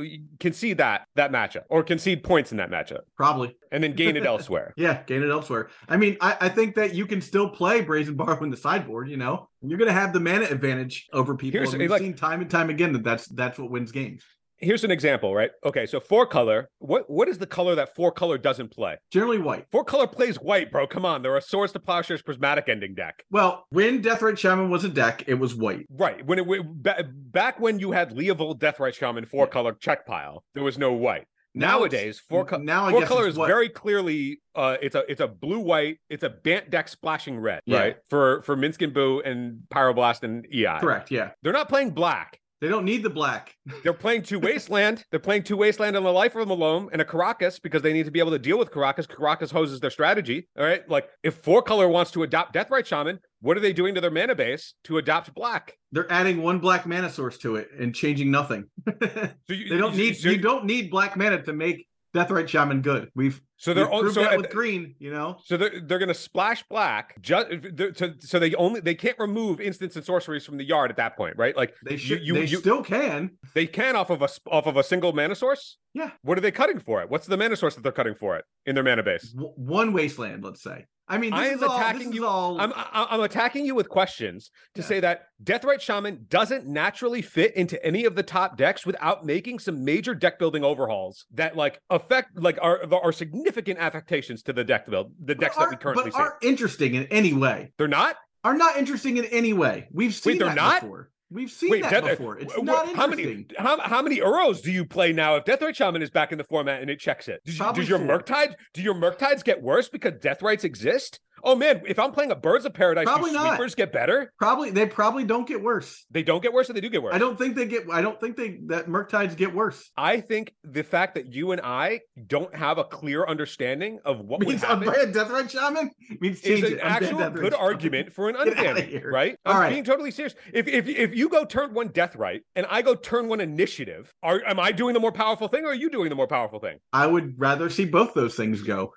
concede 0.41 0.79
that 0.79 1.07
that 1.17 1.31
matchup 1.43 1.63
or 1.69 1.83
concede 1.83 2.23
points 2.23 2.53
in 2.53 2.59
that 2.59 2.71
matchup. 2.71 3.01
Probably. 3.17 3.57
And 3.71 3.83
then 3.83 3.95
gain 3.95 4.17
it 4.17 4.25
elsewhere. 4.27 4.73
Yeah, 4.77 5.03
gain 5.07 5.23
it 5.23 5.31
elsewhere. 5.31 5.69
I 5.89 5.97
mean, 5.97 6.17
I, 6.21 6.37
I 6.43 6.49
think 6.49 6.75
that 6.77 6.95
you 6.95 7.07
can 7.07 7.21
still 7.21 7.49
play 7.49 7.81
Brazen 7.81 8.15
Borrow 8.17 8.43
in 8.43 8.51
the 8.51 8.57
sideboard, 8.57 9.09
you 9.09 9.17
know? 9.17 9.49
You're 9.61 9.79
going 9.79 9.89
to 9.89 9.95
have 9.95 10.13
the 10.13 10.21
mana 10.21 10.47
advantage 10.47 11.09
over 11.13 11.37
people. 11.37 11.59
Here's- 11.59 11.73
and 11.73 11.81
we've 11.81 11.91
like- 11.91 12.01
seen 12.03 12.15
time 12.15 12.41
and 12.41 12.51
time 12.51 12.71
again 12.71 12.93
that 12.95 13.05
that's 13.05 13.27
that's 13.27 13.59
what 13.59 13.71
wins 13.71 13.93
games. 13.93 14.23
Here's 14.63 14.85
an 14.85 14.91
example, 14.91 15.35
right? 15.35 15.51
Okay, 15.65 15.87
so 15.87 15.99
four 16.01 16.25
color. 16.27 16.69
What 16.79 17.11
what 17.11 17.29
is 17.29 17.39
the 17.39 17.47
color 17.47 17.75
that 17.75 17.95
four 17.95 18.13
color 18.13 18.39
doesn't 18.39 18.71
play? 18.71 18.97
Generally 19.11 19.39
white. 19.39 19.67
Four 19.73 19.85
color 19.85 20.07
plays 20.07 20.37
white, 20.37 20.71
bro. 20.71 20.87
Come 20.87 21.05
on, 21.05 21.23
they're 21.23 21.37
a 21.37 21.43
Swords 21.43 21.73
to 21.73 21.81
Plowshares 21.81 22.23
prismatic 22.23 22.69
ending 22.69 22.95
deck. 22.95 23.23
Well, 23.31 23.65
when 23.71 24.03
Deathrite 24.03 24.39
Shaman 24.39 24.71
was 24.71 24.85
a 24.85 24.89
deck, 24.89 25.25
it 25.27 25.35
was 25.35 25.55
white. 25.55 25.87
Right. 25.91 26.25
When 26.25 26.39
it 26.39 26.47
ba- 26.83 27.05
back 27.13 27.59
when 27.61 27.79
you 27.81 27.91
had 27.93 28.13
Leovold 28.17 28.59
Deathrite 28.61 28.95
Shaman 28.95 29.27
four 29.27 29.47
color 29.47 29.73
check 29.75 30.07
pile, 30.07 30.45
there 30.55 30.63
was 30.63 30.79
no 30.79 30.93
white. 30.93 31.27
Now 31.55 31.81
Nowadays, 31.81 32.19
four 32.19 32.47
color 32.47 32.63
now 32.65 32.89
four 32.89 33.03
color 33.03 33.27
is 33.29 33.37
what- 33.37 33.47
very 33.49 33.69
clearly 33.69 34.41
uh 34.55 34.77
it's 34.81 34.95
a 34.95 35.05
it's 35.11 35.21
a 35.21 35.29
blue 35.29 35.59
white, 35.59 35.99
it's 36.09 36.23
a 36.23 36.31
Bant 36.31 36.71
deck 36.71 36.89
splashing 36.89 37.39
red, 37.39 37.61
Yeah. 37.67 37.79
right? 37.79 37.97
For 38.09 38.41
for 38.43 38.57
Minsc 38.57 38.81
and 38.83 38.95
Boo 38.95 39.21
and 39.23 39.65
Pyroblast 39.71 40.23
and 40.23 40.47
EI. 40.55 40.79
Correct. 40.81 41.11
Yeah. 41.11 41.33
They're 41.43 41.53
not 41.53 41.69
playing 41.69 41.91
black. 41.91 42.39
They 42.63 42.69
don't 42.69 42.85
need 42.85 43.03
the 43.03 43.11
black. 43.11 43.57
They're 43.83 43.93
playing 43.93 44.23
two 44.23 44.39
Wasteland. 44.39 45.05
They're 45.11 45.19
playing 45.19 45.43
two 45.43 45.57
Wasteland 45.57 45.97
and 45.97 46.07
the 46.07 46.13
life 46.13 46.37
of 46.37 46.47
Malone 46.47 46.89
and 46.93 47.03
a 47.03 47.05
Karakas 47.05 47.61
because 47.61 47.83
they 47.83 47.93
need 47.93 48.05
to 48.05 48.13
be 48.13 48.21
able 48.21 48.31
to 48.31 48.39
deal 48.39 48.57
with 48.57 48.71
Karakas. 48.71 49.09
Karakas 49.09 49.51
hoses 49.51 49.81
their 49.81 49.91
strategy. 49.91 50.49
All 50.57 50.65
right. 50.65 50.89
Like 50.89 51.09
if 51.25 51.35
four 51.35 51.61
color 51.61 51.89
wants 51.89 52.13
to 52.13 52.23
adopt 52.23 52.55
Deathrite 52.55 52.87
Shaman, 52.87 53.19
what 53.41 53.57
are 53.57 53.61
they 53.61 53.73
doing 53.73 53.97
to 53.97 54.01
their 54.01 54.13
mana 54.13 54.37
base 54.37 54.75
to 54.85 54.99
adopt 54.99 55.35
black? 55.35 55.77
They're 55.91 56.11
adding 56.11 56.41
one 56.41 56.61
black 56.61 56.87
mana 56.87 57.11
source 57.11 57.37
to 57.39 57.57
it 57.57 57.69
and 57.77 57.93
changing 57.93 58.31
nothing. 58.31 58.67
So 59.49 59.55
you, 59.55 59.69
they 59.69 59.77
don't 59.77 59.97
need 59.97 60.17
so, 60.17 60.29
you 60.31 60.39
don't 60.39 60.65
need 60.65 60.89
black 60.89 61.17
mana 61.17 61.43
to 61.43 61.53
make 61.53 61.89
Deathrite 62.15 62.49
Shaman 62.49 62.83
good. 62.83 63.11
We've 63.15 63.41
so 63.57 63.73
they're 63.73 63.89
we've 63.89 64.13
so 64.13 64.37
with 64.37 64.51
green, 64.51 64.95
you 64.99 65.11
know. 65.13 65.39
So 65.45 65.57
they're 65.57 65.81
they're 65.81 65.99
gonna 65.99 66.13
splash 66.13 66.63
black 66.65 67.21
just 67.23 67.49
so, 67.95 68.13
so 68.21 68.39
they 68.39 68.55
only 68.57 68.81
they 68.81 68.95
can't 68.95 69.19
remove 69.19 69.61
instants 69.61 69.97
and 69.97 70.05
sorceries 70.05 70.45
from 70.45 70.59
the 70.59 70.65
yard 70.65 70.91
at 70.91 70.97
that 70.99 71.17
point, 71.17 71.37
right? 71.39 71.57
Like 71.57 71.75
They 71.85 71.97
should 71.97 72.23
you- 72.23 72.35
they 72.35 72.45
you- 72.45 72.59
still 72.59 72.83
can. 72.85 73.31
they 73.55 73.67
can 73.67 73.97
off 73.97 74.11
of 74.11 74.21
a 74.21 74.29
off 74.51 74.67
of 74.67 74.77
a 74.77 74.83
single 74.83 75.13
mana 75.13 75.35
source. 75.35 75.79
Yeah. 75.95 76.11
What 76.23 76.37
are 76.37 76.43
they 76.43 76.51
cutting 76.51 76.81
for 76.81 77.01
it? 77.03 77.09
What's 77.09 77.27
the 77.27 77.37
mana 77.37 77.57
source 77.57 77.75
that 77.77 77.83
they're 77.83 77.93
cutting 77.93 78.15
for 78.15 78.37
it 78.37 78.45
in 78.67 78.75
their 78.75 78.85
mana 78.85 79.03
base? 79.03 79.31
W- 79.33 79.53
one 79.57 79.93
wasteland, 79.93 80.45
let's 80.45 80.63
say. 80.63 80.85
I 81.09 81.19
mean, 81.19 81.31
this 81.31 81.41
I 81.41 81.47
is 81.49 81.63
am 81.63 81.69
all, 81.69 81.77
attacking 81.77 82.07
this 82.11 82.15
you- 82.15 82.27
all, 82.27 82.61
I'm 82.61 82.73
I'm 82.77 83.21
attacking 83.21 83.67
you 83.67 83.75
with 83.75 83.89
questions 83.89 84.51
to 84.75 84.81
Yeah. 84.81 84.87
say 84.87 85.01
that 85.01 85.23
Deathrite 85.43 85.81
Shaman 85.81 86.27
doesn't 86.29 86.67
naturally 86.67 87.21
fit 87.23 87.55
into 87.57 87.85
any 87.85 88.05
of 88.05 88.15
the 88.15 88.23
top 88.23 88.57
decks 88.57 88.87
without 88.87 89.25
making 89.25 89.59
some 89.59 89.85
major 89.85 90.15
deck 90.15 90.39
building 90.39 90.65
overhauls 90.65 91.27
that 91.35 91.57
like 91.57 91.81
affect 91.91 92.39
like 92.39 92.59
are 92.63 92.81
are 92.93 93.13
significant 93.13 93.79
affectations 93.79 94.43
to 94.45 94.53
the 94.53 94.65
deck 94.65 94.87
build 94.89 95.13
the 95.23 95.35
decks 95.35 95.57
that 95.57 95.71
we 95.71 95.77
currently 95.77 96.05
but 96.05 96.15
see. 96.15 96.19
aren't 96.21 96.43
interesting 96.43 96.95
in 96.95 97.05
any 97.07 97.33
way. 97.33 97.73
They're 97.79 97.89
not. 97.89 98.17
Are 98.45 98.55
not 98.57 98.77
interesting 98.77 99.19
in 99.19 99.25
any 99.27 99.53
way. 99.53 99.87
We've 99.93 100.13
seen 100.15 100.39
they're 100.39 100.49
that 100.49 100.57
not? 100.57 100.81
before. 100.83 101.11
We've 101.33 101.51
seen 101.51 101.71
Wait, 101.71 101.83
that 101.83 101.91
Death- 101.91 102.19
before. 102.19 102.39
It's 102.39 102.57
not 102.63 102.95
how 102.95 103.07
many 103.07 103.23
interesting. 103.23 103.57
how, 103.59 103.81
how 103.81 104.03
many 104.03 104.19
Uros 104.19 104.63
do 104.63 104.71
you 104.71 104.85
play 104.85 105.13
now 105.13 105.37
if 105.37 105.45
Deathrite 105.45 105.75
Shaman 105.75 106.03
is 106.03 106.11
back 106.11 106.33
in 106.33 106.39
the 106.39 106.45
format 106.45 106.83
and 106.83 106.91
it 106.91 106.99
checks 106.99 107.29
it? 107.29 107.41
Does, 107.45 107.59
does 107.59 107.89
your. 107.89 107.99
Murktide 107.99 108.55
do 108.75 108.83
your 108.83 108.95
Murktides 108.95 109.45
get 109.45 109.63
worse 109.63 109.89
because 109.89 110.15
Deathrites 110.15 110.65
exist? 110.65 111.21
Oh 111.45 111.55
man, 111.57 111.83
if 111.87 111.99
I'm 111.99 112.13
playing 112.13 112.31
a 112.31 112.37
Birds 112.37 112.65
of 112.65 112.73
Paradise, 112.75 113.05
Probably 113.05 113.31
do 113.31 113.37
not. 113.37 113.49
sweepers 113.57 113.75
get 113.75 113.93
better? 113.93 114.33
Probably 114.39 114.71
they 114.71 114.87
probably 114.87 115.25
don't 115.25 115.47
get 115.47 115.63
worse. 115.63 116.05
They 116.11 116.23
don't 116.23 116.43
get 116.43 116.53
worse, 116.53 116.71
or 116.71 116.73
they 116.73 116.81
do 116.81 116.89
get 116.89 117.03
worse. 117.03 117.15
I 117.15 117.19
don't 117.19 117.37
think 117.39 117.57
they 117.57 117.67
get. 117.67 117.85
I 117.91 118.01
don't 118.03 118.21
think 118.21 118.37
they 118.37 118.59
that 118.67 118.87
Murktides 118.87 119.37
get 119.37 119.55
worse. 119.55 119.91
I 119.97 120.21
think 120.21 120.55
the 120.65 120.83
fact 120.85 121.15
that 121.17 121.33
you 121.33 121.53
and 121.53 121.61
I 121.63 122.01
don't 122.27 122.55
have 122.55 122.79
a 122.79 122.85
clear 122.85 123.25
understanding 123.27 123.99
of 124.05 124.21
what 124.21 124.41
would 124.41 124.49
means 124.49 124.63
happen 124.63 124.89
unbanned 124.89 125.13
Deathrite 125.15 125.51
Shaman 125.51 125.91
means 126.21 126.41
is 126.43 126.63
an. 126.73 126.81
Actual 126.81 127.19
good 127.31 127.53
Shaman. 127.53 127.55
argument 127.55 128.13
for 128.13 128.29
an 128.29 128.37
Get 128.45 128.59
outta 128.59 128.81
unban, 128.83 128.89
here. 128.89 129.11
right? 129.11 129.37
I'm 129.45 129.57
right. 129.57 129.71
being 129.71 129.85
totally 129.85 130.11
serious. 130.11 130.35
If 130.53 130.69
if 130.69 130.89
if 130.89 131.15
you 131.15 131.29
go 131.29 131.45
turn 131.45 131.75
one 131.75 131.89
Deathrite 131.89 132.41
and 132.55 132.67
I 132.69 132.83
go 132.83 132.95
turn 132.95 133.29
one 133.29 133.41
initiative, 133.41 134.13
are 134.23 134.43
am 134.47 134.61
I 134.61 134.73
doing 134.73 134.95
the 134.95 135.01
more 135.01 135.13
powerful 135.13 135.49
thing 135.49 135.65
or 135.65 135.69
are 135.69 135.75
you 135.75 135.91
doing 135.91 136.09
the 136.09 136.15
more 136.15 136.27
powerful 136.27 136.59
thing? 136.61 136.79
I 136.93 137.07
would 137.07 137.35
rather 137.39 137.69
see 137.71 137.85
both 137.85 138.15
those 138.15 138.35
things 138.35 138.63
go. 138.63 138.93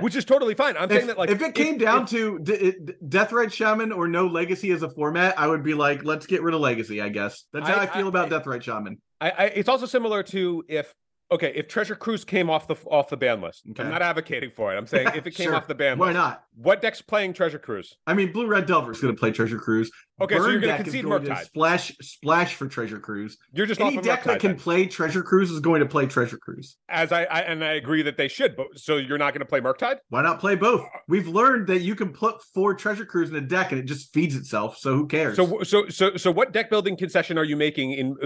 Which 0.00 0.16
is 0.16 0.24
totally 0.24 0.54
fine. 0.54 0.76
I'm 0.76 0.88
saying 0.88 1.08
that 1.08 1.18
like 1.18 1.30
if 1.30 1.40
it 1.42 1.54
came 1.54 1.67
down 1.76 2.06
to 2.06 2.38
d- 2.38 2.52
it- 2.54 3.10
Deathrite 3.10 3.52
Shaman 3.52 3.92
or 3.92 4.08
no 4.08 4.26
Legacy 4.26 4.70
as 4.70 4.82
a 4.82 4.88
format, 4.88 5.38
I 5.38 5.46
would 5.48 5.62
be 5.62 5.74
like, 5.74 6.04
let's 6.04 6.26
get 6.26 6.42
rid 6.42 6.54
of 6.54 6.60
Legacy. 6.60 7.02
I 7.02 7.10
guess 7.10 7.44
that's 7.52 7.68
how 7.68 7.74
I, 7.76 7.82
I- 7.82 7.86
feel 7.86 8.06
I- 8.06 8.08
about 8.08 8.30
Deathrite 8.30 8.62
Shaman. 8.62 8.98
I, 9.20 9.30
I 9.30 9.44
it's 9.46 9.68
also 9.68 9.84
similar 9.84 10.22
to 10.22 10.64
if 10.68 10.94
okay 11.30 11.52
if 11.56 11.66
Treasure 11.68 11.96
Cruise 11.96 12.24
came 12.24 12.48
off 12.48 12.68
the 12.68 12.76
off 12.86 13.08
the 13.10 13.16
ban 13.16 13.40
list. 13.42 13.64
Okay. 13.70 13.82
I'm 13.82 13.90
not 13.90 14.00
advocating 14.00 14.50
for 14.50 14.72
it. 14.72 14.78
I'm 14.78 14.86
saying 14.86 15.08
if 15.16 15.26
it 15.26 15.32
came 15.34 15.46
Sure. 15.46 15.56
off 15.56 15.66
the 15.66 15.74
ban 15.74 15.98
Why 15.98 16.06
list, 16.06 16.14
not? 16.16 16.44
what 16.54 16.80
deck's 16.80 17.02
playing 17.02 17.32
Treasure 17.34 17.58
Cruise? 17.58 17.96
I 18.06 18.14
mean, 18.14 18.32
Blue 18.32 18.46
Red 18.46 18.66
Delver 18.66 18.92
is 18.92 19.00
going 19.00 19.14
to 19.14 19.18
play 19.18 19.32
Treasure 19.32 19.58
Cruise. 19.58 19.90
Okay, 20.20 20.36
so 20.36 20.48
you're 20.48 20.60
concede 20.76 21.04
going 21.04 21.24
to 21.24 21.30
Murktide. 21.30 21.44
Splash, 21.44 21.96
splash 22.00 22.54
for 22.54 22.66
Treasure 22.66 22.98
Cruise. 22.98 23.38
You're 23.52 23.66
just 23.66 23.80
Any 23.80 23.90
off 23.90 23.98
of 23.98 24.04
deck 24.04 24.24
that 24.24 24.40
can 24.40 24.52
then. 24.52 24.58
play 24.58 24.86
Treasure 24.86 25.22
Cruise 25.22 25.50
is 25.50 25.60
going 25.60 25.80
to 25.80 25.86
play 25.86 26.06
Treasure 26.06 26.38
Cruise. 26.38 26.76
as 26.88 27.12
I, 27.12 27.24
I 27.24 27.40
and 27.42 27.64
I 27.64 27.74
agree 27.74 28.02
that 28.02 28.16
they 28.16 28.28
should, 28.28 28.56
but 28.56 28.66
so 28.74 28.96
you're 28.96 29.18
not 29.18 29.32
going 29.32 29.40
to 29.40 29.46
play 29.46 29.60
Murktide? 29.60 29.98
Why 30.08 30.22
not 30.22 30.40
play 30.40 30.56
both? 30.56 30.84
We've 31.06 31.28
learned 31.28 31.68
that 31.68 31.80
you 31.80 31.94
can 31.94 32.12
put 32.12 32.42
four 32.54 32.74
Treasure 32.74 33.04
Cruise 33.04 33.30
in 33.30 33.36
a 33.36 33.40
deck 33.40 33.70
and 33.70 33.80
it 33.80 33.84
just 33.84 34.12
feeds 34.12 34.34
itself. 34.34 34.78
So 34.78 34.94
who 34.94 35.06
cares? 35.06 35.36
So 35.36 35.62
so 35.62 35.88
so 35.88 36.16
so 36.16 36.30
what 36.32 36.52
deck 36.52 36.68
building 36.70 36.96
concession 36.96 37.38
are 37.38 37.44
you 37.44 37.56
making 37.56 37.92
in 37.92 38.16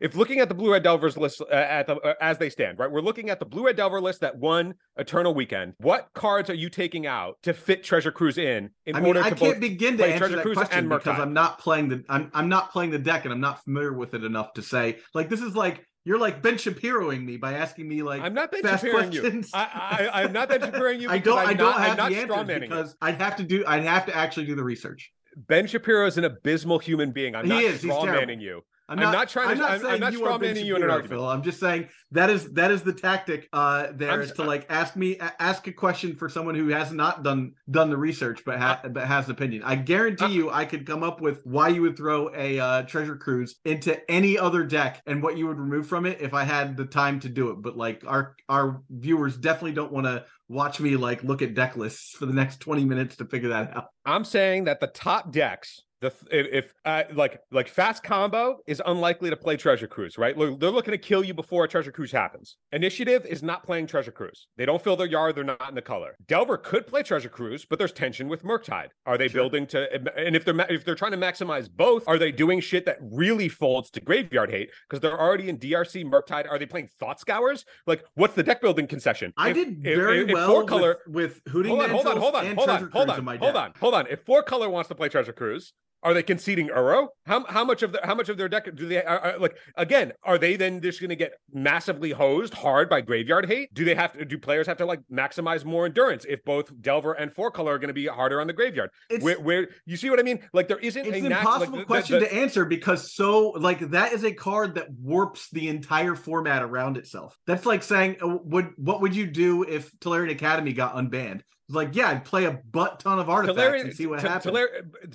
if 0.00 0.14
looking 0.14 0.40
at 0.40 0.48
the 0.48 0.54
Blue 0.54 0.72
Red 0.72 0.82
Delvers 0.82 1.16
list 1.16 1.42
uh, 1.42 1.54
at 1.54 1.86
the 1.86 1.96
uh, 1.96 2.14
as 2.20 2.38
they 2.38 2.48
stand, 2.48 2.78
right? 2.78 2.90
We're 2.90 3.00
looking 3.00 3.28
at 3.28 3.38
the 3.38 3.46
Blue 3.46 3.66
Red 3.66 3.76
Delver 3.76 4.00
list 4.00 4.20
that 4.20 4.38
won 4.38 4.74
Eternal 4.96 5.34
Weekend. 5.34 5.74
What 5.78 6.08
cards 6.14 6.48
are 6.48 6.54
you 6.54 6.70
taking 6.70 7.06
out 7.06 7.36
to 7.42 7.52
fit 7.52 7.82
Treasure 7.82 8.12
Cruise 8.12 8.38
in 8.38 8.70
in 8.86 8.96
I 8.96 9.00
mean, 9.00 9.08
order 9.08 9.22
I 9.22 9.30
to 9.30 9.36
can't 9.36 9.60
begin 9.60 9.98
to 9.98 10.04
play 10.04 10.12
answer 10.12 10.18
Treasure 10.20 10.36
that 10.36 10.42
Cruise 10.42 10.56
question 10.56 10.78
and 10.78 10.88
because 10.88 11.16
Murktide? 11.18 11.33
I'm 11.38 11.44
not 11.44 11.58
playing 11.58 11.88
the 11.88 12.04
I'm 12.08 12.30
I'm 12.32 12.48
not 12.48 12.70
playing 12.70 12.90
the 12.92 12.98
deck 12.98 13.24
and 13.24 13.32
I'm 13.34 13.40
not 13.40 13.64
familiar 13.64 13.92
with 13.92 14.14
it 14.14 14.22
enough 14.24 14.52
to 14.54 14.62
say 14.62 14.98
like 15.14 15.28
this 15.28 15.42
is 15.42 15.56
like 15.56 15.84
you're 16.04 16.18
like 16.18 16.42
Ben 16.42 16.54
Shapiroing 16.54 17.24
me 17.24 17.36
by 17.38 17.54
asking 17.54 17.88
me 17.88 18.02
like 18.02 18.22
I'm 18.22 18.34
not 18.34 18.52
Ben 18.52 18.62
Shapiroing 18.62 19.12
you. 19.12 19.20
questions. 19.20 19.50
I, 19.52 20.08
I 20.12 20.22
I'm 20.22 20.32
not 20.32 20.48
Ben 20.48 20.60
Shapiroing 20.60 21.00
you 21.00 21.08
I 21.10 21.18
don't 21.18 21.38
I'm 21.38 21.48
I 21.48 21.54
don't 21.54 21.70
not, 21.70 21.80
have 21.80 21.98
I'm 21.98 22.12
the 22.12 22.18
answers 22.20 22.48
you. 22.54 22.60
because 22.60 22.96
I'd 23.02 23.20
have 23.20 23.36
to 23.36 23.42
do 23.42 23.64
I'd 23.66 23.82
have 23.84 24.06
to 24.06 24.14
actually 24.16 24.46
do 24.46 24.54
the 24.54 24.64
research. 24.64 25.10
Ben 25.36 25.66
Shapiro 25.66 26.06
is 26.06 26.16
an 26.18 26.24
abysmal 26.24 26.78
human 26.78 27.10
being. 27.10 27.34
I'm 27.34 27.44
He 27.44 27.50
not 27.50 27.62
is. 27.64 27.82
Strawmanning 27.82 28.40
you. 28.40 28.62
I'm 28.88 28.98
I'm 28.98 29.04
not, 29.04 29.12
not 29.12 29.28
trying 29.30 29.46
to- 29.46 29.52
I'm 29.52 29.58
not 29.58 29.70
I'm- 29.70 29.86
I'm 29.94 30.00
not 30.00 30.12
Ben 30.12 30.20
strawmanning 30.56 30.64
you 30.66 30.76
in 30.76 30.82
an 30.82 30.90
argument. 30.90 31.10
Phil. 31.20 31.26
I'm 31.28 31.42
just 31.42 31.58
saying 31.58 31.88
that 32.10 32.28
is 32.28 32.52
that 32.52 32.70
is 32.70 32.82
the 32.82 32.92
tactic 32.92 33.48
uh 33.52 33.88
there 33.94 34.20
is 34.20 34.32
to 34.32 34.42
like 34.44 34.66
ask 34.68 34.94
me 34.94 35.18
ask 35.38 35.66
a 35.66 35.72
question 35.72 36.14
for 36.14 36.28
someone 36.28 36.54
who 36.54 36.68
has 36.68 36.92
not 36.92 37.22
done 37.22 37.52
done 37.70 37.88
the 37.88 37.96
research 37.96 38.42
but 38.44 38.58
ha- 38.58 38.82
but 38.90 39.06
has 39.06 39.26
an 39.26 39.32
opinion. 39.32 39.62
I 39.64 39.76
guarantee 39.76 40.24
Uh, 40.26 40.28
you 40.28 40.50
I 40.50 40.64
could 40.66 40.86
come 40.86 41.02
up 41.02 41.20
with 41.22 41.40
why 41.44 41.68
you 41.68 41.80
would 41.82 41.96
throw 41.96 42.30
a 42.34 42.58
uh, 42.60 42.82
treasure 42.82 43.16
cruise 43.16 43.56
into 43.64 43.98
any 44.10 44.38
other 44.38 44.64
deck 44.64 45.00
and 45.06 45.22
what 45.22 45.38
you 45.38 45.46
would 45.46 45.58
remove 45.58 45.86
from 45.86 46.04
it 46.04 46.20
if 46.20 46.34
I 46.34 46.44
had 46.44 46.76
the 46.76 46.84
time 46.84 47.20
to 47.20 47.28
do 47.28 47.50
it. 47.50 47.62
But 47.62 47.76
like 47.78 48.02
our 48.06 48.36
our 48.50 48.82
viewers 48.90 49.36
definitely 49.36 49.72
don't 49.72 49.92
want 49.92 50.06
to 50.06 50.24
watch 50.48 50.78
me 50.78 50.96
like 50.96 51.24
look 51.24 51.40
at 51.40 51.54
deck 51.54 51.74
lists 51.76 52.10
for 52.10 52.26
the 52.26 52.34
next 52.34 52.60
20 52.60 52.84
minutes 52.84 53.16
to 53.16 53.24
figure 53.24 53.48
that 53.48 53.74
out. 53.74 53.86
I'm 54.04 54.24
saying 54.24 54.64
that 54.64 54.78
the 54.80 54.88
top 54.88 55.32
decks, 55.32 55.80
the 56.04 56.12
if, 56.30 56.64
if 56.64 56.74
uh, 56.84 57.02
like 57.14 57.40
like 57.50 57.68
fast 57.68 58.02
combo 58.02 58.58
is 58.66 58.80
unlikely 58.86 59.30
to 59.30 59.36
play 59.36 59.56
Treasure 59.56 59.86
Cruise, 59.86 60.16
right? 60.18 60.36
They're 60.38 60.54
they're 60.56 60.70
looking 60.70 60.92
to 60.92 60.98
kill 60.98 61.24
you 61.24 61.34
before 61.34 61.64
a 61.64 61.68
Treasure 61.68 61.90
Cruise 61.92 62.12
happens. 62.12 62.56
Initiative 62.72 63.24
is 63.26 63.42
not 63.42 63.64
playing 63.64 63.86
Treasure 63.86 64.10
Cruise. 64.12 64.46
They 64.56 64.66
don't 64.66 64.82
fill 64.82 64.96
their 64.96 65.06
yard. 65.06 65.34
They're 65.36 65.44
not 65.44 65.68
in 65.68 65.74
the 65.74 65.82
color. 65.82 66.14
Delver 66.26 66.56
could 66.58 66.86
play 66.86 67.02
Treasure 67.02 67.28
Cruise, 67.28 67.64
but 67.68 67.78
there's 67.78 67.92
tension 67.92 68.28
with 68.28 68.42
Murktide. 68.44 68.88
Are 69.06 69.18
they 69.18 69.28
Sure. 69.28 69.42
building 69.42 69.66
to? 69.68 69.92
And 70.16 70.36
if 70.36 70.44
they're 70.44 70.58
if 70.70 70.84
they're 70.84 70.94
trying 70.94 71.12
to 71.12 71.18
maximize 71.18 71.68
both, 71.70 72.06
are 72.06 72.18
they 72.18 72.30
doing 72.32 72.60
shit 72.60 72.84
that 72.86 72.98
really 73.00 73.48
folds 73.48 73.90
to 73.92 74.00
graveyard 74.00 74.50
hate 74.50 74.70
because 74.88 75.00
they're 75.00 75.20
already 75.20 75.48
in 75.48 75.58
DRC 75.58 76.04
Murktide? 76.04 76.48
Are 76.50 76.58
they 76.58 76.66
playing 76.66 76.88
Thought 77.00 77.18
Scours? 77.20 77.64
Like, 77.86 78.04
what's 78.14 78.34
the 78.34 78.42
deck 78.42 78.60
building 78.60 78.86
concession? 78.86 79.32
I 79.36 79.50
If- 79.50 79.54
did 79.56 79.82
very 79.82 80.22
if- 80.22 80.28
if 80.28 80.34
well 80.34 80.48
four 80.48 80.64
color 80.64 80.98
with, 81.06 81.14
with 81.44 81.52
Hooting 81.52 81.70
hold 81.70 81.82
on, 81.84 81.90
hold 81.90 82.06
on, 82.06 82.16
hold 82.18 82.34
on, 82.34 82.46
hold 82.46 82.68
on, 82.68 82.90
hold 82.90 83.10
on, 83.10 83.38
hold 83.38 83.56
on, 83.56 83.72
hold 83.80 83.94
on. 83.94 84.06
If 84.08 84.20
four 84.24 84.42
color 84.42 84.68
wants 84.68 84.88
to 84.88 84.94
play 84.94 85.08
Treasure 85.08 85.32
Cruise, 85.32 85.72
are 86.04 86.12
they 86.14 86.22
conceding 86.22 86.68
Uro? 86.68 87.08
How 87.26 87.44
how 87.46 87.64
much 87.64 87.82
of 87.82 87.92
the 87.92 88.00
how 88.04 88.14
much 88.14 88.28
of 88.28 88.36
their 88.36 88.48
deck 88.48 88.68
do 88.76 88.86
they 88.86 89.02
are, 89.02 89.18
are- 89.18 89.38
like? 89.38 89.56
Again, 89.76 90.12
are 90.22 90.36
they 90.38 90.56
then 90.56 90.80
just 90.82 91.00
going 91.00 91.08
to 91.08 91.16
get 91.16 91.32
massively 91.52 92.10
hosed 92.10 92.52
hard 92.52 92.88
by 92.90 93.00
graveyard 93.00 93.46
hate? 93.46 93.72
Do 93.72 93.84
they 93.84 93.94
have 93.94 94.12
to? 94.12 94.24
Do 94.24 94.38
players 94.38 94.66
have 94.66 94.76
to 94.76 94.86
like 94.86 95.00
maximize 95.10 95.64
more 95.64 95.86
endurance 95.86 96.26
if 96.28 96.44
both 96.44 96.70
Delver 96.82 97.14
and 97.14 97.32
four 97.32 97.50
color 97.50 97.72
are 97.72 97.78
going 97.78 97.88
to 97.88 97.94
be 97.94 98.06
harder 98.06 98.40
on 98.40 98.46
the 98.46 98.52
graveyard? 98.52 98.90
It's, 99.08 99.24
Where 99.24 99.40
where 99.40 99.68
you 99.86 99.96
see 99.96 100.10
what 100.10 100.20
I 100.20 100.22
mean? 100.22 100.40
Like 100.52 100.68
there 100.68 100.78
isn't 100.78 101.06
it's 101.06 101.16
a 101.16 101.20
an 101.20 101.32
impossible 101.32 101.78
like, 101.78 101.80
the- 101.80 101.86
question 101.86 102.20
the- 102.20 102.26
to 102.26 102.34
answer 102.34 102.64
because 102.66 103.14
so 103.14 103.48
like 103.50 103.80
that 103.90 104.12
is 104.12 104.24
a 104.24 104.32
card 104.32 104.74
that 104.74 104.88
warps 105.00 105.48
the 105.50 105.68
entire 105.68 106.14
format 106.14 106.62
around 106.62 106.98
itself. 106.98 107.36
That's 107.46 107.64
like 107.64 107.82
saying 107.82 108.16
uh, 108.22 108.36
would 108.44 108.72
what 108.76 109.00
would 109.00 109.16
you 109.16 109.26
do 109.26 109.62
if 109.62 109.90
Tolarian 110.00 110.32
Academy 110.32 110.74
got 110.74 110.96
unbanned? 110.96 111.40
Like, 111.70 111.94
yeah, 111.94 112.08
I'd 112.08 112.24
play 112.24 112.44
a 112.44 112.50
butt 112.50 113.00
ton 113.00 113.18
of 113.18 113.30
artifacts 113.30 113.60
Tolarian, 113.60 113.84
and 113.84 113.94
see 113.94 114.06
what 114.06 114.20
t- 114.20 114.28
happens. 114.28 114.54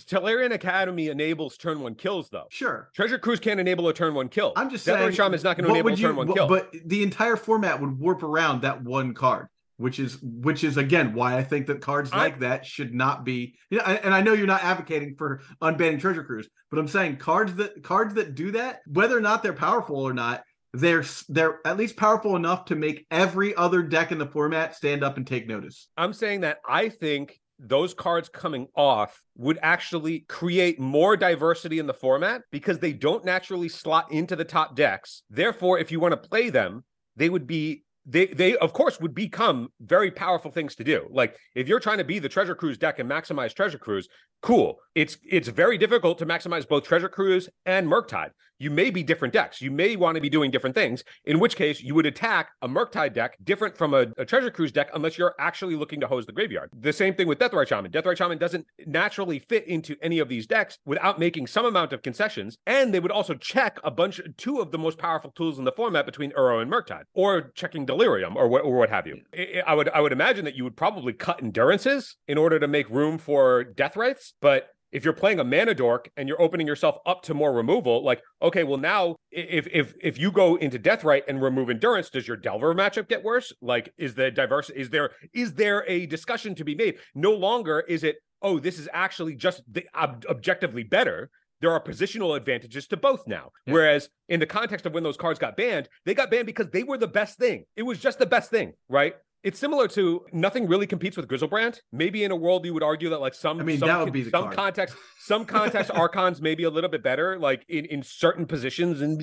Tolarian 0.06 0.52
Academy 0.52 1.10
enables 1.10 1.58
turn 1.58 1.80
one 1.82 1.94
kills, 1.94 2.30
though. 2.30 2.48
Sure. 2.50 2.90
Treasure 2.96 3.20
Cruise 3.20 3.40
can't 3.40 3.60
enable 3.60 3.88
a 3.88 3.94
turn 3.94 4.16
one 4.16 4.30
kill. 4.30 4.54
I'm 4.56 4.70
just 4.70 4.86
Death 4.86 5.00
saying. 5.00 5.12
Shaman 5.12 5.36
is 5.36 5.44
not 5.44 5.58
going 5.58 5.68
to 5.68 5.74
enable 5.74 5.94
a 5.94 5.96
turn 5.96 6.16
one 6.16 6.34
kill. 6.34 6.48
But 6.48 6.74
the 6.86 7.04
entire 7.04 7.36
format 7.36 7.80
would 7.80 8.00
warp 8.00 8.24
around 8.24 8.62
that 8.62 8.84
one 8.84 9.14
card 9.14 9.48
which 9.80 9.98
is 9.98 10.22
which 10.22 10.66
is 10.66 10.76
again 10.76 11.14
why 11.14 11.38
I 11.38 11.44
think 11.44 11.66
that 11.68 11.80
cards 11.80 12.12
I, 12.12 12.18
like 12.18 12.40
that 12.42 12.66
should 12.66 12.94
not 12.94 13.24
be. 13.24 13.56
You 13.70 13.78
know, 13.78 13.86
and 13.86 14.14
I 14.14 14.22
know 14.22 14.34
you're 14.34 14.46
not 14.46 14.64
advocating 14.64 15.16
for 15.16 15.42
unbanning 15.62 16.02
Treasure 16.02 16.24
Cruise, 16.24 16.50
but 16.70 16.80
I'm 16.80 16.88
saying 16.88 17.16
cards 17.16 17.56
that 17.56 17.82
cards 17.82 18.14
that 18.16 18.36
do 18.36 18.52
that, 18.52 18.82
whether 18.88 19.18
or 19.18 19.22
not 19.22 19.42
they're 19.42 19.54
powerful 19.54 19.96
or 19.96 20.14
not, 20.14 20.44
they're 20.74 21.06
they're 21.30 21.60
at 21.66 21.78
least 21.78 21.98
powerful 21.98 22.36
enough 22.36 22.66
to 22.66 22.76
make 22.76 23.06
every 23.12 23.56
other 23.56 23.82
deck 23.82 24.12
in 24.12 24.18
the 24.18 24.26
format 24.26 24.76
stand 24.76 25.04
up 25.04 25.18
and 25.18 25.26
take 25.26 25.48
notice. 25.48 25.88
I'm 25.98 26.14
saying 26.14 26.42
that 26.42 26.60
I 26.68 26.90
think 26.90 27.40
those 27.60 27.94
cards 27.94 28.30
coming 28.30 28.68
off 28.76 29.22
would 29.36 29.60
actually 29.62 30.22
create 30.30 30.80
more 30.80 31.18
diversity 31.18 31.80
in 31.80 31.88
the 31.88 31.94
format 31.94 32.42
because 32.52 32.80
they 32.80 32.94
don't 32.94 33.26
naturally 33.26 33.68
slot 33.68 34.12
into 34.12 34.36
the 34.36 34.46
top 34.46 34.76
decks. 34.76 35.24
Therefore, 35.30 35.78
if 35.78 35.92
you 35.92 36.00
want 36.00 36.14
to 36.14 36.30
play 36.30 36.50
them, 36.50 36.86
they 37.18 37.30
would 37.30 37.48
be 37.48 37.84
they 38.06 38.28
they 38.28 38.56
of 38.58 38.74
course 38.74 39.00
would 39.00 39.14
become 39.14 39.70
very 39.82 40.12
powerful 40.12 40.52
things 40.52 40.76
to 40.76 40.84
do. 40.84 41.08
Like 41.12 41.36
if 41.56 41.68
you're 41.68 41.80
trying 41.80 41.98
to 41.98 42.04
be 42.04 42.20
the 42.20 42.30
Treasure 42.30 42.56
Cruise 42.56 42.78
deck 42.78 43.00
and 43.00 43.10
maximize 43.10 43.54
Treasure 43.54 43.78
Cruise, 43.78 44.08
cool. 44.42 44.80
It's 44.96 45.18
it's 45.28 45.48
very 45.48 45.78
difficult 45.78 46.18
to 46.20 46.26
maximize 46.26 46.68
both 46.68 46.84
Treasure 46.84 47.10
Cruise 47.10 47.50
and 47.66 47.88
Murktide 47.88 48.32
you 48.60 48.70
may 48.70 48.90
be 48.90 49.02
different 49.02 49.34
decks. 49.34 49.62
You 49.62 49.72
may 49.72 49.96
want 49.96 50.16
to 50.16 50.22
be 50.22 50.30
doing 50.30 50.52
different 50.52 50.76
things, 50.76 51.04
in 51.26 51.40
which 51.40 51.56
case 51.56 51.82
you 51.82 51.96
would 51.96 52.06
attack 52.06 52.52
a 52.62 52.68
Murktide 52.68 53.14
deck 53.14 53.38
different 53.44 53.78
from 53.78 53.94
a, 53.94 54.08
a 54.18 54.26
Treasure 54.26 54.52
Cruise 54.52 54.72
deck 54.72 54.90
unless 54.94 55.18
you're 55.18 55.36
actually 55.40 55.76
looking 55.76 56.00
to 56.02 56.08
hose 56.08 56.26
the 56.26 56.32
graveyard. 56.32 56.70
The 56.78 56.94
same 56.94 57.16
thing 57.16 57.28
with 57.28 57.40
Deathrite 57.40 57.68
Shaman. 57.68 57.92
Deathrite 57.92 58.18
Shaman 58.18 58.38
doesn't 58.38 58.68
naturally 58.86 59.40
fit 59.40 59.66
into 59.68 59.96
any 60.02 60.20
of 60.20 60.30
these 60.30 60.46
decks 60.46 60.78
without 60.86 61.20
making 61.20 61.48
some 61.48 61.66
amount 61.66 61.94
of 61.94 62.02
concessions, 62.02 62.58
and 62.68 62.94
they 62.94 63.00
would 63.00 63.12
also 63.12 63.34
check 63.34 63.80
a 63.84 63.92
bunch, 63.92 64.20
two 64.38 64.60
of 64.60 64.72
the 64.72 64.78
most 64.78 64.98
powerful 64.98 65.32
tools 65.32 65.58
in 65.58 65.66
the 65.66 65.72
format 65.72 66.06
between 66.06 66.32
Uro 66.32 66.62
and 66.62 66.70
Murktide, 66.70 67.04
or 67.14 67.52
checking 67.56 67.86
Delirium, 67.86 68.36
or 68.36 68.48
what, 68.48 68.64
or 68.64 68.78
what 68.78 68.90
have 68.90 69.08
you. 69.08 69.22
I 69.66 69.74
would 69.74 69.90
I 69.90 70.02
would 70.02 70.12
imagine 70.12 70.46
that 70.46 70.56
you 70.56 70.64
would 70.66 70.76
probably 70.76 71.14
cut 71.14 71.42
endurances 71.42 72.18
in 72.28 72.38
order 72.38 72.60
to 72.60 72.68
make 72.68 72.90
room 72.90 73.18
for 73.18 73.64
Deathrites, 73.64 74.34
but 74.42 74.70
if 74.92 75.04
you're 75.04 75.14
playing 75.14 75.40
a 75.40 75.44
mana 75.44 75.74
dork 75.74 76.10
and 76.18 76.28
you're 76.28 76.42
opening 76.42 76.68
yourself 76.68 76.98
up 77.06 77.22
to 77.24 77.34
more 77.34 77.54
removal, 77.54 78.04
like 78.04 78.22
okay, 78.42 78.64
well 78.64 78.78
now 78.78 79.16
if 79.32 79.68
if 79.72 79.94
if 80.02 80.18
you 80.18 80.32
go 80.32 80.56
into 80.56 80.80
Deathrite 80.80 81.24
and 81.28 81.42
remove 81.42 81.70
endurance, 81.70 82.10
does 82.10 82.28
your 82.28 82.38
Delver 82.38 82.74
matchup 82.74 83.08
get 83.08 83.24
worse? 83.24 83.54
Like, 83.62 83.94
is 83.98 84.16
the 84.16 84.32
diverse 84.32 84.70
is 84.70 84.90
there 84.90 85.12
is 85.34 85.54
there 85.54 85.84
a 85.88 86.06
discussion 86.06 86.56
to 86.56 86.64
be 86.64 86.76
made? 86.76 86.98
No 87.16 87.32
longer 87.32 87.82
is 87.82 88.04
it 88.04 88.18
oh 88.42 88.60
this 88.60 88.80
is 88.80 88.90
actually 88.94 89.36
just 89.36 89.62
the 89.72 89.86
ob- 89.96 90.26
objectively 90.30 90.84
better. 90.84 91.30
There 91.62 91.72
are 91.72 91.84
positional 91.84 92.38
advantages 92.38 92.88
to 92.88 92.96
both 92.98 93.28
now. 93.28 93.52
Yeah. 93.66 93.74
Whereas 93.74 94.10
in 94.30 94.40
the 94.40 94.46
context 94.46 94.86
of 94.86 94.94
when 94.94 95.04
those 95.04 95.18
cards 95.18 95.40
got 95.40 95.58
banned, 95.58 95.90
they 96.06 96.14
got 96.14 96.32
banned 96.32 96.46
because 96.46 96.70
they 96.72 96.84
were 96.84 96.98
the 96.98 97.08
best 97.08 97.38
thing. 97.38 97.66
It 97.76 97.84
was 97.84 98.00
just 98.00 98.18
the 98.18 98.26
best 98.26 98.50
thing, 98.50 98.74
right? 98.88 99.16
It's 99.44 99.58
similar 99.58 99.88
to 99.90 100.26
nothing 100.34 100.68
really 100.68 100.86
competes 100.86 101.16
with 101.16 101.28
Griselbrand. 101.28 101.80
Maybe 101.92 102.24
in 102.26 102.32
a 102.32 102.36
world 102.36 102.66
you 102.66 102.74
would 102.74 102.84
argue 102.84 103.10
that 103.10 103.22
like 103.22 103.34
some 103.34 103.60
I 103.60 103.64
mean 103.64 103.80
some, 103.80 103.88
that 103.88 104.04
would 104.04 104.12
be 104.14 104.30
some 104.30 104.44
card. 104.44 104.56
context 104.56 104.96
some 105.20 105.46
context 105.46 105.92
archons 105.94 106.42
maybe 106.42 106.64
a 106.64 106.70
little 106.70 106.90
bit 106.90 107.04
better 107.04 107.38
like 107.38 107.66
in, 107.70 107.86
in 107.86 108.02
certain 108.04 108.46
positions 108.46 109.02
and 109.02 109.20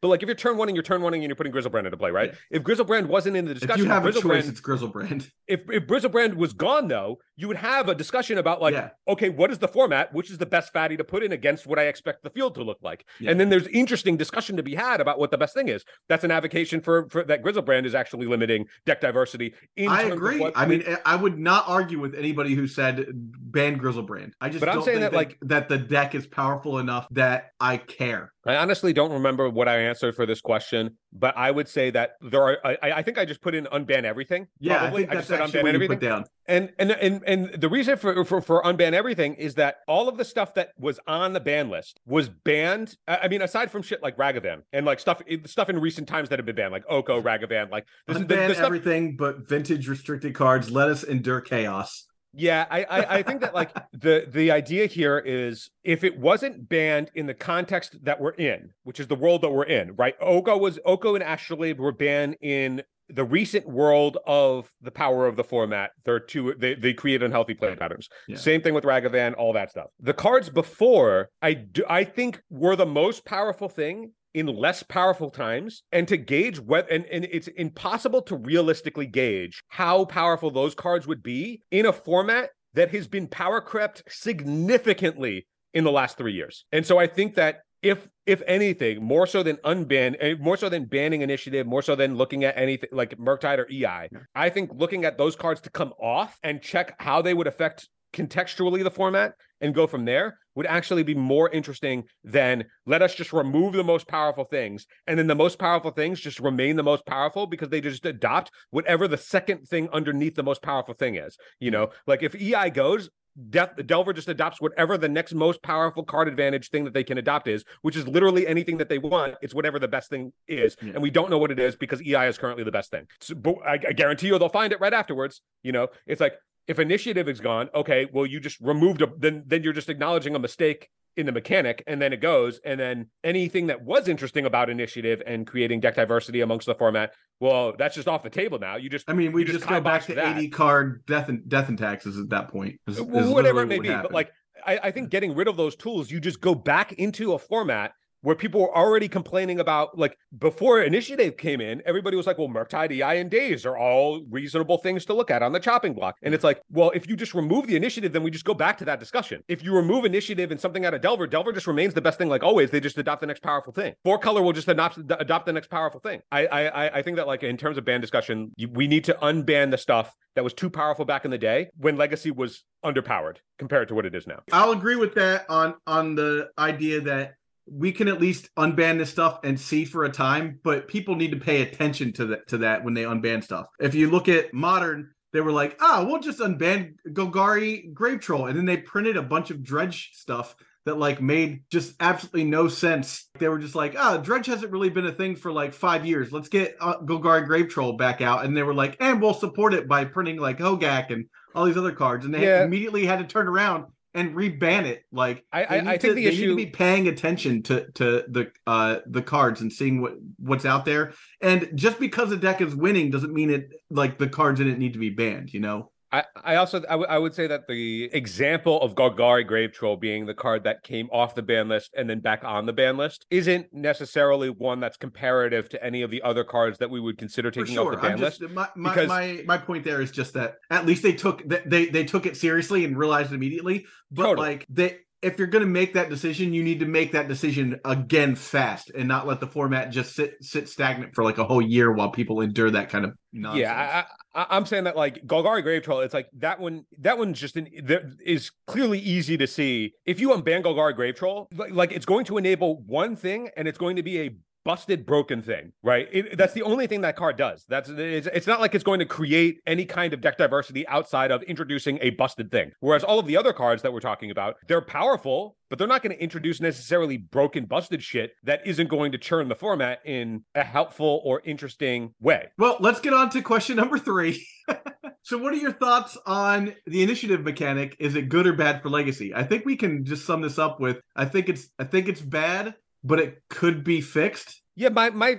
but 0.00 0.08
like 0.08 0.22
if 0.22 0.26
you're 0.26 0.34
turn 0.34 0.56
one 0.56 0.68
and 0.68 0.76
you're 0.76 0.82
turn 0.82 1.02
one 1.02 1.14
and 1.14 1.22
you're 1.22 1.34
putting 1.34 1.52
Griselbrand 1.52 1.84
into 1.84 1.96
play 1.96 2.10
right 2.10 2.30
yeah. 2.32 2.58
if 2.58 2.62
Griselbrand 2.62 3.06
wasn't 3.06 3.36
in 3.36 3.44
the 3.44 3.54
discussion 3.54 3.80
if 3.80 3.86
you 3.86 3.90
have 3.90 4.06
a 4.06 4.12
choice 4.12 4.48
it's 4.48 4.60
Griselbrand. 4.60 5.30
if 5.46 5.60
if 5.70 5.86
Griselbrand 5.86 6.34
was 6.34 6.52
gone 6.52 6.88
though 6.88 7.18
you 7.36 7.48
would 7.48 7.56
have 7.56 7.88
a 7.88 7.94
discussion 7.94 8.38
about 8.38 8.60
like 8.60 8.74
yeah. 8.74 8.90
okay 9.08 9.28
what 9.28 9.50
is 9.50 9.58
the 9.58 9.68
format 9.68 10.12
which 10.12 10.30
is 10.30 10.38
the 10.38 10.46
best 10.46 10.72
fatty 10.72 10.96
to 10.96 11.04
put 11.04 11.22
in 11.22 11.32
against 11.32 11.66
what 11.66 11.78
I 11.78 11.84
expect 11.84 12.22
the 12.22 12.30
field 12.30 12.54
to 12.56 12.62
look 12.62 12.78
like 12.82 13.06
yeah. 13.18 13.30
and 13.30 13.40
then 13.40 13.48
there's 13.48 13.66
interesting 13.68 14.16
discussion 14.16 14.56
to 14.56 14.62
be 14.62 14.74
had 14.74 15.00
about 15.00 15.18
what 15.18 15.30
the 15.30 15.38
best 15.38 15.54
thing 15.54 15.68
is 15.68 15.84
that's 16.08 16.24
an 16.24 16.30
avocation 16.30 16.80
for 16.80 17.08
for 17.08 17.24
that 17.24 17.42
Griselbrand 17.42 17.86
is 17.86 17.94
actually 17.94 18.26
limiting 18.26 18.66
deck 18.84 19.00
diversity 19.00 19.54
I 19.88 20.02
agree. 20.04 20.50
I 20.54 20.66
mean, 20.66 20.84
I 21.04 21.16
would 21.16 21.38
not 21.38 21.64
argue 21.66 22.00
with 22.00 22.14
anybody 22.14 22.54
who 22.54 22.66
said 22.66 23.06
ban 23.12 23.78
Griselbrand. 23.78 24.32
I 24.40 24.48
just 24.48 24.60
but 24.60 24.68
I'm 24.68 24.82
saying 24.82 25.00
that 25.00 25.12
like 25.20 25.38
that 25.42 25.68
the 25.68 25.78
deck 25.78 26.14
is 26.14 26.26
powerful 26.26 26.78
enough 26.78 27.06
that 27.10 27.52
I 27.60 27.76
care. 27.76 28.32
I 28.46 28.56
honestly 28.56 28.94
don't 28.94 29.12
remember 29.12 29.50
what 29.50 29.68
I 29.68 29.80
answered 29.80 30.16
for 30.16 30.24
this 30.24 30.40
question, 30.40 30.96
but 31.12 31.36
I 31.36 31.50
would 31.50 31.68
say 31.68 31.90
that 31.90 32.12
there 32.22 32.42
are. 32.42 32.58
I, 32.64 32.92
I 32.92 33.02
think 33.02 33.18
I 33.18 33.26
just 33.26 33.42
put 33.42 33.54
in 33.54 33.66
unban 33.66 34.04
everything. 34.04 34.46
Yeah, 34.58 34.78
probably. 34.78 35.06
I, 35.06 35.10
I 35.10 35.14
just 35.16 35.28
said 35.28 35.40
unban 35.40 35.74
everything. 35.74 35.98
down. 35.98 36.24
And 36.46 36.72
and 36.78 36.90
and 36.90 37.22
and 37.26 37.60
the 37.60 37.68
reason 37.68 37.98
for, 37.98 38.24
for 38.24 38.40
for 38.40 38.62
unban 38.62 38.92
everything 38.92 39.34
is 39.34 39.56
that 39.56 39.76
all 39.86 40.08
of 40.08 40.16
the 40.16 40.24
stuff 40.24 40.54
that 40.54 40.70
was 40.78 40.98
on 41.06 41.34
the 41.34 41.40
ban 41.40 41.68
list 41.68 42.00
was 42.06 42.30
banned. 42.30 42.96
I 43.06 43.28
mean, 43.28 43.42
aside 43.42 43.70
from 43.70 43.82
shit 43.82 44.02
like 44.02 44.16
Ragavan 44.16 44.62
and 44.72 44.86
like 44.86 45.00
stuff 45.00 45.20
stuff 45.44 45.68
in 45.68 45.78
recent 45.78 46.08
times 46.08 46.30
that 46.30 46.38
have 46.38 46.46
been 46.46 46.56
banned, 46.56 46.72
like 46.72 46.84
Oko, 46.88 47.20
Ragavan, 47.20 47.70
like 47.70 47.86
this, 48.06 48.16
unban 48.16 48.28
the, 48.28 48.36
the 48.36 48.54
stuff... 48.54 48.66
everything 48.66 49.16
but 49.16 49.46
vintage 49.46 49.86
restricted 49.86 50.34
cards. 50.34 50.70
Let 50.70 50.88
us 50.88 51.02
endure 51.02 51.42
chaos. 51.42 52.06
Yeah, 52.32 52.66
I, 52.70 52.84
I, 52.84 53.14
I 53.16 53.22
think 53.22 53.40
that 53.40 53.54
like 53.54 53.74
the 53.92 54.26
the 54.28 54.50
idea 54.50 54.86
here 54.86 55.18
is 55.18 55.70
if 55.82 56.04
it 56.04 56.18
wasn't 56.18 56.68
banned 56.68 57.10
in 57.14 57.26
the 57.26 57.34
context 57.34 58.04
that 58.04 58.20
we're 58.20 58.30
in, 58.32 58.70
which 58.84 59.00
is 59.00 59.08
the 59.08 59.16
world 59.16 59.42
that 59.42 59.50
we're 59.50 59.64
in, 59.64 59.94
right? 59.96 60.14
Oko 60.20 60.56
was 60.56 60.78
Oko 60.84 61.14
and 61.14 61.24
Astrolabe 61.24 61.78
were 61.78 61.92
banned 61.92 62.36
in 62.40 62.82
the 63.12 63.24
recent 63.24 63.66
world 63.68 64.18
of 64.26 64.70
the 64.80 64.90
power 64.90 65.26
of 65.26 65.36
the 65.36 65.44
format. 65.44 65.90
They're 66.04 66.20
two 66.20 66.54
they, 66.56 66.74
they 66.74 66.94
create 66.94 67.22
unhealthy 67.22 67.54
play 67.54 67.74
patterns. 67.74 68.08
Yeah. 68.28 68.36
Same 68.36 68.62
thing 68.62 68.74
with 68.74 68.84
Ragavan, 68.84 69.34
all 69.36 69.52
that 69.54 69.70
stuff. 69.70 69.88
The 69.98 70.14
cards 70.14 70.48
before 70.48 71.30
I 71.42 71.54
do 71.54 71.84
I 71.88 72.04
think 72.04 72.40
were 72.50 72.76
the 72.76 72.86
most 72.86 73.24
powerful 73.24 73.68
thing 73.68 74.12
in 74.34 74.46
less 74.46 74.82
powerful 74.82 75.30
times 75.30 75.82
and 75.92 76.06
to 76.08 76.16
gauge 76.16 76.60
what 76.60 76.90
and, 76.90 77.04
and 77.06 77.26
it's 77.30 77.48
impossible 77.48 78.22
to 78.22 78.36
realistically 78.36 79.06
gauge 79.06 79.62
how 79.68 80.04
powerful 80.04 80.50
those 80.50 80.74
cards 80.74 81.06
would 81.06 81.22
be 81.22 81.62
in 81.70 81.86
a 81.86 81.92
format 81.92 82.50
that 82.74 82.90
has 82.90 83.08
been 83.08 83.26
power 83.26 83.60
crept 83.60 84.02
significantly 84.08 85.46
in 85.74 85.84
the 85.84 85.92
last 85.92 86.16
three 86.16 86.32
years. 86.32 86.64
And 86.72 86.86
so 86.86 86.98
I 86.98 87.06
think 87.06 87.34
that 87.34 87.60
if 87.82 88.08
if 88.26 88.42
anything, 88.46 89.02
more 89.02 89.26
so 89.26 89.42
than 89.42 89.56
unban, 89.58 90.14
eh, 90.20 90.34
more 90.38 90.56
so 90.56 90.68
than 90.68 90.84
banning 90.84 91.22
initiative, 91.22 91.66
more 91.66 91.82
so 91.82 91.96
than 91.96 92.14
looking 92.14 92.44
at 92.44 92.56
anything 92.56 92.90
like 92.92 93.16
Murktide 93.18 93.58
or 93.58 93.66
EI, 93.70 94.08
I 94.34 94.50
think 94.50 94.70
looking 94.74 95.04
at 95.04 95.18
those 95.18 95.34
cards 95.34 95.60
to 95.62 95.70
come 95.70 95.92
off 96.00 96.38
and 96.42 96.60
check 96.60 96.94
how 97.00 97.22
they 97.22 97.34
would 97.34 97.46
affect 97.46 97.88
contextually 98.12 98.82
the 98.84 98.90
format 98.90 99.34
and 99.60 99.74
go 99.74 99.86
from 99.86 100.04
there 100.04 100.38
would 100.54 100.66
actually 100.66 101.02
be 101.02 101.14
more 101.14 101.48
interesting 101.50 102.04
than 102.24 102.64
let 102.86 103.02
us 103.02 103.14
just 103.14 103.32
remove 103.32 103.72
the 103.72 103.84
most 103.84 104.06
powerful 104.08 104.44
things 104.44 104.86
and 105.06 105.18
then 105.18 105.26
the 105.26 105.34
most 105.34 105.58
powerful 105.58 105.90
things 105.90 106.20
just 106.20 106.40
remain 106.40 106.76
the 106.76 106.82
most 106.82 107.06
powerful 107.06 107.46
because 107.46 107.68
they 107.68 107.80
just 107.80 108.04
adopt 108.06 108.50
whatever 108.70 109.06
the 109.06 109.16
second 109.16 109.66
thing 109.66 109.88
underneath 109.92 110.34
the 110.34 110.42
most 110.42 110.62
powerful 110.62 110.94
thing 110.94 111.14
is 111.14 111.36
you 111.60 111.70
know 111.70 111.90
like 112.06 112.22
if 112.22 112.34
ei 112.34 112.70
goes 112.70 113.10
Death, 113.48 113.70
Delver 113.86 114.12
just 114.12 114.28
adopts 114.28 114.60
whatever 114.60 114.98
the 114.98 115.08
next 115.08 115.34
most 115.34 115.62
powerful 115.62 116.02
card 116.02 116.26
advantage 116.26 116.68
thing 116.70 116.84
that 116.84 116.92
they 116.92 117.04
can 117.04 117.16
adopt 117.16 117.46
is, 117.46 117.64
which 117.82 117.96
is 117.96 118.06
literally 118.06 118.46
anything 118.46 118.76
that 118.78 118.88
they 118.88 118.98
want. 118.98 119.36
It's 119.40 119.54
whatever 119.54 119.78
the 119.78 119.88
best 119.88 120.10
thing 120.10 120.32
is, 120.48 120.76
yeah. 120.82 120.92
and 120.94 121.02
we 121.02 121.10
don't 121.10 121.30
know 121.30 121.38
what 121.38 121.50
it 121.50 121.58
is 121.58 121.76
because 121.76 122.02
EI 122.02 122.26
is 122.26 122.38
currently 122.38 122.64
the 122.64 122.72
best 122.72 122.90
thing. 122.90 123.06
So, 123.20 123.36
but 123.36 123.54
I, 123.64 123.74
I 123.74 123.92
guarantee 123.92 124.26
you 124.26 124.38
they'll 124.38 124.48
find 124.48 124.72
it 124.72 124.80
right 124.80 124.92
afterwards. 124.92 125.42
You 125.62 125.72
know, 125.72 125.88
it's 126.06 126.20
like 126.20 126.34
if 126.66 126.78
initiative 126.78 127.28
is 127.28 127.40
gone, 127.40 127.68
okay, 127.74 128.06
well, 128.12 128.26
you 128.26 128.40
just 128.40 128.60
removed 128.60 129.02
a 129.02 129.08
then 129.18 129.44
then 129.46 129.62
you're 129.62 129.72
just 129.72 129.88
acknowledging 129.88 130.34
a 130.34 130.38
mistake 130.38 130.88
in 131.16 131.26
the 131.26 131.32
mechanic, 131.32 131.82
and 131.86 132.00
then 132.00 132.12
it 132.12 132.20
goes, 132.20 132.60
and 132.64 132.78
then 132.78 133.06
anything 133.24 133.66
that 133.66 133.82
was 133.82 134.08
interesting 134.08 134.46
about 134.46 134.70
initiative 134.70 135.20
and 135.26 135.46
creating 135.46 135.80
deck 135.80 135.96
diversity 135.96 136.40
amongst 136.40 136.66
the 136.66 136.74
format, 136.74 137.12
well, 137.40 137.74
that's 137.76 137.96
just 137.96 138.06
off 138.06 138.22
the 138.22 138.30
table 138.30 138.58
now. 138.58 138.76
You 138.76 138.88
just 138.88 139.08
I 139.08 139.12
mean, 139.12 139.32
we 139.32 139.44
just, 139.44 139.58
just 139.58 139.68
go 139.68 139.80
back 139.80 140.04
to 140.06 140.14
that. 140.14 140.38
80 140.38 140.48
card 140.48 141.04
death 141.06 141.28
and 141.28 141.48
death 141.48 141.68
and 141.68 141.78
taxes 141.78 142.18
at 142.18 142.28
that 142.30 142.48
point. 142.48 142.80
Is, 142.86 142.98
is 142.98 143.04
whatever 143.04 143.62
it 143.62 143.66
may 143.66 143.80
be. 143.80 143.88
But 143.88 144.12
like 144.12 144.30
I, 144.64 144.78
I 144.84 144.90
think 144.90 145.10
getting 145.10 145.34
rid 145.34 145.48
of 145.48 145.56
those 145.56 145.76
tools, 145.76 146.10
you 146.10 146.20
just 146.20 146.40
go 146.40 146.54
back 146.54 146.92
into 146.92 147.32
a 147.32 147.38
format 147.38 147.92
where 148.22 148.36
people 148.36 148.60
were 148.60 148.76
already 148.76 149.08
complaining 149.08 149.60
about 149.60 149.96
like 149.98 150.16
before 150.38 150.82
initiative 150.82 151.36
came 151.36 151.60
in 151.60 151.82
everybody 151.86 152.16
was 152.16 152.26
like 152.26 152.38
well 152.38 152.48
murktide 152.48 152.90
ei 152.90 153.20
and 153.20 153.30
Daze 153.30 153.64
are 153.64 153.76
all 153.76 154.22
reasonable 154.30 154.78
things 154.78 155.04
to 155.06 155.14
look 155.14 155.30
at 155.30 155.42
on 155.42 155.52
the 155.52 155.60
chopping 155.60 155.94
block. 155.94 156.16
And 156.22 156.34
it's 156.34 156.44
like 156.44 156.60
well 156.70 156.90
if 156.90 157.08
you 157.08 157.16
just 157.16 157.34
remove 157.34 157.66
the 157.66 157.76
initiative 157.76 158.12
then 158.12 158.22
we 158.22 158.30
just 158.30 158.44
go 158.44 158.54
back 158.54 158.78
to 158.78 158.84
that 158.86 159.00
discussion. 159.00 159.42
If 159.48 159.62
you 159.62 159.74
remove 159.74 160.04
initiative 160.04 160.50
and 160.50 160.60
something 160.60 160.84
out 160.84 160.94
of 160.94 161.00
delver 161.00 161.26
delver 161.26 161.52
just 161.52 161.66
remains 161.66 161.94
the 161.94 162.00
best 162.00 162.18
thing 162.18 162.28
like 162.28 162.42
always. 162.42 162.70
They 162.70 162.80
just 162.80 162.98
adopt 162.98 163.20
the 163.20 163.26
next 163.26 163.42
powerful 163.42 163.72
thing. 163.72 163.94
Four 164.04 164.18
color 164.18 164.42
will 164.42 164.52
just 164.52 164.68
adopt 164.68 164.98
adopt 164.98 165.46
the 165.46 165.52
next 165.52 165.70
powerful 165.70 166.00
thing. 166.00 166.20
I 166.30 166.46
i 166.46 166.98
i 166.98 167.02
think 167.02 167.16
that 167.16 167.26
like 167.26 167.42
in 167.42 167.56
terms 167.56 167.78
of 167.78 167.84
ban 167.84 168.00
discussion 168.00 168.52
we 168.72 168.86
need 168.86 169.04
to 169.04 169.14
unban 169.22 169.70
the 169.70 169.78
stuff 169.78 170.14
that 170.34 170.44
was 170.44 170.54
too 170.54 170.70
powerful 170.70 171.04
back 171.04 171.24
in 171.24 171.30
the 171.30 171.38
day 171.38 171.68
when 171.76 171.96
legacy 171.96 172.30
was 172.30 172.64
underpowered 172.84 173.38
compared 173.58 173.88
to 173.88 173.94
what 173.94 174.06
it 174.06 174.14
is 174.14 174.26
now. 174.26 174.40
I'll 174.52 174.72
agree 174.72 174.96
with 174.96 175.14
that 175.14 175.48
on 175.48 175.74
on 175.86 176.14
the 176.14 176.50
idea 176.58 177.00
that 177.02 177.34
we 177.66 177.92
can 177.92 178.08
at 178.08 178.20
least 178.20 178.48
unban 178.56 178.98
this 178.98 179.10
stuff 179.10 179.40
and 179.44 179.58
see 179.58 179.84
for 179.84 180.04
a 180.04 180.10
time, 180.10 180.58
but 180.62 180.88
people 180.88 181.14
need 181.14 181.30
to 181.30 181.38
pay 181.38 181.62
attention 181.62 182.12
to 182.14 182.26
that 182.26 182.48
to 182.48 182.58
that 182.58 182.84
when 182.84 182.94
they 182.94 183.04
unban 183.04 183.42
stuff. 183.42 183.66
If 183.78 183.94
you 183.94 184.10
look 184.10 184.28
at 184.28 184.52
modern, 184.52 185.10
they 185.32 185.40
were 185.40 185.52
like, 185.52 185.76
"Ah, 185.80 186.00
oh, 186.00 186.06
we'll 186.06 186.20
just 186.20 186.40
unban 186.40 186.94
Golgari 187.08 187.92
Grave 187.92 188.20
Troll," 188.20 188.46
and 188.46 188.56
then 188.56 188.66
they 188.66 188.78
printed 188.78 189.16
a 189.16 189.22
bunch 189.22 189.50
of 189.50 189.62
Dredge 189.62 190.10
stuff 190.14 190.56
that 190.86 190.98
like 190.98 191.20
made 191.20 191.62
just 191.70 191.94
absolutely 192.00 192.44
no 192.44 192.66
sense. 192.66 193.28
They 193.38 193.48
were 193.48 193.58
just 193.58 193.74
like, 193.74 193.94
"Ah, 193.96 194.16
oh, 194.16 194.22
Dredge 194.22 194.46
hasn't 194.46 194.72
really 194.72 194.90
been 194.90 195.06
a 195.06 195.12
thing 195.12 195.36
for 195.36 195.52
like 195.52 195.72
five 195.72 196.04
years. 196.06 196.32
Let's 196.32 196.48
get 196.48 196.76
uh, 196.80 196.98
Golgari 197.00 197.46
Grave 197.46 197.68
Troll 197.68 197.92
back 197.92 198.20
out," 198.20 198.44
and 198.44 198.56
they 198.56 198.62
were 198.62 198.74
like, 198.74 198.96
"And 199.00 199.20
we'll 199.20 199.34
support 199.34 199.74
it 199.74 199.86
by 199.86 200.04
printing 200.04 200.38
like 200.38 200.58
Hogaak 200.58 201.10
and 201.10 201.26
all 201.54 201.66
these 201.66 201.76
other 201.76 201.92
cards," 201.92 202.24
and 202.24 202.34
they 202.34 202.44
yeah. 202.44 202.64
immediately 202.64 203.06
had 203.06 203.18
to 203.20 203.26
turn 203.26 203.46
around 203.46 203.84
and 204.14 204.34
reban 204.34 204.84
it. 204.84 205.04
Like 205.12 205.44
I, 205.52 205.64
I, 205.64 205.76
I 205.76 205.82
think 205.98 206.00
to, 206.00 206.14
the 206.14 206.26
issue 206.26 206.40
need 206.42 206.48
to 206.48 206.56
be 206.56 206.66
paying 206.66 207.08
attention 207.08 207.62
to 207.64 207.90
to 207.92 208.24
the 208.28 208.50
uh 208.66 208.98
the 209.06 209.22
cards 209.22 209.60
and 209.60 209.72
seeing 209.72 210.00
what 210.00 210.14
what's 210.38 210.64
out 210.64 210.84
there. 210.84 211.12
And 211.40 211.70
just 211.74 211.98
because 211.98 212.32
a 212.32 212.36
deck 212.36 212.60
is 212.60 212.74
winning 212.74 213.10
doesn't 213.10 213.32
mean 213.32 213.50
it 213.50 213.70
like 213.90 214.18
the 214.18 214.28
cards 214.28 214.60
in 214.60 214.68
it 214.68 214.78
need 214.78 214.94
to 214.94 214.98
be 214.98 215.10
banned. 215.10 215.52
You 215.52 215.60
know. 215.60 215.90
I, 216.12 216.24
I 216.42 216.56
also 216.56 216.78
I, 216.78 216.92
w- 216.92 217.08
I 217.08 217.18
would 217.18 217.34
say 217.34 217.46
that 217.46 217.68
the 217.68 218.10
example 218.12 218.80
of 218.80 218.94
Golgari 218.94 219.46
Grave 219.46 219.72
Troll 219.72 219.96
being 219.96 220.26
the 220.26 220.34
card 220.34 220.64
that 220.64 220.82
came 220.82 221.08
off 221.12 221.34
the 221.34 221.42
ban 221.42 221.68
list 221.68 221.92
and 221.96 222.10
then 222.10 222.20
back 222.20 222.42
on 222.44 222.66
the 222.66 222.72
ban 222.72 222.96
list 222.96 223.26
isn't 223.30 223.72
necessarily 223.72 224.50
one 224.50 224.80
that's 224.80 224.96
comparative 224.96 225.68
to 225.68 225.84
any 225.84 226.02
of 226.02 226.10
the 226.10 226.20
other 226.22 226.42
cards 226.42 226.78
that 226.78 226.90
we 226.90 226.98
would 226.98 227.16
consider 227.16 227.50
taking 227.50 227.74
sure. 227.74 227.94
off 227.94 228.00
the 228.00 228.08
ban 228.08 228.18
just, 228.18 228.40
list. 228.40 228.52
My, 228.52 228.68
my, 228.74 228.90
because... 228.90 229.08
my, 229.08 229.42
my 229.46 229.58
point 229.58 229.84
there 229.84 230.00
is 230.00 230.10
just 230.10 230.34
that 230.34 230.56
at 230.70 230.84
least 230.84 231.02
they 231.02 231.12
took 231.12 231.44
they 231.46 231.86
they 231.86 232.04
took 232.04 232.26
it 232.26 232.36
seriously 232.36 232.84
and 232.84 232.96
realized 232.96 233.30
it 233.32 233.36
immediately. 233.36 233.86
But 234.10 234.24
totally. 234.24 234.48
like 234.48 234.66
they 234.68 234.98
if 235.22 235.38
you're 235.38 235.48
going 235.48 235.64
to 235.64 235.70
make 235.70 235.92
that 235.94 236.08
decision, 236.08 236.54
you 236.54 236.62
need 236.62 236.80
to 236.80 236.86
make 236.86 237.12
that 237.12 237.28
decision 237.28 237.78
again 237.84 238.34
fast 238.34 238.90
and 238.90 239.06
not 239.06 239.26
let 239.26 239.40
the 239.40 239.46
format 239.46 239.90
just 239.90 240.14
sit 240.14 240.36
sit 240.40 240.68
stagnant 240.68 241.14
for 241.14 241.24
like 241.24 241.38
a 241.38 241.44
whole 241.44 241.60
year 241.60 241.92
while 241.92 242.10
people 242.10 242.40
endure 242.40 242.70
that 242.70 242.88
kind 242.88 243.04
of 243.04 243.14
nonsense. 243.32 243.60
Yeah, 243.60 244.04
I, 244.34 244.56
am 244.56 244.64
saying 244.64 244.84
that 244.84 244.96
like 244.96 245.26
Golgari 245.26 245.62
Grave 245.62 245.82
Troll, 245.82 246.00
it's 246.00 246.14
like 246.14 246.28
that 246.38 246.58
one. 246.58 246.86
That 246.98 247.18
one's 247.18 247.38
just 247.38 247.56
in, 247.56 247.68
there 247.82 248.10
is 248.24 248.50
clearly 248.66 248.98
easy 248.98 249.36
to 249.36 249.46
see. 249.46 249.92
If 250.06 250.20
you 250.20 250.30
unban 250.30 250.62
Golgari 250.62 250.96
Grave 250.96 251.16
Troll, 251.16 251.48
like, 251.54 251.72
like 251.72 251.92
it's 251.92 252.06
going 252.06 252.24
to 252.26 252.38
enable 252.38 252.80
one 252.82 253.14
thing, 253.14 253.50
and 253.56 253.68
it's 253.68 253.78
going 253.78 253.96
to 253.96 254.02
be 254.02 254.20
a 254.20 254.30
busted 254.64 255.06
broken 255.06 255.42
thing 255.42 255.72
right? 255.82 256.08
It, 256.12 256.36
that's 256.36 256.52
the 256.52 256.62
only 256.62 256.86
thing 256.86 257.00
that 257.02 257.16
card 257.16 257.36
does. 257.36 257.64
That's 257.68 257.88
it's, 257.88 258.26
it's 258.26 258.46
not 258.46 258.60
like 258.60 258.74
it's 258.74 258.84
going 258.84 258.98
to 259.00 259.06
create 259.06 259.60
any 259.66 259.84
kind 259.84 260.12
of 260.12 260.20
deck 260.20 260.38
diversity 260.38 260.86
outside 260.88 261.30
of 261.30 261.42
introducing 261.44 261.98
a 262.00 262.10
busted 262.10 262.50
thing. 262.50 262.72
Whereas 262.80 263.04
all 263.04 263.18
of 263.18 263.26
the 263.26 263.36
other 263.36 263.52
cards 263.52 263.82
that 263.82 263.92
we're 263.92 264.00
talking 264.00 264.30
about 264.30 264.56
they're 264.68 264.80
powerful 264.80 265.56
but 265.68 265.78
they're 265.78 265.86
not 265.86 266.02
going 266.02 266.14
to 266.14 266.20
introduce 266.20 266.60
necessarily 266.60 267.16
broken 267.16 267.64
busted 267.64 268.02
shit 268.02 268.32
that 268.42 268.60
isn't 268.66 268.88
going 268.88 269.12
to 269.12 269.18
churn 269.18 269.48
the 269.48 269.54
format 269.54 270.00
in 270.04 270.42
a 270.56 270.64
helpful 270.64 271.20
or 271.24 271.40
interesting 271.44 272.12
way. 272.20 272.48
Well 272.58 272.76
let's 272.80 273.00
get 273.00 273.12
on 273.12 273.30
to 273.30 273.42
question 273.42 273.76
number 273.76 273.98
three. 273.98 274.46
So 275.22 275.36
what 275.36 275.52
are 275.52 275.56
your 275.56 275.72
thoughts 275.72 276.16
on 276.24 276.74
the 276.86 277.02
initiative 277.02 277.42
mechanic? 277.44 277.94
Is 278.00 278.16
it 278.16 278.30
good 278.30 278.46
or 278.46 278.54
bad 278.54 278.82
for 278.82 278.88
legacy? 278.88 279.34
I 279.34 279.44
think 279.44 279.66
we 279.66 279.76
can 279.76 280.04
just 280.04 280.24
sum 280.24 280.40
this 280.40 280.58
up 280.58 280.80
with 280.80 280.98
i 281.16 281.24
think 281.24 281.48
it's 281.48 281.68
i 281.78 281.84
think 281.84 282.08
it's 282.08 282.20
bad 282.20 282.74
but 283.02 283.18
it 283.18 283.42
could 283.48 283.84
be 283.84 284.00
fixed. 284.00 284.60
Yeah, 284.76 284.88
my 284.88 285.10
my 285.10 285.38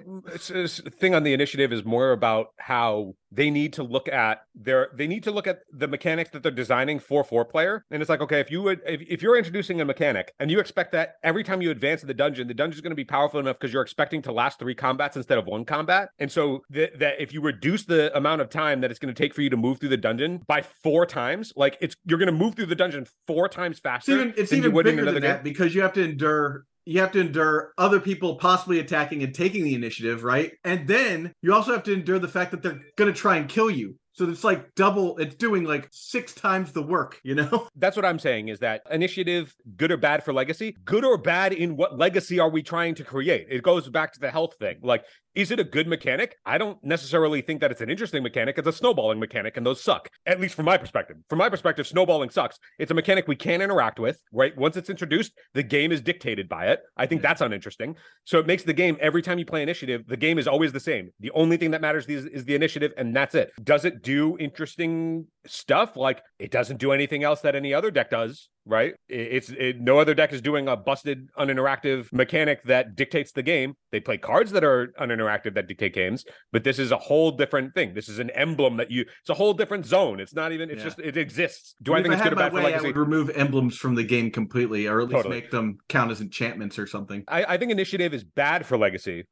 thing 1.00 1.16
on 1.16 1.24
the 1.24 1.34
initiative 1.34 1.74
is 1.74 1.84
more 1.84 2.12
about 2.12 2.50
how 2.58 3.16
they 3.32 3.50
need 3.50 3.74
to 3.74 3.82
look 3.82 4.08
at 4.08 4.42
their 4.54 4.90
they 4.96 5.08
need 5.08 5.24
to 5.24 5.32
look 5.32 5.48
at 5.48 5.62
the 5.72 5.88
mechanics 5.88 6.30
that 6.32 6.44
they're 6.44 6.52
designing 6.52 7.00
for 7.00 7.24
four 7.24 7.44
player. 7.44 7.84
And 7.90 8.04
it's 8.04 8.10
like, 8.10 8.22
okay, 8.22 8.40
if 8.40 8.52
you 8.52 8.62
would 8.62 8.82
if, 8.86 9.02
if 9.02 9.24
you're 9.24 9.38
introducing 9.38 9.82
a 9.82 9.86
mechanic 9.86 10.32
and 10.40 10.52
you 10.52 10.60
expect 10.60 10.92
that 10.92 11.16
every 11.24 11.44
time 11.44 11.60
you 11.60 11.72
advance 11.72 12.04
in 12.04 12.08
the 12.08 12.14
dungeon, 12.14 12.48
the 12.48 12.54
dungeon 12.54 12.76
is 12.76 12.82
going 12.82 12.92
to 12.92 12.96
be 12.96 13.06
powerful 13.06 13.40
enough 13.40 13.58
because 13.58 13.74
you're 13.74 13.82
expecting 13.82 14.22
to 14.24 14.32
last 14.32 14.60
three 14.60 14.76
combats 14.76 15.16
instead 15.16 15.40
of 15.40 15.48
one 15.48 15.66
combat. 15.66 16.10
And 16.20 16.32
so 16.32 16.62
th- 16.72 16.92
that 17.00 17.20
if 17.20 17.34
you 17.34 17.42
reduce 17.42 17.86
the 17.86 18.16
amount 18.16 18.42
of 18.42 18.50
time 18.50 18.82
that 18.82 18.92
it's 18.92 19.00
going 19.00 19.14
to 19.14 19.20
take 19.20 19.34
for 19.34 19.42
you 19.42 19.50
to 19.50 19.58
move 19.58 19.80
through 19.80 19.90
the 19.90 19.98
dungeon 19.98 20.44
by 20.46 20.62
four 20.62 21.08
times, 21.08 21.52
like 21.56 21.78
it's 21.82 21.96
you're 22.06 22.20
going 22.20 22.28
to 22.28 22.38
move 22.38 22.54
through 22.54 22.68
the 22.68 22.76
dungeon 22.76 23.08
four 23.26 23.50
times 23.50 23.80
faster. 23.80 24.12
It's 24.12 24.22
even, 24.22 24.34
it's 24.38 24.54
even 24.54 24.84
bigger 24.84 25.12
than 25.12 25.24
that 25.24 25.44
because 25.44 25.74
you 25.74 25.82
have 25.82 25.94
to 25.94 26.04
endure 26.04 26.66
you 26.86 27.00
have 27.00 27.12
to 27.12 27.20
endure 27.20 27.74
other 27.78 28.00
people 28.00 28.36
possibly 28.36 28.80
attacking 28.80 29.24
and 29.24 29.34
taking 29.34 29.64
the 29.64 29.76
initiative, 29.76 30.24
right? 30.24 30.52
And 30.64 30.88
then 30.88 31.34
you 31.42 31.54
also 31.54 31.74
have 31.74 31.84
to 31.84 31.94
endure 31.94 32.20
the 32.20 32.28
fact 32.28 32.52
that 32.52 32.62
they're 32.62 32.82
going 32.96 33.12
to 33.12 33.20
try 33.20 33.38
and 33.38 33.50
kill 33.50 33.70
you. 33.70 33.96
So 34.14 34.30
it's 34.30 34.44
like 34.44 34.76
double, 34.76 35.18
it's 35.20 35.36
doing 35.36 35.64
like 35.64 35.88
six 35.92 36.34
times 36.34 36.74
the 36.74 36.82
work, 36.82 37.20
you 37.24 37.34
know? 37.34 37.68
That's 37.78 37.96
what 37.96 38.06
I'm 38.06 38.20
saying 38.20 38.50
is 38.50 38.60
that 38.60 38.82
initiative, 38.92 39.56
good 39.78 39.92
or 39.92 39.98
bad 39.98 40.24
for 40.24 40.34
legacy? 40.34 40.76
Good 40.84 41.06
or 41.06 41.18
bad 41.18 41.54
in 41.54 41.78
what 41.78 41.98
legacy 41.98 42.40
are 42.40 42.50
we 42.50 42.62
trying 42.62 42.94
to 42.96 43.06
create? 43.06 43.48
It 43.50 43.64
goes 43.64 43.90
back 43.90 44.12
to 44.14 44.20
the 44.20 44.30
health 44.30 44.56
thing. 44.60 44.80
Like, 44.82 45.06
is 45.34 45.52
it 45.52 45.60
a 45.60 45.64
good 45.64 45.88
mechanic? 45.88 46.36
I 46.46 46.58
don't 46.58 46.78
necessarily 46.84 47.42
think 47.42 47.62
that 47.62 47.72
it's 47.72 47.82
an 47.82 47.90
interesting 47.90 48.22
mechanic. 48.24 48.58
It's 48.58 48.68
a 48.68 48.74
snowballing 48.74 49.20
mechanic, 49.20 49.58
and 49.58 49.66
those 49.66 49.82
suck, 49.82 50.10
at 50.26 50.40
least 50.40 50.56
from 50.56 50.66
my 50.66 50.78
perspective. 50.78 51.18
From 51.30 51.40
my 51.40 51.50
perspective, 51.50 51.88
snowballing 51.88 52.30
sucks. 52.30 52.60
It's 52.80 52.92
a 52.92 52.94
mechanic 52.94 53.28
we 53.28 53.36
can't 53.36 53.64
interact 53.64 54.00
with, 54.00 54.22
right? 54.34 54.56
Once 54.58 54.78
it's 54.78 54.90
introduced, 54.90 55.32
the 55.54 55.64
game 55.64 55.92
is 55.92 56.02
dictated 56.02 56.50
by 56.50 56.68
it. 56.68 56.82
I 56.98 57.06
think 57.06 57.20
mm-hmm. 57.20 57.28
that's 57.28 57.42
uninteresting. 57.42 57.96
So 58.26 58.40
it 58.40 58.48
makes 58.48 58.64
the 58.64 58.74
game, 58.74 58.98
every 59.00 59.22
time 59.22 59.40
you 59.40 59.46
play 59.46 59.62
initiative, 59.64 60.04
the 60.08 60.18
game 60.18 60.38
is 60.38 60.48
always 60.48 60.74
the 60.74 60.80
same. 60.80 61.12
The 61.20 61.32
only 61.32 61.58
thing 61.58 61.72
that 61.72 61.82
matters 61.82 62.06
is, 62.08 62.26
is 62.26 62.46
the 62.46 62.56
initiative, 62.56 62.94
and 62.98 63.16
that's 63.16 63.36
it. 63.36 63.52
Does 63.64 63.86
it 63.86 64.02
do 64.02 64.38
interesting 64.38 65.28
stuff? 65.46 65.96
Like, 65.96 66.22
it 66.40 66.52
doesn't 66.52 66.78
do 66.78 66.92
anything 66.92 67.24
else 67.24 67.42
that 67.42 67.56
any 67.56 67.74
other 67.74 67.92
deck 67.92 68.10
does 68.10 68.50
right? 68.66 68.94
It's 69.10 69.50
it, 69.50 69.80
no 69.80 70.00
other 70.00 70.14
deck 70.14 70.34
is 70.34 70.42
doing 70.42 70.68
a 70.68 70.76
busted 70.76 71.30
uninteractive 71.38 72.12
mechanic 72.14 72.64
that 72.66 72.96
dictates 72.96 73.32
the 73.32 73.44
game. 73.44 73.76
They 73.92 74.00
play 74.00 74.18
cards 74.18 74.52
that 74.52 74.64
are 74.64 74.94
uninteractive 75.00 75.56
that 75.56 75.68
dictate 75.68 75.94
games, 75.94 76.26
but 76.52 76.64
this 76.64 76.80
is 76.80 76.92
a 76.92 76.98
whole 76.98 77.32
different 77.32 77.74
thing. 77.74 77.94
This 77.94 78.10
is 78.10 78.20
an 78.20 78.30
emblem 78.32 78.78
that 78.78 78.92
you. 78.92 79.02
It's 79.02 79.30
a 79.30 79.34
whole 79.34 79.54
different 79.54 79.86
zone. 79.86 80.20
It's 80.20 80.34
not 80.34 80.52
even. 80.52 80.70
It's 80.70 80.80
yeah. 80.80 80.84
just 80.86 81.00
it 81.00 81.18
exists. 81.18 81.76
Do 81.82 81.94
I, 81.94 82.00
I 82.00 82.02
think 82.02 82.14
it's 82.14 82.24
good 82.24 82.34
or 82.34 82.38
bad 82.38 82.54
way, 82.54 82.62
for 82.62 82.66
legacy? 82.66 82.86
I 82.86 82.88
would 82.90 82.98
remove 82.98 83.30
emblems 83.32 83.78
from 83.78 83.96
the 83.96 84.04
game 84.04 84.32
completely, 84.32 84.88
or 84.88 85.02
at 85.02 85.08
least 85.08 85.18
totally. 85.18 85.36
make 85.36 85.52
them 85.52 85.78
count 85.90 86.12
as 86.12 86.22
enchantments 86.22 86.78
or 86.78 86.88
something. 86.88 87.24
I, 87.28 87.44
I 87.44 87.58
think 87.58 87.72
initiative 87.72 88.14
is 88.14 88.24
bad 88.24 88.66
for 88.66 88.78
legacy 88.78 89.26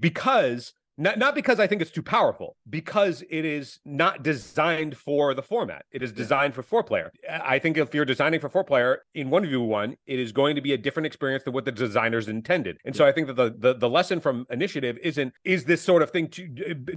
because 0.00 0.72
not, 0.96 1.18
not 1.18 1.34
because 1.34 1.58
I 1.60 1.66
think 1.66 1.82
it's 1.82 1.90
too 1.90 2.02
powerful, 2.02 2.56
because 2.68 3.22
it 3.30 3.44
is 3.44 3.80
not 3.84 4.22
designed 4.22 4.96
for 4.96 5.34
the 5.34 5.42
format. 5.42 5.84
It 5.92 6.02
is 6.02 6.12
designed 6.12 6.54
for 6.54 6.62
four 6.62 6.82
player. 6.82 7.12
I 7.28 7.58
think 7.58 7.76
if 7.76 7.94
you're 7.94 8.04
designing 8.04 8.40
for 8.40 8.48
four 8.48 8.64
player 8.64 9.02
in 9.14 9.30
one 9.30 9.44
view 9.44 9.60
one, 9.60 9.96
it 10.06 10.18
is 10.18 10.32
going 10.32 10.54
to 10.56 10.60
be 10.60 10.72
a 10.72 10.78
different 10.78 11.06
experience 11.06 11.44
than 11.44 11.52
what 11.52 11.64
the 11.64 11.72
designers 11.72 12.28
intended. 12.28 12.78
And 12.84 12.94
so 12.94 13.04
I 13.04 13.12
think 13.12 13.26
that 13.26 13.36
the, 13.36 13.54
the 13.58 13.74
the 13.74 13.88
lesson 13.88 14.20
from 14.20 14.46
initiative 14.50 14.98
isn't 15.02 15.32
is 15.44 15.64
this 15.64 15.82
sort 15.82 16.02
of 16.02 16.10
thing 16.10 16.28
too 16.28 16.48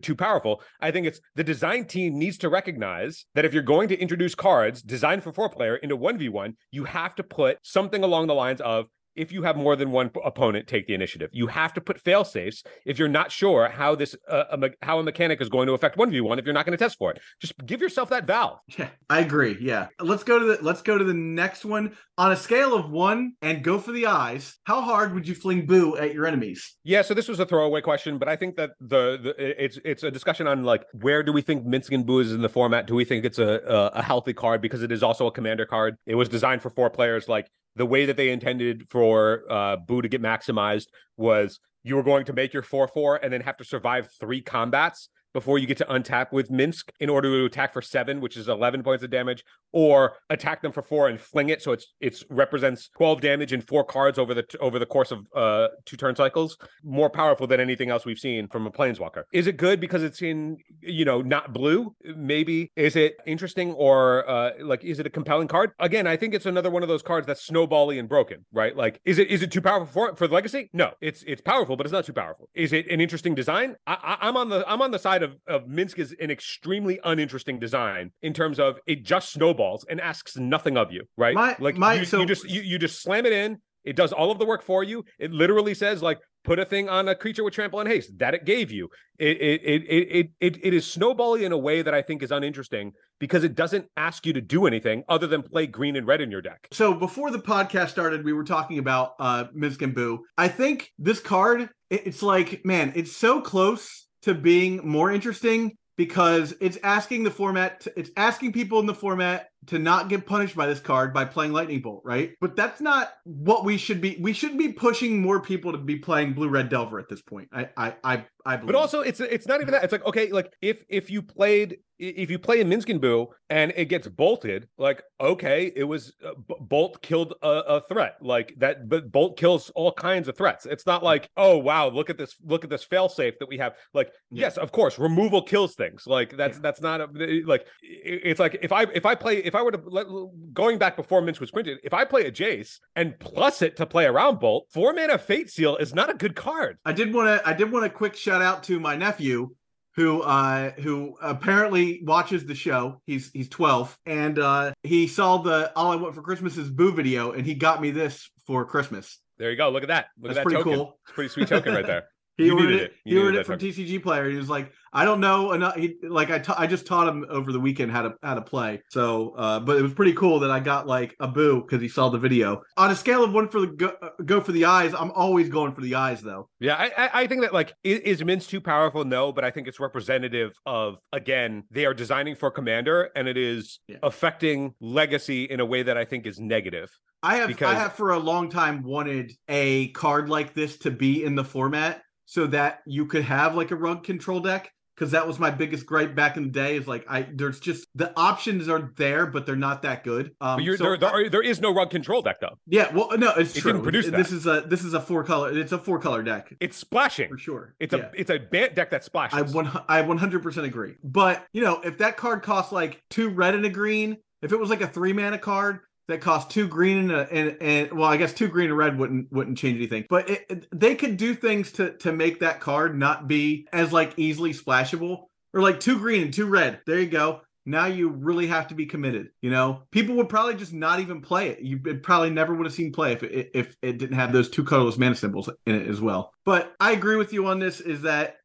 too 0.01 0.15
powerful. 0.15 0.61
I 0.79 0.91
think 0.91 1.07
it's 1.07 1.19
the 1.35 1.43
design 1.43 1.85
team 1.85 2.17
needs 2.17 2.37
to 2.39 2.49
recognize 2.49 3.25
that 3.35 3.45
if 3.45 3.53
you're 3.53 3.63
going 3.63 3.87
to 3.89 3.99
introduce 3.99 4.35
cards 4.35 4.81
designed 4.81 5.23
for 5.23 5.33
four 5.33 5.49
player 5.49 5.77
into 5.77 5.95
one 5.95 6.17
v 6.17 6.29
one, 6.29 6.55
you 6.71 6.83
have 6.85 7.15
to 7.15 7.23
put 7.23 7.57
something 7.63 8.03
along 8.03 8.27
the 8.27 8.35
lines 8.35 8.61
of 8.61 8.87
if 9.17 9.31
you 9.31 9.43
have 9.43 9.57
more 9.57 9.75
than 9.75 9.91
one 9.91 10.11
opponent 10.23 10.67
take 10.67 10.87
the 10.87 10.93
initiative. 10.93 11.29
You 11.33 11.47
have 11.47 11.73
to 11.73 11.81
put 11.81 11.99
fail 11.99 12.23
safes 12.23 12.63
if 12.85 12.97
you're 12.99 13.07
not 13.07 13.31
sure 13.31 13.67
how 13.67 13.95
this 13.95 14.15
uh, 14.29 14.45
a 14.51 14.57
me- 14.57 14.69
how 14.81 14.99
a 14.99 15.03
mechanic 15.03 15.41
is 15.41 15.49
going 15.49 15.67
to 15.67 15.73
affect 15.73 15.97
one 15.97 16.11
v 16.11 16.21
one. 16.21 16.39
If 16.39 16.45
you're 16.45 16.53
not 16.53 16.65
going 16.65 16.77
to 16.77 16.83
test 16.83 16.97
for 16.97 17.11
it, 17.11 17.19
just 17.41 17.53
give 17.65 17.81
yourself 17.81 18.09
that 18.09 18.25
valve. 18.25 18.59
Yeah, 18.77 18.89
I 19.09 19.19
agree. 19.19 19.57
Yeah, 19.59 19.87
let's 19.99 20.23
go 20.23 20.39
to 20.39 20.45
the 20.45 20.57
let's 20.61 20.81
go 20.81 20.97
to 20.97 21.03
the 21.03 21.13
next 21.13 21.65
one 21.65 21.97
on 22.17 22.31
a 22.31 22.35
scale 22.35 22.75
of 22.75 22.89
one 22.89 23.33
and 23.41 23.63
go 23.63 23.79
for 23.79 23.91
the 23.91 24.07
eyes. 24.07 24.55
How 24.63 24.81
hard 24.81 25.13
would 25.13 25.27
you 25.27 25.35
fling 25.35 25.65
boo 25.65 25.97
at 25.97 26.13
your 26.13 26.25
enemies? 26.25 26.75
Yeah, 26.83 27.01
so 27.01 27.13
this 27.13 27.27
was 27.27 27.39
a 27.39 27.45
throwaway 27.45 27.81
question, 27.81 28.17
but 28.17 28.29
I 28.29 28.35
think 28.35 28.55
that 28.57 28.71
the, 28.79 29.17
the 29.21 29.63
it's 29.63 29.79
it's 29.83 30.03
a 30.03 30.11
discussion 30.11 30.47
on 30.47 30.63
like 30.63 30.85
where 30.93 31.23
do 31.23 31.33
we 31.33 31.41
think 31.41 31.65
Minsc 31.65 31.91
and 31.91 32.05
Boo 32.05 32.19
is 32.19 32.31
in 32.33 32.41
the 32.41 32.49
format? 32.49 32.87
Do 32.87 32.95
we 32.95 33.05
think 33.05 33.25
it's 33.25 33.39
a, 33.39 33.61
a 33.67 33.99
a 33.99 34.01
healthy 34.03 34.33
card 34.33 34.61
because 34.61 34.83
it 34.83 34.91
is 34.91 35.03
also 35.03 35.27
a 35.27 35.31
commander 35.31 35.65
card? 35.65 35.95
It 36.05 36.15
was 36.15 36.29
designed 36.29 36.61
for 36.61 36.69
four 36.69 36.89
players. 36.89 37.27
Like 37.27 37.47
the 37.77 37.85
way 37.85 38.05
that 38.05 38.17
they 38.17 38.29
intended 38.29 38.89
for 38.89 39.43
uh, 39.49 39.77
Boo 39.77 40.01
to 40.01 40.09
get 40.09 40.21
maximized 40.21 40.87
was 41.15 41.59
you 41.83 41.95
were 41.95 42.03
going 42.03 42.25
to 42.25 42.33
make 42.33 42.53
your 42.53 42.63
4 42.63 42.87
4 42.87 43.17
and 43.17 43.31
then 43.31 43.41
have 43.41 43.57
to 43.57 43.63
survive 43.63 44.09
three 44.19 44.41
combats 44.41 45.09
before 45.33 45.59
you 45.59 45.67
get 45.67 45.77
to 45.77 45.85
untap 45.85 46.31
with 46.31 46.49
Minsc 46.49 46.89
in 46.99 47.09
order 47.09 47.29
to 47.29 47.45
attack 47.45 47.73
for 47.73 47.81
seven, 47.81 48.21
which 48.21 48.37
is 48.37 48.47
11 48.47 48.83
points 48.83 49.03
of 49.03 49.09
damage, 49.09 49.43
or 49.71 50.13
attack 50.29 50.61
them 50.61 50.71
for 50.71 50.81
four 50.81 51.09
and 51.09 51.19
fling 51.19 51.49
it. 51.49 51.61
So 51.61 51.71
it's 51.71 51.93
it's 51.99 52.23
represents 52.29 52.89
12 52.97 53.21
damage 53.21 53.53
in 53.53 53.61
four 53.61 53.83
cards 53.83 54.17
over 54.17 54.33
the 54.33 54.45
over 54.59 54.79
the 54.79 54.85
course 54.85 55.11
of 55.11 55.27
uh, 55.35 55.67
two 55.85 55.97
turn 55.97 56.15
cycles. 56.15 56.57
More 56.83 57.09
powerful 57.09 57.47
than 57.47 57.59
anything 57.59 57.89
else 57.89 58.05
we've 58.05 58.19
seen 58.19 58.47
from 58.47 58.65
a 58.65 58.71
planeswalker. 58.71 59.23
Is 59.33 59.47
it 59.47 59.57
good 59.57 59.79
because 59.79 60.03
it's 60.03 60.21
in 60.21 60.57
you 60.81 61.05
know 61.05 61.21
not 61.21 61.53
blue? 61.53 61.95
Maybe 62.03 62.71
is 62.75 62.95
it 62.95 63.17
interesting 63.25 63.73
or 63.73 64.27
uh, 64.29 64.51
like 64.61 64.83
is 64.83 64.99
it 64.99 65.05
a 65.05 65.09
compelling 65.09 65.47
card? 65.47 65.71
Again, 65.79 66.07
I 66.07 66.17
think 66.17 66.33
it's 66.33 66.45
another 66.45 66.69
one 66.69 66.83
of 66.83 66.89
those 66.89 67.01
cards 67.01 67.27
that's 67.27 67.47
snowbally 67.47 67.99
and 67.99 68.07
broken, 68.07 68.45
right? 68.51 68.75
Like 68.75 68.99
is 69.05 69.19
it 69.19 69.29
is 69.29 69.41
it 69.41 69.51
too 69.51 69.61
powerful 69.61 69.87
for 69.87 70.15
for 70.15 70.27
the 70.27 70.33
legacy? 70.33 70.69
No, 70.73 70.91
it's 71.01 71.23
it's 71.27 71.41
powerful, 71.41 71.75
but 71.75 71.85
it's 71.85 71.93
not 71.93 72.05
too 72.05 72.13
powerful. 72.13 72.49
Is 72.53 72.73
it 72.73 72.89
an 72.89 73.01
interesting 73.01 73.35
design? 73.35 73.75
I, 73.85 73.97
I, 74.21 74.27
I'm 74.27 74.37
on 74.37 74.49
the 74.49 74.63
I'm 74.67 74.81
on 74.81 74.91
the 74.91 74.99
side 74.99 75.23
of 75.23 75.26
of 75.47 75.65
Minsc 75.67 75.97
is 75.99 76.15
an 76.19 76.31
extremely 76.31 76.99
uninteresting 77.03 77.59
design 77.59 78.11
in 78.21 78.33
terms 78.33 78.59
of 78.59 78.79
it 78.85 79.03
just 79.03 79.33
snowballs 79.33 79.85
and 79.89 79.99
asks 80.01 80.35
nothing 80.37 80.77
of 80.77 80.91
you, 80.91 81.03
right? 81.17 81.35
My, 81.35 81.55
like 81.59 81.77
my, 81.77 81.93
you, 81.95 82.05
so, 82.05 82.19
you 82.19 82.25
just 82.25 82.49
you, 82.49 82.61
you 82.61 82.79
just 82.79 83.01
slam 83.01 83.25
it 83.25 83.33
in 83.33 83.57
It 83.87 83.95
does 83.95 84.11
all 84.11 84.31
of 84.31 84.37
the 84.37 84.45
work 84.45 84.63
for 84.63 84.83
you. 84.83 85.05
It 85.17 85.31
literally 85.31 85.73
says 85.73 86.03
like 86.03 86.19
put 86.43 86.59
a 86.59 86.65
thing 86.65 86.89
on 86.89 87.07
a 87.07 87.15
creature 87.15 87.43
with 87.43 87.53
trample 87.53 87.79
and 87.79 87.89
haste 87.89 88.11
that 88.19 88.33
it 88.33 88.43
gave 88.45 88.69
you. 88.69 88.89
It 89.17 89.37
it 89.37 89.61
it 89.63 89.81
it 89.89 90.29
it, 90.41 90.57
it 90.61 90.73
is 90.73 90.85
snowballing 90.85 91.43
in 91.43 91.51
a 91.53 91.57
way 91.57 91.81
that 91.81 91.93
I 91.93 92.01
think 92.01 92.21
is 92.21 92.31
uninteresting 92.31 92.91
because 93.19 93.45
it 93.45 93.55
doesn't 93.55 93.85
ask 93.95 94.25
you 94.25 94.33
to 94.33 94.41
do 94.41 94.67
anything 94.67 95.03
other 95.07 95.25
than 95.25 95.41
play 95.41 95.67
green 95.67 95.95
and 95.95 96.05
red 96.05 96.19
in 96.19 96.29
your 96.29 96.41
deck. 96.41 96.67
So 96.71 96.93
before 96.93 97.31
the 97.31 97.39
podcast 97.39 97.89
started, 97.89 98.25
we 98.25 98.33
were 98.33 98.43
talking 98.43 98.77
about 98.77 99.13
uh 99.19 99.45
Minsc 99.55 99.81
and 99.81 99.95
Boo. 99.95 100.25
I 100.37 100.49
think 100.49 100.91
this 100.99 101.21
card, 101.21 101.69
it's 101.89 102.21
like, 102.21 102.65
man, 102.65 102.91
it's 102.93 103.15
so 103.15 103.39
close 103.39 104.06
to 104.27 104.33
being 104.33 104.85
more 104.85 105.09
interesting 105.09 105.77
because 105.95 106.53
it's 106.59 106.77
asking 106.83 107.23
the 107.23 107.31
format 107.31 107.79
to, 107.79 107.93
it's 107.97 108.11
asking 108.17 108.51
people 108.51 108.79
in 108.81 108.85
the 108.85 108.93
format 108.93 109.47
to 109.65 109.79
not 109.79 110.07
get 110.07 110.25
punished 110.25 110.55
by 110.55 110.65
this 110.65 110.79
card 110.79 111.13
by 111.13 111.25
playing 111.25 111.51
lightning 111.51 111.81
bolt 111.81 112.01
right 112.05 112.33
but 112.39 112.55
that's 112.55 112.79
not 112.79 113.13
what 113.23 113.65
we 113.65 113.77
should 113.77 113.99
be 113.99 114.17
we 114.21 114.31
should 114.31 114.57
be 114.57 114.71
pushing 114.71 115.21
more 115.21 115.41
people 115.41 115.71
to 115.71 115.77
be 115.77 115.97
playing 115.97 116.33
blue 116.33 116.49
red 116.49 116.69
delver 116.69 116.99
at 116.99 117.09
this 117.09 117.21
point 117.21 117.49
i 117.51 117.67
i 117.75 117.93
i, 118.03 118.25
I 118.45 118.55
believe. 118.55 118.67
but 118.67 118.75
also 118.75 119.01
it's 119.01 119.19
it's 119.19 119.47
not 119.47 119.61
even 119.61 119.71
that 119.73 119.83
it's 119.83 119.91
like 119.91 120.05
okay 120.05 120.31
like 120.31 120.53
if 120.61 120.83
if 120.89 121.09
you 121.09 121.21
played 121.21 121.77
if 121.99 122.29
you 122.29 122.37
play 122.37 122.61
a 122.61 122.65
Minsc 122.65 122.89
and 122.89 123.01
Boo 123.01 123.27
and 123.49 123.73
it 123.75 123.85
gets 123.85 124.07
bolted, 124.07 124.67
like 124.77 125.03
okay, 125.19 125.71
it 125.75 125.83
was 125.83 126.13
uh, 126.23 126.33
B- 126.47 126.55
Bolt 126.59 127.01
killed 127.01 127.33
a, 127.41 127.47
a, 127.47 127.81
threat 127.81 128.17
like 128.21 128.53
that, 128.57 128.87
but 128.87 129.11
Bolt 129.11 129.37
kills 129.37 129.71
all 129.71 129.91
kinds 129.91 130.27
of 130.27 130.37
threats. 130.37 130.65
It's 130.65 130.85
not 130.85 131.03
like 131.03 131.29
oh 131.37 131.57
wow, 131.57 131.87
look 131.89 132.09
at 132.09 132.17
this, 132.17 132.35
look 132.43 132.63
at 132.63 132.69
this 132.69 132.85
failsafe 132.85 133.39
that 133.39 133.49
we 133.49 133.57
have. 133.57 133.75
Like 133.93 134.11
yeah. 134.29 134.41
yes, 134.41 134.57
of 134.57 134.71
course, 134.71 134.99
removal 134.99 135.41
kills 135.41 135.75
things. 135.75 136.05
Like 136.05 136.37
that's 136.37 136.57
yeah. 136.57 136.61
that's 136.61 136.81
not 136.81 137.01
a, 137.01 137.41
like 137.45 137.65
it's 137.81 138.39
like 138.39 138.59
if 138.61 138.71
I 138.71 138.83
if 138.93 139.05
I 139.05 139.15
play 139.15 139.37
if 139.47 139.55
I 139.55 139.61
were 139.63 139.71
to 139.71 139.81
let, 139.85 140.07
going 140.53 140.77
back 140.77 140.97
before 140.97 141.21
Minsc 141.21 141.39
was 141.39 141.51
printed, 141.51 141.79
if 141.83 141.93
I 141.93 142.03
play 142.03 142.25
a 142.25 142.31
Jace 142.31 142.79
and 142.95 143.17
plus 143.17 143.61
it 143.61 143.77
to 143.77 143.85
play 143.85 144.05
around 144.05 144.39
Bolt, 144.39 144.67
four 144.69 144.93
mana 144.93 145.17
Fate 145.17 145.49
Seal 145.49 145.77
is 145.77 145.95
not 145.95 146.09
a 146.09 146.13
good 146.13 146.35
card. 146.35 146.77
I 146.85 146.91
did 146.91 147.13
want 147.13 147.27
to 147.27 147.47
I 147.47 147.53
did 147.53 147.71
want 147.71 147.85
a 147.85 147.89
quick 147.89 148.15
shout 148.15 148.41
out 148.41 148.63
to 148.63 148.79
my 148.79 148.95
nephew 148.95 149.55
who 149.95 150.21
uh 150.21 150.71
who 150.71 151.15
apparently 151.21 152.01
watches 152.03 152.45
the 152.45 152.55
show. 152.55 153.01
He's 153.05 153.31
he's 153.31 153.49
12 153.49 153.97
and 154.05 154.37
uh 154.37 154.73
he 154.83 155.07
saw 155.07 155.37
the 155.37 155.71
all 155.75 155.91
I 155.91 155.95
want 155.95 156.13
for 156.13 156.21
Christmas 156.21 156.57
is 156.57 156.69
boo 156.69 156.91
video 156.91 157.31
and 157.31 157.45
he 157.45 157.55
got 157.55 157.81
me 157.81 157.91
this 157.91 158.29
for 158.45 158.65
Christmas. 158.65 159.19
There 159.37 159.49
you 159.49 159.57
go. 159.57 159.69
Look 159.69 159.83
at 159.83 159.89
that. 159.89 160.07
Look 160.19 160.33
That's 160.33 160.39
at 160.39 160.41
that 160.41 160.43
pretty 160.43 160.57
token. 160.57 160.73
cool. 160.73 160.99
It's 161.05 161.13
pretty 161.13 161.29
sweet 161.29 161.47
token 161.47 161.73
right 161.73 161.85
there. 161.85 162.07
he 162.37 162.51
ordered 162.51 162.75
it. 162.75 162.93
He 163.03 163.17
ordered 163.17 163.35
it 163.35 163.45
from. 163.45 163.59
TCG 163.59 164.01
Player. 164.01 164.29
He 164.29 164.37
was 164.37 164.49
like, 164.49 164.71
I 164.93 165.05
don't 165.05 165.19
know 165.19 165.53
enough. 165.53 165.75
He, 165.75 165.95
like 166.03 166.29
I, 166.29 166.67
just 166.67 166.85
taught 166.85 167.07
him 167.07 167.25
over 167.29 167.51
the 167.51 167.59
weekend 167.59 167.91
how 167.91 168.03
to 168.03 168.13
how 168.21 168.35
to 168.35 168.41
play. 168.41 168.81
So, 168.89 169.33
uh, 169.37 169.59
but 169.59 169.77
it 169.77 169.81
was 169.81 169.93
pretty 169.93 170.13
cool 170.13 170.39
that 170.39 170.51
I 170.51 170.59
got 170.59 170.87
like 170.87 171.15
a 171.19 171.27
boo 171.27 171.61
because 171.61 171.81
he 171.81 171.87
saw 171.87 172.09
the 172.09 172.17
video. 172.17 172.61
On 172.77 172.91
a 172.91 172.95
scale 172.95 173.23
of 173.23 173.33
one 173.33 173.49
for 173.49 173.61
the 173.61 173.67
go, 173.67 173.93
uh, 174.01 174.09
go 174.23 174.39
for 174.39 174.51
the 174.51 174.65
eyes, 174.65 174.93
I'm 174.93 175.11
always 175.11 175.49
going 175.49 175.73
for 175.73 175.81
the 175.81 175.95
eyes 175.95 176.21
though. 176.21 176.49
Yeah, 176.59 176.75
I 176.75 177.09
I 177.21 177.27
think 177.27 177.41
that 177.41 177.53
like 177.53 177.73
is, 177.83 177.99
is 177.99 178.21
Minsc 178.21 178.47
too 178.47 178.61
powerful? 178.61 179.03
No, 179.03 179.31
but 179.31 179.43
I 179.43 179.51
think 179.51 179.67
it's 179.67 179.79
representative 179.79 180.53
of 180.65 180.97
again 181.11 181.63
they 181.71 181.85
are 181.85 181.93
designing 181.93 182.35
for 182.35 182.51
commander 182.51 183.09
and 183.15 183.27
it 183.27 183.37
is 183.37 183.79
yeah. 183.87 183.97
affecting 184.03 184.73
legacy 184.79 185.45
in 185.45 185.59
a 185.59 185.65
way 185.65 185.83
that 185.83 185.97
I 185.97 186.05
think 186.05 186.25
is 186.25 186.39
negative. 186.39 186.89
I 187.23 187.37
have 187.37 187.47
because... 187.47 187.75
I 187.75 187.79
have 187.79 187.93
for 187.93 188.11
a 188.11 188.19
long 188.19 188.49
time 188.49 188.83
wanted 188.83 189.33
a 189.47 189.89
card 189.89 190.29
like 190.29 190.53
this 190.53 190.77
to 190.79 190.91
be 190.91 191.23
in 191.23 191.35
the 191.35 191.43
format 191.43 192.01
so 192.27 192.45
that 192.45 192.81
you 192.85 193.07
could 193.07 193.23
have 193.23 193.55
like 193.55 193.71
a 193.71 193.75
rug 193.75 194.03
control 194.03 194.41
deck 194.41 194.71
because 194.93 195.11
that 195.11 195.25
was 195.25 195.39
my 195.39 195.49
biggest 195.49 195.85
gripe 195.85 196.13
back 196.13 196.37
in 196.37 196.43
the 196.43 196.49
day. 196.49 196.75
Is 196.75 196.87
like 196.87 197.05
I 197.09 197.27
there's 197.33 197.59
just 197.59 197.87
the 197.95 198.11
options 198.19 198.67
are 198.67 198.91
there, 198.97 199.25
but 199.25 199.45
they're 199.45 199.55
not 199.55 199.81
that 199.83 200.03
good. 200.03 200.33
Um, 200.41 200.63
so 200.63 200.83
there, 200.83 200.97
there, 200.97 201.09
are, 201.09 201.29
there 201.29 201.41
is 201.41 201.61
no 201.61 201.73
rug 201.73 201.89
control 201.89 202.21
deck 202.21 202.39
though. 202.41 202.57
Yeah, 202.67 202.93
well, 202.93 203.17
no, 203.17 203.31
it's 203.31 203.55
it 203.55 203.61
true. 203.61 203.71
Didn't 203.71 203.83
produce 203.83 204.07
this 204.07 204.31
is 204.31 204.45
a 204.45 204.65
this 204.67 204.83
is 204.83 204.93
a 204.93 204.99
four 204.99 205.23
color. 205.23 205.57
It's 205.57 205.71
a 205.71 205.77
four 205.77 205.99
color 205.99 206.21
deck. 206.21 206.53
It's 206.59 206.75
splashing 206.75 207.29
for 207.29 207.37
sure. 207.37 207.75
It's 207.79 207.93
yeah. 207.93 208.09
a 208.13 208.19
it's 208.19 208.29
a 208.29 208.37
bant 208.37 208.75
deck 208.75 208.89
that 208.91 209.03
splashes. 209.03 209.39
I 209.39 209.41
one 209.55 209.71
I 209.87 210.01
100 210.01 210.43
percent 210.43 210.67
agree. 210.67 210.95
But 211.03 211.45
you 211.53 211.63
know, 211.63 211.79
if 211.81 211.99
that 211.99 212.17
card 212.17 212.43
costs 212.43 212.71
like 212.71 213.01
two 213.09 213.29
red 213.29 213.55
and 213.55 213.65
a 213.65 213.69
green, 213.69 214.17
if 214.41 214.51
it 214.51 214.59
was 214.59 214.69
like 214.69 214.81
a 214.81 214.87
three 214.87 215.13
mana 215.13 215.37
card, 215.37 215.79
that 216.07 216.21
cost 216.21 216.49
two 216.49 216.67
green 216.67 216.97
and, 216.97 217.11
a, 217.11 217.33
and 217.33 217.57
and 217.61 217.93
well, 217.93 218.09
I 218.09 218.17
guess 218.17 218.33
two 218.33 218.47
green 218.47 218.69
and 218.69 218.77
red 218.77 218.97
wouldn't 218.97 219.31
wouldn't 219.31 219.57
change 219.57 219.77
anything. 219.77 220.05
But 220.09 220.29
it, 220.29 220.67
they 220.71 220.95
could 220.95 221.17
do 221.17 221.35
things 221.35 221.71
to 221.73 221.91
to 221.97 222.11
make 222.11 222.39
that 222.39 222.59
card 222.59 222.97
not 222.97 223.27
be 223.27 223.67
as 223.73 223.91
like 223.91 224.13
easily 224.17 224.53
splashable, 224.53 225.25
or 225.53 225.61
like 225.61 225.79
two 225.79 225.97
green 225.99 226.23
and 226.23 226.33
two 226.33 226.47
red. 226.47 226.81
There 226.85 226.99
you 226.99 227.07
go. 227.07 227.41
Now 227.65 227.87
you 227.87 228.07
really 228.09 228.47
have 228.47 228.69
to 228.69 228.75
be 228.75 228.85
committed. 228.85 229.27
You 229.41 229.51
know, 229.51 229.83
people 229.91 230.15
would 230.15 230.29
probably 230.29 230.55
just 230.55 230.71
not 230.71 231.01
even 231.01 231.21
play 231.21 231.49
it. 231.49 231.59
You 231.59 231.77
probably 232.01 232.29
never 232.29 232.53
would 232.53 232.65
have 232.65 232.73
seen 232.73 232.93
play 232.93 233.11
if 233.11 233.23
it, 233.23 233.51
if 233.53 233.75
it 233.81 233.97
didn't 233.97 234.15
have 234.15 234.31
those 234.31 234.49
two 234.49 234.63
colorless 234.63 234.97
mana 234.97 235.15
symbols 235.15 235.49
in 235.65 235.75
it 235.75 235.87
as 235.87 235.99
well. 235.99 236.33
But 236.45 236.73
I 236.79 236.93
agree 236.93 237.17
with 237.17 237.33
you 237.33 237.47
on 237.47 237.59
this. 237.59 237.81
Is 237.81 238.03
that 238.03 238.37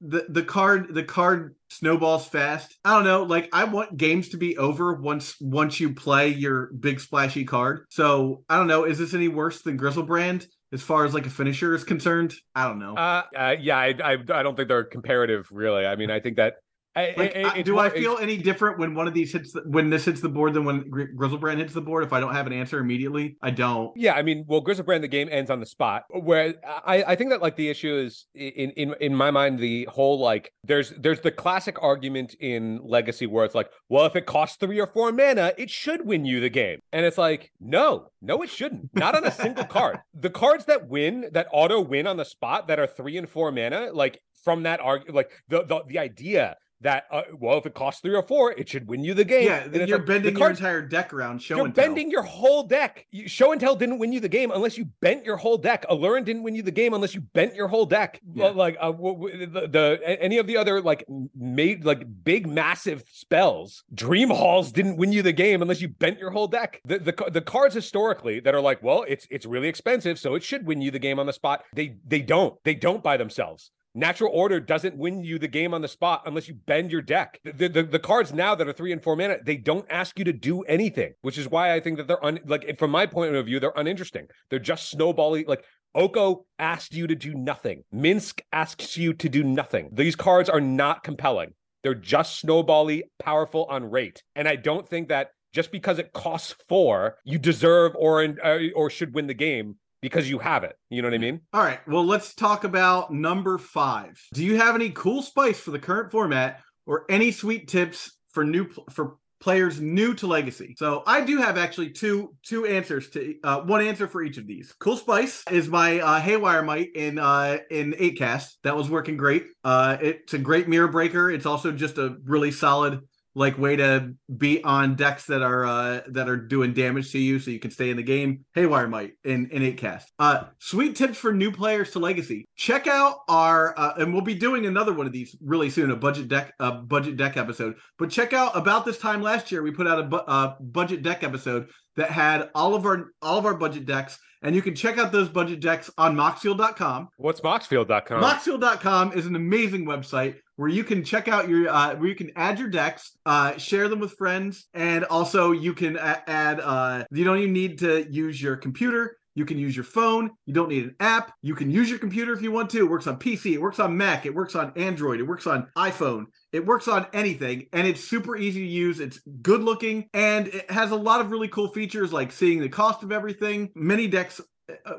the 0.00 0.26
the 0.28 0.42
card 0.42 0.94
the 0.94 1.02
card 1.02 1.55
snowballs 1.70 2.26
fast. 2.26 2.76
I 2.84 2.94
don't 2.94 3.04
know. 3.04 3.22
Like 3.22 3.48
I 3.52 3.64
want 3.64 3.96
games 3.96 4.30
to 4.30 4.36
be 4.36 4.56
over 4.58 4.94
once 4.94 5.36
once 5.40 5.80
you 5.80 5.94
play 5.94 6.28
your 6.28 6.72
big 6.78 7.00
splashy 7.00 7.44
card. 7.44 7.84
So 7.90 8.44
I 8.48 8.56
don't 8.56 8.66
know. 8.66 8.84
Is 8.84 8.98
this 8.98 9.14
any 9.14 9.28
worse 9.28 9.62
than 9.62 9.78
Griselbrand? 9.78 10.46
As 10.72 10.82
far 10.82 11.04
as 11.04 11.14
like 11.14 11.26
a 11.26 11.30
finisher 11.30 11.74
is 11.76 11.84
concerned, 11.84 12.34
I 12.54 12.66
don't 12.66 12.80
know. 12.80 12.96
Uh, 12.96 13.22
uh 13.36 13.54
yeah, 13.60 13.78
I, 13.78 13.94
I 14.02 14.12
I 14.12 14.42
don't 14.42 14.56
think 14.56 14.68
they're 14.68 14.84
comparative, 14.84 15.46
really. 15.52 15.86
I 15.86 15.94
mean, 15.94 16.10
I 16.10 16.18
think 16.18 16.36
that 16.36 16.54
like, 16.96 17.36
I, 17.36 17.62
do 17.62 17.78
I 17.78 17.90
feel 17.90 18.18
any 18.18 18.38
different 18.38 18.78
when 18.78 18.94
one 18.94 19.06
of 19.06 19.12
these 19.12 19.32
hits 19.32 19.52
the, 19.52 19.62
when 19.66 19.90
this 19.90 20.06
hits 20.06 20.20
the 20.20 20.28
board 20.28 20.54
than 20.54 20.64
when 20.64 20.90
Griselbrand 20.90 21.58
hits 21.58 21.74
the 21.74 21.80
board? 21.82 22.04
If 22.04 22.12
I 22.12 22.20
don't 22.20 22.34
have 22.34 22.46
an 22.46 22.54
answer 22.54 22.78
immediately, 22.78 23.36
I 23.42 23.50
don't. 23.50 23.92
Yeah, 23.96 24.14
I 24.14 24.22
mean, 24.22 24.44
well, 24.48 24.62
Griselbrand 24.62 25.02
the 25.02 25.08
game 25.08 25.28
ends 25.30 25.50
on 25.50 25.60
the 25.60 25.66
spot. 25.66 26.04
Where 26.10 26.54
I, 26.64 27.04
I 27.08 27.16
think 27.16 27.30
that 27.30 27.42
like 27.42 27.56
the 27.56 27.68
issue 27.68 27.94
is 27.94 28.26
in 28.34 28.70
in 28.70 28.94
in 29.00 29.14
my 29.14 29.30
mind 29.30 29.58
the 29.58 29.86
whole 29.90 30.18
like 30.18 30.52
there's 30.64 30.90
there's 30.98 31.20
the 31.20 31.30
classic 31.30 31.76
argument 31.82 32.34
in 32.40 32.80
Legacy 32.82 33.26
where 33.26 33.44
it's 33.44 33.54
like, 33.54 33.70
well, 33.88 34.06
if 34.06 34.16
it 34.16 34.24
costs 34.24 34.56
three 34.56 34.80
or 34.80 34.86
four 34.86 35.12
mana, 35.12 35.52
it 35.58 35.68
should 35.68 36.06
win 36.06 36.24
you 36.24 36.40
the 36.40 36.48
game, 36.48 36.80
and 36.92 37.04
it's 37.04 37.18
like, 37.18 37.52
no, 37.60 38.10
no, 38.22 38.42
it 38.42 38.50
shouldn't. 38.50 38.94
Not 38.94 39.14
on 39.14 39.24
a 39.24 39.30
single 39.30 39.64
card. 39.64 39.98
The 40.18 40.30
cards 40.30 40.64
that 40.64 40.88
win 40.88 41.26
that 41.32 41.46
auto 41.52 41.80
win 41.80 42.06
on 42.06 42.16
the 42.16 42.24
spot 42.24 42.68
that 42.68 42.78
are 42.78 42.86
three 42.86 43.18
and 43.18 43.28
four 43.28 43.52
mana, 43.52 43.90
like 43.92 44.20
from 44.44 44.62
that 44.62 44.80
argument, 44.80 45.14
like 45.14 45.30
the, 45.48 45.64
the 45.64 45.82
the 45.86 45.98
idea 45.98 46.56
that 46.82 47.04
uh, 47.10 47.22
well, 47.38 47.58
if 47.58 47.66
it 47.66 47.74
costs 47.74 48.00
three 48.00 48.14
or 48.14 48.22
four, 48.22 48.52
it 48.52 48.68
should 48.68 48.86
win 48.86 49.02
you 49.02 49.14
the 49.14 49.24
game. 49.24 49.46
Yeah, 49.46 49.66
then 49.66 49.88
you're 49.88 49.98
like, 49.98 50.06
bending 50.06 50.36
your 50.36 50.50
entire 50.50 50.82
deck 50.82 51.12
around. 51.12 51.42
Show 51.42 51.56
you're 51.56 51.66
and 51.66 51.74
bending 51.74 52.10
your 52.10 52.22
whole 52.22 52.62
deck. 52.62 53.06
Show 53.26 53.52
and 53.52 53.60
tell 53.60 53.76
didn't 53.76 53.98
win 53.98 54.12
you 54.12 54.20
the 54.20 54.28
game 54.28 54.50
unless 54.50 54.76
you 54.76 54.86
bent 55.00 55.24
your 55.24 55.36
whole 55.36 55.58
deck. 55.58 55.84
Aluren 55.90 56.24
didn't 56.24 56.42
win 56.42 56.54
you 56.54 56.62
the 56.62 56.70
game 56.70 56.94
unless 56.94 57.14
you 57.14 57.20
bent 57.20 57.54
your 57.54 57.68
whole 57.68 57.86
deck. 57.86 58.20
Yeah. 58.34 58.48
Like 58.48 58.76
uh, 58.80 58.92
the, 58.92 59.68
the 59.70 60.18
any 60.20 60.38
of 60.38 60.46
the 60.46 60.56
other 60.56 60.80
like 60.80 61.06
made 61.34 61.84
like 61.84 62.04
big 62.24 62.46
massive 62.46 63.04
spells. 63.10 63.84
Dream 63.94 64.30
Halls 64.30 64.72
didn't 64.72 64.96
win 64.96 65.12
you 65.12 65.22
the 65.22 65.32
game 65.32 65.62
unless 65.62 65.80
you 65.80 65.88
bent 65.88 66.18
your 66.18 66.30
whole 66.30 66.48
deck. 66.48 66.80
The, 66.84 66.98
the 66.98 67.30
the 67.30 67.40
cards 67.40 67.74
historically 67.74 68.40
that 68.40 68.54
are 68.54 68.60
like, 68.60 68.82
well, 68.82 69.04
it's 69.08 69.26
it's 69.30 69.46
really 69.46 69.68
expensive, 69.68 70.18
so 70.18 70.34
it 70.34 70.42
should 70.42 70.66
win 70.66 70.80
you 70.80 70.90
the 70.90 70.98
game 70.98 71.18
on 71.18 71.26
the 71.26 71.32
spot. 71.32 71.64
They 71.74 71.96
they 72.06 72.20
don't. 72.20 72.62
They 72.64 72.74
don't 72.74 73.02
by 73.02 73.16
themselves. 73.16 73.70
Natural 73.98 74.30
order 74.30 74.60
doesn't 74.60 74.98
win 74.98 75.24
you 75.24 75.38
the 75.38 75.48
game 75.48 75.72
on 75.72 75.80
the 75.80 75.88
spot 75.88 76.24
unless 76.26 76.48
you 76.48 76.54
bend 76.66 76.92
your 76.92 77.00
deck. 77.00 77.40
The, 77.44 77.66
the, 77.66 77.82
the, 77.82 77.98
cards 77.98 78.30
now 78.30 78.54
that 78.54 78.68
are 78.68 78.72
three 78.74 78.92
and 78.92 79.02
four 79.02 79.16
mana, 79.16 79.38
they 79.42 79.56
don't 79.56 79.86
ask 79.88 80.18
you 80.18 80.24
to 80.26 80.34
do 80.34 80.60
anything, 80.64 81.14
which 81.22 81.38
is 81.38 81.48
why 81.48 81.72
I 81.72 81.80
think 81.80 81.96
that 81.96 82.06
they're 82.06 82.22
un, 82.22 82.40
like 82.44 82.78
from 82.78 82.90
my 82.90 83.06
point 83.06 83.34
of 83.34 83.46
view, 83.46 83.58
they're 83.58 83.72
uninteresting. 83.74 84.26
They're 84.50 84.58
just 84.58 84.90
snowballing. 84.90 85.46
Like 85.48 85.64
Oko 85.94 86.44
asked 86.58 86.92
you 86.92 87.06
to 87.06 87.14
do 87.14 87.32
nothing. 87.32 87.84
Minsc 87.94 88.38
asks 88.52 88.98
you 88.98 89.14
to 89.14 89.30
do 89.30 89.42
nothing. 89.42 89.88
These 89.90 90.14
cards 90.14 90.50
are 90.50 90.60
not 90.60 91.02
compelling. 91.02 91.54
They're 91.82 91.94
just 91.94 92.44
snowbally, 92.44 93.04
powerful 93.18 93.64
on 93.70 93.90
rate, 93.90 94.22
and 94.34 94.46
I 94.46 94.56
don't 94.56 94.86
think 94.86 95.08
that 95.08 95.28
just 95.54 95.72
because 95.72 95.98
it 95.98 96.12
costs 96.12 96.54
four, 96.68 97.16
you 97.24 97.38
deserve 97.38 97.92
or 97.96 98.22
uh, 98.22 98.58
or 98.74 98.90
should 98.90 99.14
win 99.14 99.26
the 99.26 99.32
game 99.32 99.76
because 100.02 100.28
you 100.28 100.38
have 100.38 100.64
it. 100.64 100.76
You 100.90 101.02
know 101.02 101.08
what 101.08 101.14
I 101.14 101.18
mean? 101.18 101.40
All 101.52 101.62
right. 101.62 101.80
Well, 101.86 102.04
let's 102.04 102.34
talk 102.34 102.64
about 102.64 103.12
number 103.12 103.58
five. 103.58 104.20
Do 104.34 104.44
you 104.44 104.56
have 104.56 104.74
any 104.74 104.90
cool 104.90 105.22
spice 105.22 105.58
for 105.58 105.70
the 105.70 105.78
current 105.78 106.10
format 106.10 106.60
or 106.86 107.04
any 107.08 107.32
sweet 107.32 107.68
tips 107.68 108.12
for 108.30 108.44
new 108.44 108.68
for 108.90 109.16
players 109.38 109.80
new 109.80 110.14
to 110.14 110.26
legacy 110.26 110.74
so 110.78 111.02
i 111.06 111.20
do 111.20 111.36
have 111.36 111.58
actually 111.58 111.90
two 111.90 112.34
two 112.42 112.64
answers 112.64 113.10
to 113.10 113.34
uh, 113.44 113.60
one 113.60 113.86
answer 113.86 114.08
for 114.08 114.22
each 114.22 114.38
of 114.38 114.46
these 114.46 114.74
cool 114.80 114.96
spice 114.96 115.44
is 115.50 115.68
my 115.68 116.00
uh, 116.00 116.18
Haywire 116.18 116.62
Mite 116.62 116.88
in 116.96 117.18
uh 117.18 117.58
in 117.70 117.94
8 117.98 118.18
cast 118.18 118.58
that 118.64 118.74
was 118.74 118.88
working 118.88 119.16
great 119.16 119.46
uh 119.62 119.98
it's 120.00 120.32
a 120.32 120.38
great 120.38 120.68
mirror 120.68 120.88
breaker 120.88 121.30
it's 121.30 121.44
also 121.44 121.70
just 121.70 121.98
a 121.98 122.16
really 122.24 122.50
solid 122.50 123.00
like 123.36 123.58
way 123.58 123.76
to 123.76 124.14
be 124.38 124.64
on 124.64 124.96
decks 124.96 125.26
that 125.26 125.42
are 125.42 125.66
uh 125.66 126.00
that 126.08 126.26
are 126.28 126.38
doing 126.38 126.72
damage 126.72 127.12
to 127.12 127.18
you 127.18 127.38
so 127.38 127.50
you 127.50 127.58
can 127.60 127.70
stay 127.70 127.90
in 127.90 127.96
the 127.96 128.02
game. 128.02 128.44
Haywire 128.54 128.88
Mite 128.88 129.12
in 129.24 129.48
in 129.50 129.62
8cast 129.62 130.04
uh 130.18 130.44
sweet 130.58 130.96
tips 130.96 131.18
for 131.18 131.32
new 131.32 131.52
players 131.52 131.90
to 131.92 131.98
legacy. 131.98 132.46
Check 132.56 132.86
out 132.86 133.18
our 133.28 133.78
uh, 133.78 133.94
and 133.98 134.12
we'll 134.12 134.22
be 134.22 134.34
doing 134.34 134.64
another 134.66 134.94
one 134.94 135.06
of 135.06 135.12
these 135.12 135.36
really 135.44 135.68
soon 135.70 135.90
a 135.90 135.96
budget 135.96 136.28
deck 136.28 136.54
a 136.58 136.72
budget 136.72 137.16
deck 137.18 137.36
episode. 137.36 137.76
But 137.98 138.10
check 138.10 138.32
out 138.32 138.56
about 138.56 138.84
this 138.86 138.98
time 138.98 139.22
last 139.22 139.52
year 139.52 139.62
we 139.62 139.70
put 139.70 139.86
out 139.86 140.00
a 140.00 140.04
bu- 140.04 140.16
uh, 140.16 140.54
budget 140.58 141.02
deck 141.02 141.22
episode 141.22 141.68
that 141.96 142.10
had 142.10 142.50
all 142.54 142.74
of 142.74 142.86
our 142.86 143.10
all 143.20 143.38
of 143.38 143.44
our 143.46 143.54
budget 143.54 143.84
decks. 143.84 144.18
And 144.42 144.54
you 144.54 144.62
can 144.62 144.74
check 144.74 144.96
out 144.98 145.12
those 145.12 145.28
budget 145.28 145.60
decks 145.60 145.90
on 145.98 146.14
moxfield.com 146.14 147.08
What's 147.16 147.40
Moxfield.com? 147.40 148.22
Moxfield.com 148.22 149.12
is 149.12 149.26
an 149.26 149.34
amazing 149.34 149.86
website 149.86 150.36
where 150.56 150.68
you 150.68 150.84
can 150.84 151.04
check 151.04 151.28
out 151.28 151.48
your 151.48 151.68
uh, 151.68 151.94
where 151.96 152.08
you 152.08 152.14
can 152.14 152.32
add 152.36 152.58
your 152.58 152.68
decks, 152.68 153.16
uh, 153.24 153.56
share 153.56 153.88
them 153.88 154.00
with 154.00 154.12
friends, 154.12 154.66
and 154.74 155.04
also 155.04 155.52
you 155.52 155.74
can 155.74 155.96
a- 155.96 156.22
add. 156.28 156.60
Uh, 156.60 157.04
you 157.10 157.24
don't 157.24 157.38
even 157.38 157.52
need 157.52 157.78
to 157.78 158.06
use 158.10 158.40
your 158.40 158.56
computer. 158.56 159.16
You 159.34 159.44
can 159.44 159.58
use 159.58 159.76
your 159.76 159.84
phone. 159.84 160.30
You 160.46 160.54
don't 160.54 160.70
need 160.70 160.84
an 160.84 160.96
app. 160.98 161.30
You 161.42 161.54
can 161.54 161.70
use 161.70 161.90
your 161.90 161.98
computer 161.98 162.32
if 162.32 162.40
you 162.40 162.50
want 162.50 162.70
to. 162.70 162.78
It 162.78 162.90
works 162.90 163.06
on 163.06 163.18
PC. 163.18 163.52
It 163.52 163.60
works 163.60 163.78
on 163.78 163.94
Mac. 163.94 164.24
It 164.24 164.34
works 164.34 164.54
on 164.54 164.72
Android. 164.76 165.20
It 165.20 165.24
works 165.24 165.46
on 165.46 165.68
iPhone. 165.76 166.24
It 166.52 166.64
works 166.64 166.88
on 166.88 167.06
anything, 167.12 167.66
and 167.74 167.86
it's 167.86 168.02
super 168.02 168.36
easy 168.36 168.60
to 168.60 168.66
use. 168.66 168.98
It's 168.98 169.20
good 169.42 169.62
looking, 169.62 170.08
and 170.14 170.48
it 170.48 170.70
has 170.70 170.90
a 170.90 170.96
lot 170.96 171.20
of 171.20 171.30
really 171.30 171.48
cool 171.48 171.68
features 171.68 172.14
like 172.14 172.32
seeing 172.32 172.60
the 172.60 172.70
cost 172.70 173.02
of 173.02 173.12
everything. 173.12 173.70
Many 173.74 174.08
decks 174.08 174.40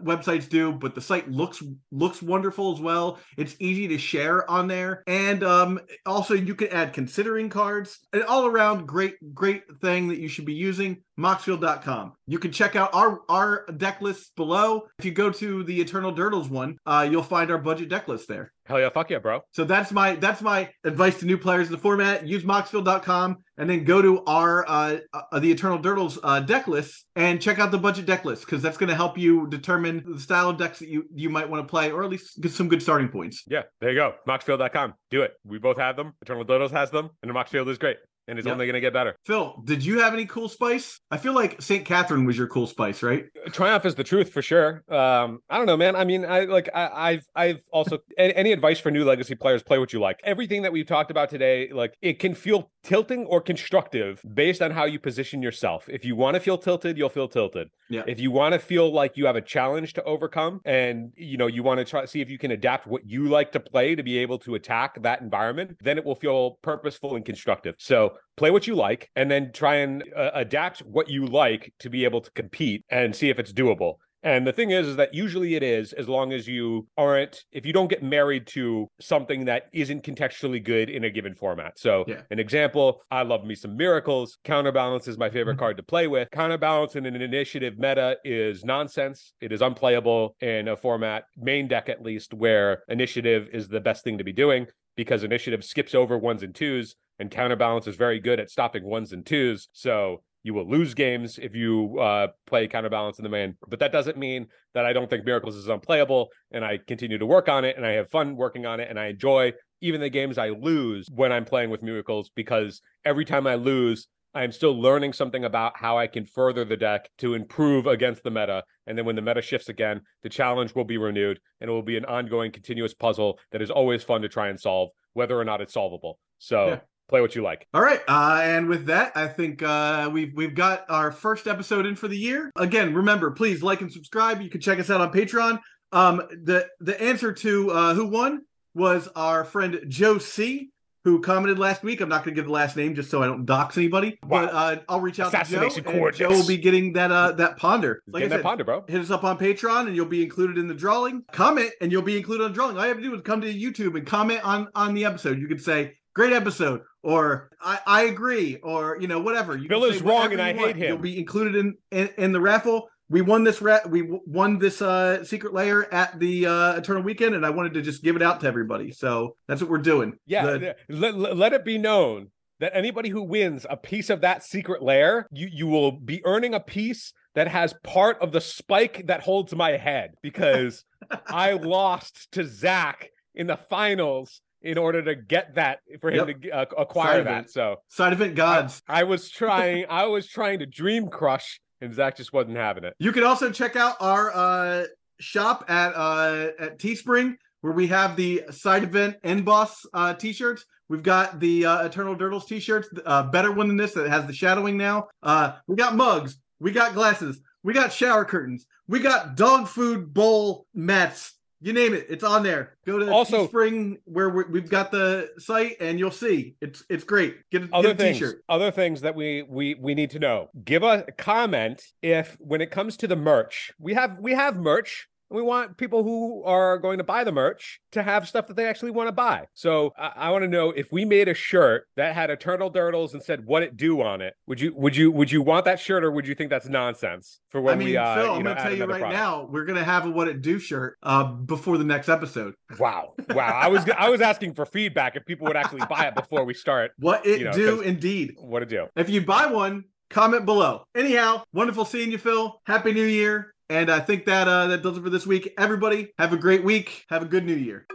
websites 0.03 0.47
do 0.47 0.71
but 0.71 0.95
the 0.95 1.01
site 1.01 1.29
looks 1.29 1.61
looks 1.91 2.21
wonderful 2.21 2.73
as 2.73 2.79
well. 2.79 3.19
It's 3.37 3.55
easy 3.59 3.87
to 3.89 3.97
share 3.97 4.49
on 4.49 4.67
there. 4.67 5.03
And 5.07 5.43
um 5.43 5.79
also 6.05 6.33
you 6.33 6.55
can 6.55 6.69
add 6.69 6.93
considering 6.93 7.49
cards. 7.49 7.99
An 8.13 8.23
all 8.23 8.45
around 8.45 8.87
great 8.87 9.15
great 9.33 9.63
thing 9.81 10.07
that 10.07 10.19
you 10.19 10.27
should 10.27 10.45
be 10.45 10.53
using 10.53 11.03
moxfield.com 11.19 12.13
you 12.27 12.39
can 12.39 12.51
check 12.51 12.75
out 12.75 12.93
our 12.93 13.21
our 13.29 13.65
deck 13.77 14.01
lists 14.01 14.31
below 14.35 14.83
if 14.99 15.05
you 15.05 15.11
go 15.11 15.31
to 15.31 15.63
the 15.63 15.79
eternal 15.81 16.13
durdles 16.13 16.49
one 16.49 16.77
uh 16.85 17.07
you'll 17.09 17.23
find 17.23 17.51
our 17.51 17.57
budget 17.57 17.89
deck 17.89 18.07
list 18.07 18.27
there 18.27 18.51
Hell 18.67 18.81
yeah, 18.81 18.89
fuck 18.89 19.09
yeah, 19.09 19.19
bro. 19.19 19.41
so 19.53 19.63
that's 19.63 19.93
my 19.93 20.15
that's 20.15 20.41
my 20.41 20.69
advice 20.83 21.17
to 21.21 21.25
new 21.25 21.37
players 21.37 21.67
in 21.67 21.71
the 21.71 21.77
format. 21.77 22.27
Use 22.27 22.43
moxfield.com 22.43 23.37
and 23.57 23.69
then 23.69 23.85
go 23.85 24.01
to 24.01 24.25
our 24.25 24.67
uh, 24.67 24.97
uh 25.13 25.39
the 25.39 25.49
Eternal 25.49 25.79
Durdles 25.79 26.19
uh, 26.21 26.41
deck 26.41 26.67
list 26.67 27.05
and 27.15 27.41
check 27.41 27.59
out 27.59 27.71
the 27.71 27.77
budget 27.77 28.05
deck 28.05 28.25
list 28.25 28.45
because 28.45 28.61
that's 28.61 28.75
going 28.75 28.89
to 28.89 28.95
help 28.95 29.17
you 29.17 29.47
determine 29.47 30.03
the 30.05 30.19
style 30.19 30.49
of 30.49 30.57
decks 30.57 30.79
that 30.79 30.89
you 30.89 31.05
you 31.15 31.29
might 31.29 31.49
want 31.49 31.65
to 31.65 31.69
play 31.69 31.91
or 31.91 32.03
at 32.03 32.09
least 32.09 32.41
get 32.41 32.51
some 32.51 32.67
good 32.67 32.81
starting 32.81 33.07
points. 33.07 33.43
Yeah, 33.47 33.63
there 33.79 33.89
you 33.89 33.95
go. 33.95 34.15
Moxfield.com. 34.27 34.95
Do 35.11 35.21
it. 35.21 35.33
We 35.45 35.59
both 35.59 35.77
have 35.77 35.95
them. 35.95 36.13
Eternal 36.21 36.43
Durdles 36.43 36.71
has 36.71 36.91
them, 36.91 37.09
and 37.21 37.29
the 37.29 37.33
Moxfield 37.33 37.69
is 37.69 37.77
great. 37.77 37.97
And 38.27 38.37
it's 38.37 38.45
Yep. 38.45 38.53
only 38.53 38.65
going 38.65 38.73
to 38.73 38.81
get 38.81 38.93
better. 38.93 39.15
Phil, 39.25 39.61
did 39.63 39.83
you 39.85 39.99
have 39.99 40.13
any 40.13 40.25
cool 40.25 40.49
spice? 40.49 40.99
I 41.11 41.17
feel 41.17 41.33
like 41.33 41.61
St. 41.61 41.85
Catherine 41.85 42.25
was 42.25 42.37
your 42.37 42.47
cool 42.47 42.67
spice, 42.67 43.01
right? 43.01 43.25
Triumph 43.53 43.85
is 43.85 43.95
the 43.95 44.03
truth 44.03 44.31
for 44.31 44.41
sure. 44.41 44.83
Um, 44.89 45.39
I 45.49 45.57
don't 45.57 45.65
know, 45.65 45.77
man. 45.77 45.95
I 45.95 46.03
mean, 46.03 46.25
I 46.25 46.41
like 46.41 46.69
I, 46.73 46.89
I've 46.93 47.25
I've 47.35 47.61
also 47.71 47.99
any 48.17 48.51
advice 48.51 48.79
for 48.79 48.91
new 48.91 49.05
legacy 49.05 49.35
players, 49.35 49.63
play 49.63 49.79
what 49.79 49.93
you 49.93 49.99
like. 49.99 50.19
Everything 50.23 50.61
that 50.63 50.71
we've 50.71 50.85
talked 50.85 51.11
about 51.11 51.29
today, 51.29 51.69
like 51.71 51.93
it 52.01 52.19
can 52.19 52.33
feel 52.35 52.69
tilting 52.83 53.25
or 53.25 53.41
constructive 53.41 54.21
based 54.33 54.61
on 54.61 54.71
how 54.71 54.85
you 54.85 54.99
position 54.99 55.41
yourself. 55.41 55.87
If 55.89 56.05
you 56.05 56.15
want 56.15 56.35
to 56.35 56.39
feel 56.39 56.57
tilted, 56.57 56.97
you'll 56.97 57.09
feel 57.09 57.27
tilted. 57.27 57.69
Yeah. 57.89 58.03
If 58.07 58.19
you 58.19 58.31
want 58.31 58.53
to 58.53 58.59
feel 58.59 58.91
like 58.91 59.15
you 59.15 59.25
have 59.25 59.35
a 59.35 59.41
challenge 59.41 59.93
to 59.93 60.03
overcome 60.03 60.61
and 60.65 61.11
you 61.15 61.37
know 61.37 61.47
you 61.47 61.63
want 61.63 61.79
to 61.79 61.85
try 61.85 62.05
see 62.05 62.21
if 62.21 62.29
you 62.29 62.37
can 62.37 62.51
adapt 62.51 62.87
what 62.87 63.05
you 63.05 63.27
like 63.29 63.51
to 63.53 63.59
play 63.59 63.95
to 63.95 64.03
be 64.03 64.17
able 64.17 64.37
to 64.39 64.55
attack 64.55 65.01
that 65.03 65.21
environment, 65.21 65.77
then 65.81 65.97
it 65.97 66.03
will 66.05 66.15
feel 66.15 66.59
purposeful 66.61 67.15
and 67.15 67.23
constructive. 67.25 67.75
So 67.77 68.16
play 68.35 68.51
what 68.51 68.67
you 68.67 68.75
like 68.75 69.09
and 69.15 69.29
then 69.31 69.51
try 69.51 69.75
and 69.75 70.03
uh, 70.15 70.31
adapt 70.33 70.79
what 70.79 71.09
you 71.09 71.25
like 71.25 71.73
to 71.79 71.89
be 71.89 72.03
able 72.03 72.21
to 72.21 72.31
compete 72.31 72.83
and 72.89 73.15
see 73.15 73.29
if 73.29 73.39
it's 73.39 73.53
doable. 73.53 73.95
And 74.23 74.45
the 74.47 74.51
thing 74.51 74.71
is, 74.71 74.87
is 74.87 74.95
that 74.95 75.13
usually 75.13 75.55
it 75.55 75.61
is, 75.63 75.93
as 75.93 76.09
long 76.09 76.33
as 76.33 76.47
you 76.47 76.87
aren't, 76.97 77.45
if 77.51 77.65
you 77.67 77.71
don't 77.71 77.87
get 77.87 78.01
married 78.01 78.47
to 78.47 78.89
something 78.99 79.45
that 79.45 79.65
isn't 79.73 80.03
contextually 80.03 80.61
good 80.61 80.89
in 80.89 81.03
a 81.03 81.09
given 81.09 81.35
format. 81.35 81.77
So, 81.77 82.03
Yeah. 82.07 82.21
an 82.31 82.39
example, 82.39 83.03
I 83.11 83.21
love 83.21 83.45
me 83.45 83.53
some 83.53 83.77
miracles. 83.77 84.37
Counterbalance 84.43 85.07
is 85.07 85.17
my 85.19 85.29
favorite 85.29 85.59
card 85.59 85.77
to 85.77 85.83
play 85.83 86.07
with. 86.07 86.29
Counterbalance 86.31 86.95
in 86.95 87.05
an 87.05 87.15
initiative 87.21 87.77
meta 87.77 88.17
is 88.25 88.65
nonsense. 88.65 89.33
It 89.39 89.51
is 89.51 89.61
unplayable 89.61 90.35
in 90.41 90.67
a 90.67 90.75
format, 90.75 91.25
main 91.37 91.67
deck 91.67 91.87
at 91.87 92.01
least, 92.01 92.33
where 92.33 92.83
initiative 92.89 93.47
is 93.53 93.67
the 93.69 93.79
best 93.79 94.03
thing 94.03 94.17
to 94.17 94.23
be 94.23 94.33
doing 94.33 94.65
because 94.95 95.23
initiative 95.23 95.63
skips 95.63 95.93
over 95.93 96.17
ones 96.17 96.41
and 96.41 96.55
twos, 96.55 96.95
and 97.19 97.31
counterbalance 97.31 97.87
is 97.87 97.95
very 97.95 98.19
good 98.19 98.39
at 98.39 98.49
stopping 98.49 98.83
ones 98.83 99.13
and 99.13 99.25
twos. 99.25 99.69
So 99.73 100.21
you 100.43 100.53
will 100.53 100.69
lose 100.69 100.93
games 100.93 101.39
if 101.41 101.55
you 101.55 101.99
uh, 101.99 102.27
play 102.45 102.67
counterbalance 102.67 103.19
in 103.19 103.23
the 103.23 103.29
main. 103.29 103.55
But 103.67 103.79
that 103.79 103.91
doesn't 103.91 104.17
mean 104.17 104.47
that 104.73 104.85
I 104.85 104.93
don't 104.93 105.09
think 105.09 105.25
Miracles 105.25 105.55
is 105.55 105.67
unplayable, 105.67 106.29
and 106.51 106.63
I 106.63 106.79
continue 106.87 107.17
to 107.17 107.25
work 107.25 107.49
on 107.49 107.65
it, 107.65 107.75
and 107.75 107.85
I 107.85 107.91
have 107.93 108.09
fun 108.09 108.37
working 108.37 108.65
on 108.65 108.79
it, 108.79 108.89
and 108.89 108.99
I 108.99 109.07
enjoy 109.07 109.53
even 109.81 109.99
the 109.99 110.09
games 110.09 110.37
I 110.37 110.49
lose 110.49 111.09
when 111.13 111.31
I'm 111.31 111.45
playing 111.45 111.69
with 111.69 111.83
Miracles 111.83 112.31
because 112.33 112.81
every 113.05 113.25
time 113.25 113.45
I 113.45 113.55
lose. 113.55 114.07
I'm 114.33 114.51
still 114.51 114.79
learning 114.79 115.13
something 115.13 115.45
about 115.45 115.77
how 115.77 115.97
I 115.97 116.05
can 116.05 116.25
further 116.25 116.63
the 116.63 116.77
deck 116.77 117.09
to 117.19 117.33
improve 117.33 117.87
against 117.87 118.21
the 118.21 118.29
meta. 118.29 118.63
And 118.85 118.95
then 118.95 119.03
when 119.05 119.15
the 119.15 119.21
meta 119.21 119.41
shifts 119.41 119.67
again, 119.67 120.01
the 120.21 120.29
challenge 120.29 120.75
will 120.75 120.83
be 120.83 120.99
renewed 120.99 121.39
and 121.59 121.69
it 121.69 121.73
will 121.73 121.81
be 121.81 121.97
an 121.97 122.05
ongoing, 122.05 122.51
continuous 122.51 122.93
puzzle 122.93 123.39
that 123.51 123.63
is 123.63 123.71
always 123.71 124.03
fun 124.03 124.21
to 124.21 124.29
try 124.29 124.49
and 124.49 124.59
solve, 124.59 124.89
whether 125.13 125.39
or 125.39 125.45
not 125.45 125.61
it's 125.61 125.73
solvable. 125.73 126.19
So 126.37 126.67
Yeah. 126.67 126.79
Play 127.07 127.21
what 127.21 127.35
you 127.35 127.41
like. 127.41 127.67
All 127.73 127.81
right, 127.81 128.01
uh, 128.07 128.41
and 128.43 128.67
with 128.67 128.85
that, 128.87 129.11
I 129.15 129.27
think 129.27 129.63
uh, 129.63 130.09
we've 130.11 130.33
we've 130.35 130.55
got 130.55 130.85
our 130.89 131.11
first 131.11 131.47
episode 131.47 131.85
in 131.85 131.95
for 131.95 132.07
the 132.07 132.17
year. 132.17 132.51
Again, 132.55 132.93
remember, 132.93 133.31
please 133.31 133.63
like 133.63 133.81
and 133.81 133.91
subscribe. 133.91 134.41
You 134.41 134.49
can 134.49 134.61
check 134.61 134.79
us 134.79 134.89
out 134.89 135.01
on 135.01 135.11
Patreon. 135.11 135.59
Um, 135.91 136.17
the 136.43 136.67
the 136.79 137.01
answer 137.01 137.31
to 137.31 137.71
uh, 137.71 137.93
who 137.93 138.07
won 138.07 138.41
was 138.73 139.07
our 139.15 139.43
friend 139.43 139.79
Joe 139.87 140.17
C, 140.17 140.69
who 141.03 141.21
commented 141.21 141.57
last 141.57 141.81
week. 141.81 142.01
I'm 142.01 142.09
not 142.09 142.25
going 142.25 142.35
to 142.35 142.39
give 142.39 142.45
the 142.45 142.51
last 142.51 142.75
name 142.75 142.93
just 142.93 143.09
so 143.09 143.23
I 143.23 143.25
don't 143.25 143.45
dox 143.45 143.77
anybody, 143.77 144.19
but 144.21 144.53
uh, 144.53 144.77
I'll 144.89 144.99
reach 144.99 145.19
out 145.19 145.31
to 145.31 145.43
Joe. 145.45 145.63
And. 145.63 146.13
Joe 146.13 146.29
will 146.29 146.45
be 146.45 146.57
getting 146.57 146.93
that 146.93 147.11
uh, 147.11 147.31
that 147.33 147.57
ponder. 147.57 148.01
Like 148.07 148.23
I 148.23 148.27
Get 148.27 148.35
that 148.35 148.43
ponder, 148.43 148.65
bro. 148.65 148.83
hit 148.87 148.99
us 148.99 149.09
up 149.09 149.23
on 149.23 149.37
Patreon 149.37 149.87
and 149.87 149.95
you'll 149.95 150.05
be 150.05 150.21
included 150.21 150.57
in 150.57 150.67
the 150.67 150.73
drawing. 150.73 151.23
Comment 151.31 151.71
and 151.79 151.91
you'll 151.91 152.01
be 152.01 152.17
included 152.17 152.43
on 152.43 152.51
the 152.51 152.55
drawing. 152.55 152.77
All 152.77 152.83
you 152.83 152.89
have 152.89 152.97
to 152.97 153.03
do 153.03 153.15
is 153.15 153.21
come 153.21 153.39
to 153.41 153.53
YouTube 153.53 153.95
and 153.97 154.05
comment 154.05 154.43
on 154.43 154.67
on 154.75 154.93
the 154.93 155.05
episode. 155.05 155.39
You 155.39 155.47
could 155.47 155.63
say 155.63 155.95
great 156.17 156.33
episode 156.33 156.81
or 157.03 157.49
I, 157.61 157.79
I 157.85 158.01
agree 158.05 158.57
or 158.63 158.97
you 158.99 159.07
know 159.07 159.19
whatever. 159.19 159.55
you 159.55 159.69
bill 159.69 159.85
is 159.85 160.01
wrong 160.01 160.33
and 160.33 160.41
i 160.41 160.51
want. 160.51 160.59
hate 160.67 160.75
him 160.77 160.87
you'll 160.89 160.97
be 160.97 161.17
included 161.19 161.55
in 161.55 161.75
in, 161.91 162.09
in 162.17 162.31
the 162.33 162.41
raffle. 162.41 162.89
We 163.09 163.21
won 163.21 163.45
this 163.45 163.61
ra- 163.61 163.87
we 163.87 164.01
won 164.25 164.59
this 164.59 164.81
uh 164.81 165.23
Secret 165.23 165.53
Lair 165.53 165.93
at 165.93 166.19
the 166.19 166.45
uh 166.47 166.75
Eternal 166.77 167.03
Weekend 167.03 167.35
and 167.35 167.45
I 167.45 167.51
wanted 167.51 167.73
to 167.75 167.81
just 167.81 168.03
give 168.03 168.15
it 168.17 168.21
out 168.21 168.41
to 168.41 168.47
everybody. 168.47 168.91
So 168.91 169.37
that's 169.47 169.61
what 169.61 169.69
we're 169.69 169.77
doing. 169.93 170.09
Yeah, 170.25 170.45
The- 170.45 170.75
let, 170.89 171.15
let- 171.15 171.37
let 171.37 171.53
it 171.53 171.63
be 171.63 171.77
known 171.77 172.31
that 172.59 172.75
anybody 172.75 173.09
who 173.09 173.21
wins 173.23 173.65
a 173.69 173.77
piece 173.77 174.09
of 174.09 174.21
that 174.21 174.43
Secret 174.43 174.81
Lair 174.81 175.27
you 175.31 175.47
you 175.59 175.67
will 175.67 175.91
be 175.93 176.21
earning 176.25 176.53
a 176.55 176.59
piece 176.59 177.13
that 177.35 177.47
has 177.47 177.73
part 177.83 178.17
of 178.19 178.31
the 178.31 178.41
spike 178.41 179.05
that 179.05 179.21
holds 179.21 179.55
my 179.55 179.77
head 179.77 180.15
because 180.23 180.83
I 181.27 181.51
lost 181.53 182.31
to 182.31 182.43
Zach 182.43 183.09
in 183.35 183.45
the 183.47 183.57
finals 183.69 184.41
in 184.61 184.77
order 184.77 185.01
to 185.01 185.15
get 185.15 185.55
that 185.55 185.79
for 186.01 186.09
him 186.11 186.27
Yep. 186.27 186.41
to 186.41 186.49
uh, 186.49 186.65
acquire 186.77 187.19
Side 187.23 187.27
that. 187.27 187.49
So 187.51 187.77
Side 187.87 188.13
event 188.13 188.35
gods. 188.35 188.81
I 188.87 189.03
was 189.03 189.29
trying, 189.29 189.85
I 189.89 190.05
was 190.05 190.27
trying 190.27 190.59
to 190.59 190.65
dream 190.65 191.09
crush, 191.09 191.59
and 191.81 191.93
Zach 191.93 192.17
just 192.17 192.33
wasn't 192.33 192.57
having 192.57 192.83
it. 192.83 192.93
You 192.99 193.11
can 193.11 193.23
also 193.23 193.51
check 193.51 193.75
out 193.75 193.95
our 193.99 194.31
uh, 194.33 194.85
shop 195.19 195.65
at 195.69 195.93
uh, 195.95 196.49
at 196.59 196.79
Teespring, 196.79 197.35
where 197.61 197.73
we 197.73 197.87
have 197.87 198.15
the 198.15 198.43
side 198.51 198.83
event 198.83 199.17
end 199.23 199.45
boss 199.45 199.85
uh, 199.93 200.13
t-shirts. 200.13 200.65
We've 200.89 201.03
got 201.03 201.39
the 201.39 201.65
uh, 201.65 201.85
Eternal 201.85 202.15
Durdles 202.15 202.47
t-shirts, 202.47 202.87
uh, 203.05 203.23
better 203.23 203.51
one 203.51 203.67
than 203.67 203.75
this 203.77 203.93
that 203.93 204.07
has 204.09 204.25
the 204.25 204.33
shadowing 204.33 204.77
now. 204.77 205.07
Uh, 205.21 205.53
we 205.67 205.75
got 205.75 205.95
mugs, 205.95 206.37
we 206.59 206.71
got 206.71 206.93
glasses, 206.93 207.41
we 207.61 207.73
got 207.73 207.91
shower 207.91 208.23
curtains, 208.23 208.65
we 208.87 208.99
got 208.99 209.35
dog 209.35 209.67
food 209.67 210.13
bowl 210.13 210.65
mats. 210.73 211.33
You 211.59 211.73
name 211.73 211.93
it, 211.95 212.05
it's 212.09 212.23
on 212.23 212.43
there. 212.43 212.77
Go 212.85 212.99
to 212.99 213.11
Also- 213.11 213.47
Teespring 213.47 213.97
where 214.05 214.29
we're, 214.29 214.47
we've 214.47 214.69
got 214.69 214.91
the 214.91 215.29
site, 215.39 215.77
and 215.79 215.97
you'll 215.97 216.11
see 216.11 216.55
it's 216.61 216.83
it's 216.89 217.03
great. 217.03 217.37
Get 217.51 217.63
a, 217.63 217.69
other 217.73 217.89
get 217.89 217.99
a 217.99 218.03
things 218.03 218.17
t-shirt. 218.19 218.43
other 218.47 218.69
things 218.71 219.01
that 219.01 219.15
we 219.15 219.43
we 219.43 219.73
we 219.75 219.95
need 219.95 220.11
to 220.11 220.19
know 220.19 220.49
give 220.63 220.83
a 220.83 221.03
comment 221.17 221.81
if 222.03 222.37
when 222.39 222.61
it 222.61 222.69
comes 222.69 222.95
to 222.97 223.07
the 223.07 223.15
merch 223.15 223.71
we 223.79 223.93
have 223.95 224.17
we 224.19 224.33
have 224.33 224.55
merch 224.57 225.07
we 225.29 225.41
want 225.41 225.77
people 225.77 226.03
who 226.03 226.43
are 226.43 226.77
going 226.77 226.97
to 226.97 227.03
buy 227.03 227.23
the 227.23 227.31
merch 227.31 227.79
to 227.91 228.03
have 228.03 228.27
stuff 228.27 228.47
that 228.47 228.55
they 228.55 228.65
actually 228.65 228.91
want 228.91 229.07
to 229.07 229.11
buy. 229.11 229.45
So 229.53 229.93
I, 229.97 230.11
I 230.15 230.29
want 230.31 230.43
to 230.43 230.47
know 230.47 230.71
if 230.71 230.91
we 230.91 231.05
made 231.05 231.27
a 231.27 231.33
shirt 231.33 231.85
that 231.95 232.15
had 232.15 232.29
a 232.29 232.35
turtle 232.35 232.71
durdles 232.71 233.13
and 233.13 233.21
said 233.21 233.45
what 233.45 233.63
it 233.63 233.75
do 233.75 234.01
on 234.01 234.21
it. 234.21 234.33
Would 234.47 234.61
you 234.61 234.73
would 234.75 234.95
you 234.95 235.11
would 235.11 235.31
you 235.31 235.41
want 235.41 235.65
that 235.65 235.79
shirt 235.79 236.03
or 236.03 236.11
would 236.11 236.27
you 236.27 236.35
think 236.35 236.49
that's 236.49 236.67
nonsense 236.67 237.39
for 237.49 237.61
when 237.61 237.75
I 237.75 237.77
mean, 237.77 237.87
we? 237.89 237.97
Uh, 237.97 238.15
Phil, 238.15 238.33
I'm 238.35 238.43
gonna 238.43 238.61
tell 238.61 238.73
you 238.73 238.85
right 238.85 238.99
product? 238.99 239.13
now, 239.13 239.47
we're 239.49 239.65
gonna 239.65 239.83
have 239.83 240.05
a 240.05 240.09
what 240.09 240.27
it 240.27 240.41
do 240.41 240.59
shirt 240.59 240.97
uh, 241.03 241.23
before 241.23 241.77
the 241.77 241.83
next 241.83 242.09
episode. 242.09 242.53
Wow, 242.79 243.13
wow! 243.29 243.59
I 243.61 243.67
was 243.67 243.85
I 243.97 244.09
was 244.09 244.21
asking 244.21 244.53
for 244.53 244.65
feedback 244.65 245.15
if 245.15 245.25
people 245.25 245.47
would 245.47 245.57
actually 245.57 245.85
buy 245.89 246.05
it 246.07 246.15
before 246.15 246.43
we 246.43 246.53
start. 246.53 246.91
What 246.99 247.25
it 247.25 247.39
You 247.39 247.45
know, 247.45 247.51
do 247.53 247.81
indeed. 247.81 248.33
What 248.37 248.63
it 248.63 248.69
do? 248.69 248.87
If 248.95 249.09
you 249.09 249.25
buy 249.25 249.45
one, 249.45 249.85
comment 250.09 250.45
below. 250.45 250.83
Anyhow, 250.95 251.43
wonderful 251.53 251.85
seeing 251.85 252.11
you, 252.11 252.17
Phil. 252.17 252.59
Happy 252.65 252.91
New 252.91 253.05
Year. 253.05 253.53
And 253.69 253.89
I 253.89 253.99
think 253.99 254.25
that 254.25 254.47
uh, 254.47 254.67
that 254.67 254.81
does 254.81 254.97
it 254.97 255.03
for 255.03 255.09
this 255.09 255.27
week. 255.27 255.53
Everybody, 255.57 256.13
have 256.17 256.31
a 256.31 256.37
great 256.37 256.63
week. 256.63 257.05
Have 257.09 257.21
a 257.21 257.25
good 257.25 257.45
New 257.45 257.55
Year. 257.55 257.85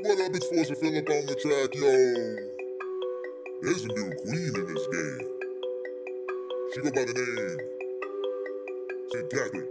What 0.00 0.20
up, 0.20 0.34
it's 0.34 0.48
Force 0.48 0.80
Philip 0.80 1.08
on 1.08 1.26
the 1.26 1.36
track, 1.38 1.74
yo. 1.76 1.92
There's 3.62 3.84
a 3.84 3.88
new 3.88 4.10
queen 4.22 4.52
in 4.56 4.74
this 4.74 4.86
game. 4.90 5.28
She 6.74 6.80
go 6.82 6.90
by 6.90 7.04
the 7.04 7.14
name. 7.14 7.81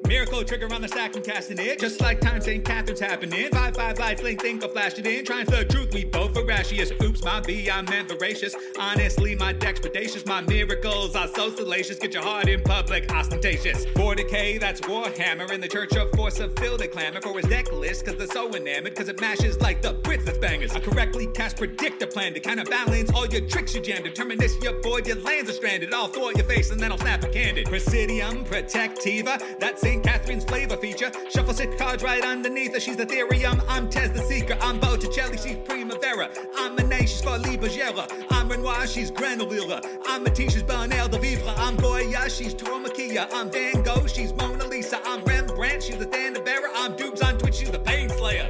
Miracle 0.08 0.44
trigger 0.44 0.72
on 0.74 0.82
the 0.82 0.88
stack 0.88 1.16
and 1.16 1.26
casting 1.26 1.58
it. 1.58 1.80
Just 1.80 2.00
like 2.00 2.20
time 2.20 2.42
St. 2.42 2.64
Catherine's 2.64 3.00
happening. 3.00 3.50
Five, 3.52 3.76
five, 3.76 4.20
fling, 4.20 4.38
think, 4.38 4.62
go 4.62 4.68
flash 4.68 5.00
it 5.00 5.06
in. 5.08 5.26
Trying 5.26 5.46
the 5.46 5.66
truth, 5.66 5.94
we 5.94 6.06
both 6.06 6.34
voracious. 6.34 6.92
Oops, 7.02 7.24
my 7.24 7.40
B, 7.40 7.70
I 7.70 7.82
meant 7.82 8.10
voracious. 8.10 8.56
Honestly, 8.80 9.36
my 9.36 9.54
deck's 9.54 9.80
predacious. 9.80 10.26
My 10.26 10.42
miracles 10.42 11.16
are 11.16 11.28
so 11.28 11.50
salacious. 11.50 11.98
Get 11.98 12.14
your 12.14 12.24
heart 12.24 12.50
in 12.50 12.62
public, 12.62 13.12
ostentatious. 13.12 13.86
For 13.96 14.14
decay, 14.14 14.58
that's 14.58 14.82
Warhammer. 14.82 15.52
In 15.52 15.60
the 15.60 15.68
church 15.68 15.96
of 15.96 16.12
force 16.12 16.40
of 16.40 16.56
Phil, 16.60 16.78
they 16.78 16.88
clamor 16.88 17.22
for 17.22 17.34
his 17.40 17.50
deck 17.50 17.72
list. 17.72 18.06
Cause 18.06 18.16
they're 18.18 18.28
so 18.28 18.54
enamored. 18.54 18.96
Cause 18.96 19.10
it 19.10 19.20
mashes 19.20 19.60
like 19.60 19.82
the 19.82 19.96
Brits 19.96 20.26
that's 20.26 20.38
bangers. 20.38 20.76
I 20.76 20.80
correctly 20.80 21.28
cast 21.28 21.58
predictor 21.58 22.08
plan 22.08 22.34
to 22.34 22.40
counterbalance 22.40 23.12
all 23.12 23.26
your 23.26 23.48
tricks 23.48 23.74
you 23.74 23.82
jam. 23.82 24.04
Determine 24.04 24.38
this, 24.38 24.62
your 24.62 24.74
boy, 24.82 25.02
your 25.06 25.18
lands 25.18 25.50
are 25.50 25.54
stranded. 25.54 25.94
I'll 25.94 26.08
throw 26.08 26.30
your 26.30 26.46
face 26.46 26.70
and 26.72 26.80
then 26.80 26.92
I'll 26.92 26.98
snap 26.98 27.24
a 27.24 27.28
candid. 27.28 27.66
Presidium 27.68 28.46
Protectiva, 28.46 29.31
that's 29.60 29.82
St. 29.82 30.04
Catherine's 30.04 30.44
flavor 30.44 30.78
feature. 30.78 31.12
Shuffle 31.30 31.54
six 31.54 31.76
cards 31.76 32.04
right 32.04 32.24
underneath 32.24 32.74
her. 32.74 32.80
She's 32.80 32.98
the 32.98 33.06
Ethereum. 33.06 33.64
I'm 33.68 33.90
Tez 33.90 34.12
the 34.12 34.22
Seeker. 34.24 34.58
I'm 34.62 34.80
Botticelli. 34.80 35.38
She's 35.38 35.58
Primavera. 35.58 36.30
I'm 36.58 36.76
Monet. 36.76 37.02
She's 37.02 37.22
for 37.22 37.38
Libagera. 37.38 38.08
I'm 38.30 38.50
Renoir. 38.50 38.88
She's 38.88 39.12
Granolilla. 39.12 39.84
I'm 40.06 40.24
Matisse. 40.24 40.54
She's 40.54 40.64
Bernal 40.64 41.08
de 41.08 41.20
Vivre. 41.20 41.54
I'm 41.58 41.76
Goya. 41.78 42.30
She's 42.30 42.54
Tormaquilla. 42.54 43.28
I'm 43.34 43.50
Van 43.52 43.84
Gogh. 43.84 44.08
She's 44.08 44.34
Mona 44.34 44.66
Lisa. 44.66 45.00
I'm 45.06 45.24
Rembrandt. 45.24 45.84
She's 45.84 45.98
the 45.98 46.06
Thandavera. 46.06 46.70
I'm 46.76 46.96
Dukes 46.96 47.22
on 47.22 47.38
Twitch. 47.38 47.56
She's 47.56 47.72
the 47.72 47.80
Pain 47.80 48.10
Slayer. 48.10 48.50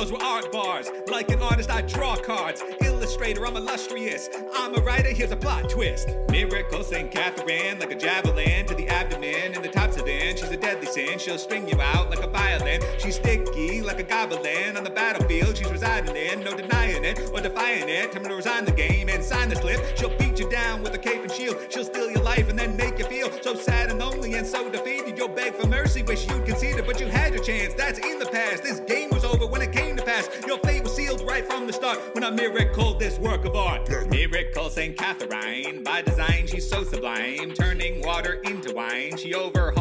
Those 0.00 0.12
were 0.12 0.22
art 0.22 0.50
bars. 0.50 0.90
Like 1.10 1.28
an 1.28 1.42
artist, 1.42 1.70
I 1.70 1.82
draw 1.82 2.16
cards. 2.16 2.62
Illustrator. 2.80 3.46
I'm 3.46 3.54
illustrious. 3.54 4.30
I'm 4.54 4.74
a 4.74 4.80
writer. 4.80 5.10
Here's 5.10 5.30
a 5.30 5.36
plot 5.36 5.68
twist. 5.68 6.08
Miracle 6.30 6.82
St. 6.82 7.10
Catherine. 7.10 7.78
Like 7.78 7.90
a 7.90 7.96
javelin 7.96 8.64
to 8.64 8.74
the 8.74 8.88
abdomen 8.88 9.52
and 9.54 9.62
the 9.62 9.68
tops 9.68 9.98
of 9.98 10.06
it. 10.06 10.38
She's 10.38 10.50
a 10.50 10.56
deadly 10.56 10.86
sin. 10.86 11.18
She'll 11.18 11.36
string 11.36 11.68
you 11.68 11.78
out 11.82 12.08
like 12.08 12.20
a 12.20 12.28
violin. 12.28 12.80
She's 12.98 13.16
sticky 13.16 13.82
like 13.82 14.00
a 14.00 14.02
goblin 14.02 14.78
on 14.78 14.84
the 14.84 14.90
battlefield. 14.90 15.58
She's 15.58 15.70
residing 15.70 16.16
in, 16.16 16.44
no 16.44 16.56
denying 16.56 17.04
it 17.04 17.20
or 17.34 17.42
defying 17.42 17.90
it. 17.90 18.12
Time 18.12 18.24
to 18.24 18.34
resign 18.34 18.64
the 18.64 18.72
game 18.72 19.10
and 19.10 19.22
sign 19.22 19.50
the 19.50 19.56
slip. 19.56 19.98
She'll 19.98 20.16
beat 20.16 20.38
you 20.38 20.48
down 20.48 20.82
with 20.82 20.94
a 20.94 20.98
cape 20.98 21.20
and 21.20 21.30
shield. 21.30 21.58
She'll 21.68 21.84
steal 21.84 22.10
your 22.10 22.22
life 22.22 22.48
and 22.48 22.58
then 22.58 22.74
make 22.74 22.98
you 22.98 23.04
feel 23.04 23.30
so 23.42 23.54
sad 23.54 23.90
and 23.90 23.98
lonely 23.98 24.32
and 24.32 24.46
so 24.46 24.70
defeated. 24.70 25.18
You'll 25.18 25.28
beg 25.28 25.56
for 25.56 25.66
mercy, 25.66 26.02
wish 26.02 26.26
you'd 26.26 26.46
conceded, 26.46 26.86
but 26.86 27.00
you 27.00 27.06
had 27.06 27.34
your 27.34 27.44
chance. 27.44 27.74
That's 27.74 27.98
in 27.98 28.18
the 28.18 28.26
past. 28.26 28.62
This 28.62 28.80
game 28.80 29.10
was 29.10 29.26
over 29.26 29.49
Miracle 34.30 34.70
St. 34.70 34.96
Catherine. 34.96 35.82
By 35.82 36.02
design, 36.02 36.46
she's 36.46 36.68
so 36.68 36.84
sublime, 36.84 37.52
turning 37.52 38.00
water 38.00 38.34
into 38.44 38.72
wine. 38.72 39.16
She 39.16 39.34
overhauled 39.34 39.79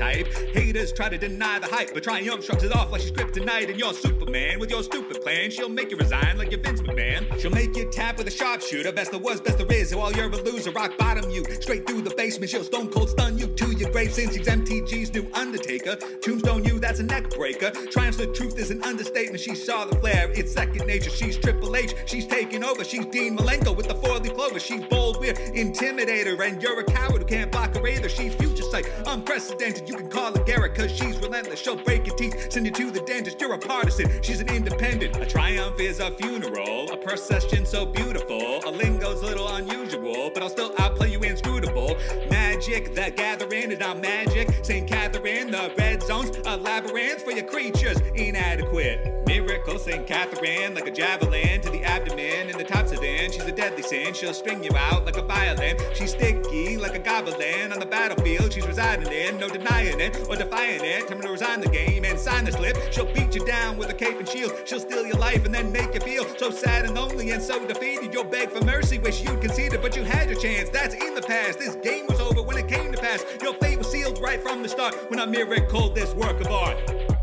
archetype. 0.00 0.54
Haters 0.54 0.92
try 0.92 1.08
to 1.08 1.18
deny 1.18 1.58
the 1.58 1.66
hype, 1.66 1.92
but 1.92 2.02
triumph 2.02 2.44
shrugs 2.44 2.64
it 2.64 2.74
off 2.74 2.92
like 2.92 3.00
she's 3.00 3.12
kryptonite. 3.12 3.68
And 3.68 3.78
you're 3.78 3.92
Superman 3.92 4.58
with 4.58 4.70
your 4.70 4.82
stupid 4.82 5.22
plan. 5.22 5.50
She'll 5.50 5.68
make 5.68 5.90
you 5.90 5.96
resign 5.96 6.38
like 6.38 6.50
you're 6.50 6.60
Vince 6.60 6.82
McMahon. 6.82 7.38
She'll 7.38 7.50
make 7.50 7.76
you 7.76 7.90
tap 7.90 8.18
with 8.18 8.26
a 8.26 8.30
sharpshooter. 8.30 8.92
Best 8.92 9.10
there 9.10 9.20
was, 9.20 9.40
best 9.40 9.58
there 9.58 9.72
is. 9.72 9.94
While 9.94 10.12
you're 10.12 10.26
a 10.26 10.42
loser, 10.42 10.70
rock 10.70 10.96
bottom 10.98 11.30
you. 11.30 11.44
Straight 11.60 11.86
through 11.86 12.02
the 12.02 12.14
basement, 12.16 12.50
she'll 12.50 12.64
stone 12.64 12.88
cold 12.88 13.10
stun 13.10 13.38
you 13.38 13.46
to 13.46 13.70
your 13.72 13.90
grave. 13.90 14.12
Since 14.12 14.36
she's 14.36 14.46
MTG's 14.46 15.12
new 15.12 15.28
Undertaker. 15.34 15.96
Tombstone 16.22 16.64
you, 16.64 16.78
that's 16.78 17.00
a 17.00 17.04
neck 17.04 17.30
breaker. 17.30 17.70
Triumphs 17.90 18.18
the 18.18 18.26
truth 18.28 18.58
is 18.58 18.70
an 18.70 18.82
understatement. 18.82 19.40
She 19.40 19.54
saw 19.54 19.84
the 19.84 19.96
flare, 19.96 20.30
it's 20.34 20.52
second 20.52 20.86
nature. 20.86 21.10
She's 21.10 21.36
Triple 21.36 21.76
H, 21.76 21.94
she's 22.06 22.26
taking 22.26 22.64
over. 22.64 22.84
She's 22.84 23.06
Dean 23.06 23.36
Malenko 23.36 23.76
with 23.76 23.88
the 23.88 23.94
four 23.94 24.18
leaf 24.18 24.34
clover. 24.34 24.60
She's 24.60 24.84
bold, 24.86 25.20
weird, 25.20 25.36
intimidator. 25.36 26.38
And 26.40 26.62
you're 26.62 26.80
a 26.80 26.84
coward 26.84 27.22
who 27.22 27.26
can't 27.26 27.52
block 27.52 27.74
her 27.76 27.86
either. 27.86 28.08
She's 28.08 28.34
future 28.34 28.62
sight, 28.64 28.90
unprecedented. 29.06 29.89
You 29.90 29.96
can 29.96 30.08
call 30.08 30.32
her 30.32 30.44
Garrett, 30.44 30.76
cause 30.76 30.92
she's 30.92 31.18
relentless. 31.18 31.58
She'll 31.58 31.74
break 31.74 32.06
your 32.06 32.14
teeth, 32.14 32.52
send 32.52 32.64
you 32.64 32.70
to 32.70 32.92
the 32.92 33.00
dentist. 33.00 33.40
You're 33.40 33.54
a 33.54 33.58
partisan, 33.58 34.22
she's 34.22 34.40
an 34.40 34.48
independent. 34.48 35.16
A 35.16 35.26
triumph 35.26 35.80
is 35.80 35.98
a 35.98 36.12
funeral, 36.12 36.88
a 36.92 36.96
procession 36.96 37.66
so 37.66 37.86
beautiful. 37.86 38.60
A 38.64 38.70
lingo's 38.70 39.20
a 39.22 39.26
little 39.26 39.48
unusual, 39.48 40.30
but 40.32 40.44
I'll 40.44 40.48
still 40.48 40.72
outplay 40.78 41.10
you 41.10 41.18
inscrutable. 41.18 41.96
Magic, 42.30 42.94
the 42.94 43.12
gathering 43.16 43.72
is 43.72 43.80
not 43.80 44.00
magic. 44.00 44.64
St. 44.64 44.86
Catherine, 44.86 45.50
the 45.50 45.72
red 45.76 46.04
zones, 46.04 46.36
a 46.46 46.56
labyrinth 46.56 47.24
for 47.24 47.32
your 47.32 47.46
creatures. 47.46 47.98
Inadequate. 48.14 49.19
Miracle, 49.30 49.78
St. 49.78 50.08
Catherine, 50.08 50.74
like 50.74 50.88
a 50.88 50.90
javelin 50.90 51.60
to 51.60 51.70
the 51.70 51.84
abdomen 51.84 52.50
and 52.50 52.58
the 52.58 52.64
tops 52.64 52.90
of 52.90 53.00
then. 53.00 53.30
She's 53.30 53.44
a 53.44 53.52
deadly 53.52 53.84
sin, 53.84 54.12
she'll 54.12 54.34
string 54.34 54.64
you 54.64 54.72
out 54.76 55.04
like 55.04 55.16
a 55.18 55.22
violin. 55.22 55.76
She's 55.94 56.10
sticky 56.10 56.76
like 56.76 56.96
a 56.96 56.98
goblin 56.98 57.72
on 57.72 57.78
the 57.78 57.86
battlefield. 57.86 58.52
She's 58.52 58.66
residing 58.66 59.12
in, 59.12 59.38
no 59.38 59.48
denying 59.48 60.00
it 60.00 60.16
or 60.28 60.34
defying 60.34 60.84
it. 60.84 61.06
Time 61.06 61.20
to 61.20 61.30
resign 61.30 61.60
the 61.60 61.68
game 61.68 62.04
and 62.04 62.18
sign 62.18 62.44
the 62.44 62.50
slip. 62.50 62.76
She'll 62.92 63.12
beat 63.14 63.32
you 63.36 63.46
down 63.46 63.78
with 63.78 63.88
a 63.88 63.94
cape 63.94 64.18
and 64.18 64.28
shield. 64.28 64.52
She'll 64.64 64.80
steal 64.80 65.06
your 65.06 65.18
life 65.18 65.44
and 65.44 65.54
then 65.54 65.70
make 65.70 65.94
you 65.94 66.00
feel 66.00 66.26
so 66.36 66.50
sad 66.50 66.84
and 66.84 66.96
lonely 66.96 67.30
and 67.30 67.40
so 67.40 67.64
defeated. 67.64 68.12
You'll 68.12 68.24
beg 68.24 68.50
for 68.50 68.64
mercy, 68.64 68.98
wish 68.98 69.22
you'd 69.22 69.40
conceded, 69.40 69.80
but 69.80 69.94
you 69.94 70.02
had 70.02 70.28
your 70.28 70.40
chance. 70.40 70.70
That's 70.70 70.96
in 70.96 71.14
the 71.14 71.22
past. 71.22 71.60
This 71.60 71.76
game 71.76 72.08
was 72.08 72.18
over 72.18 72.42
when 72.42 72.58
it 72.58 72.66
came 72.66 72.90
to 72.90 72.98
pass. 72.98 73.24
Your 73.40 73.54
fate 73.54 73.78
was 73.78 73.92
sealed 73.92 74.20
right 74.20 74.42
from 74.42 74.64
the 74.64 74.68
start 74.68 74.96
when 75.08 75.20
I 75.20 75.26
miracle 75.26 75.88
this 75.90 76.14
work 76.14 76.40
of 76.40 76.48
art. 76.48 77.19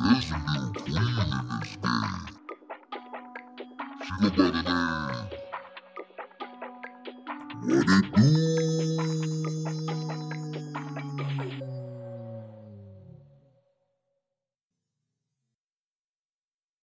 There's 0.00 0.32
a 0.32 0.38
new 0.38 0.72
queen 0.74 0.98
in 0.98 1.48
this. 1.48 1.78
She 4.04 4.12
go 4.20 4.30
by 4.30 4.50
the 4.50 4.62
name. 4.62 5.30
What 7.62 7.86
it 7.88 8.06
do? 8.16 10.09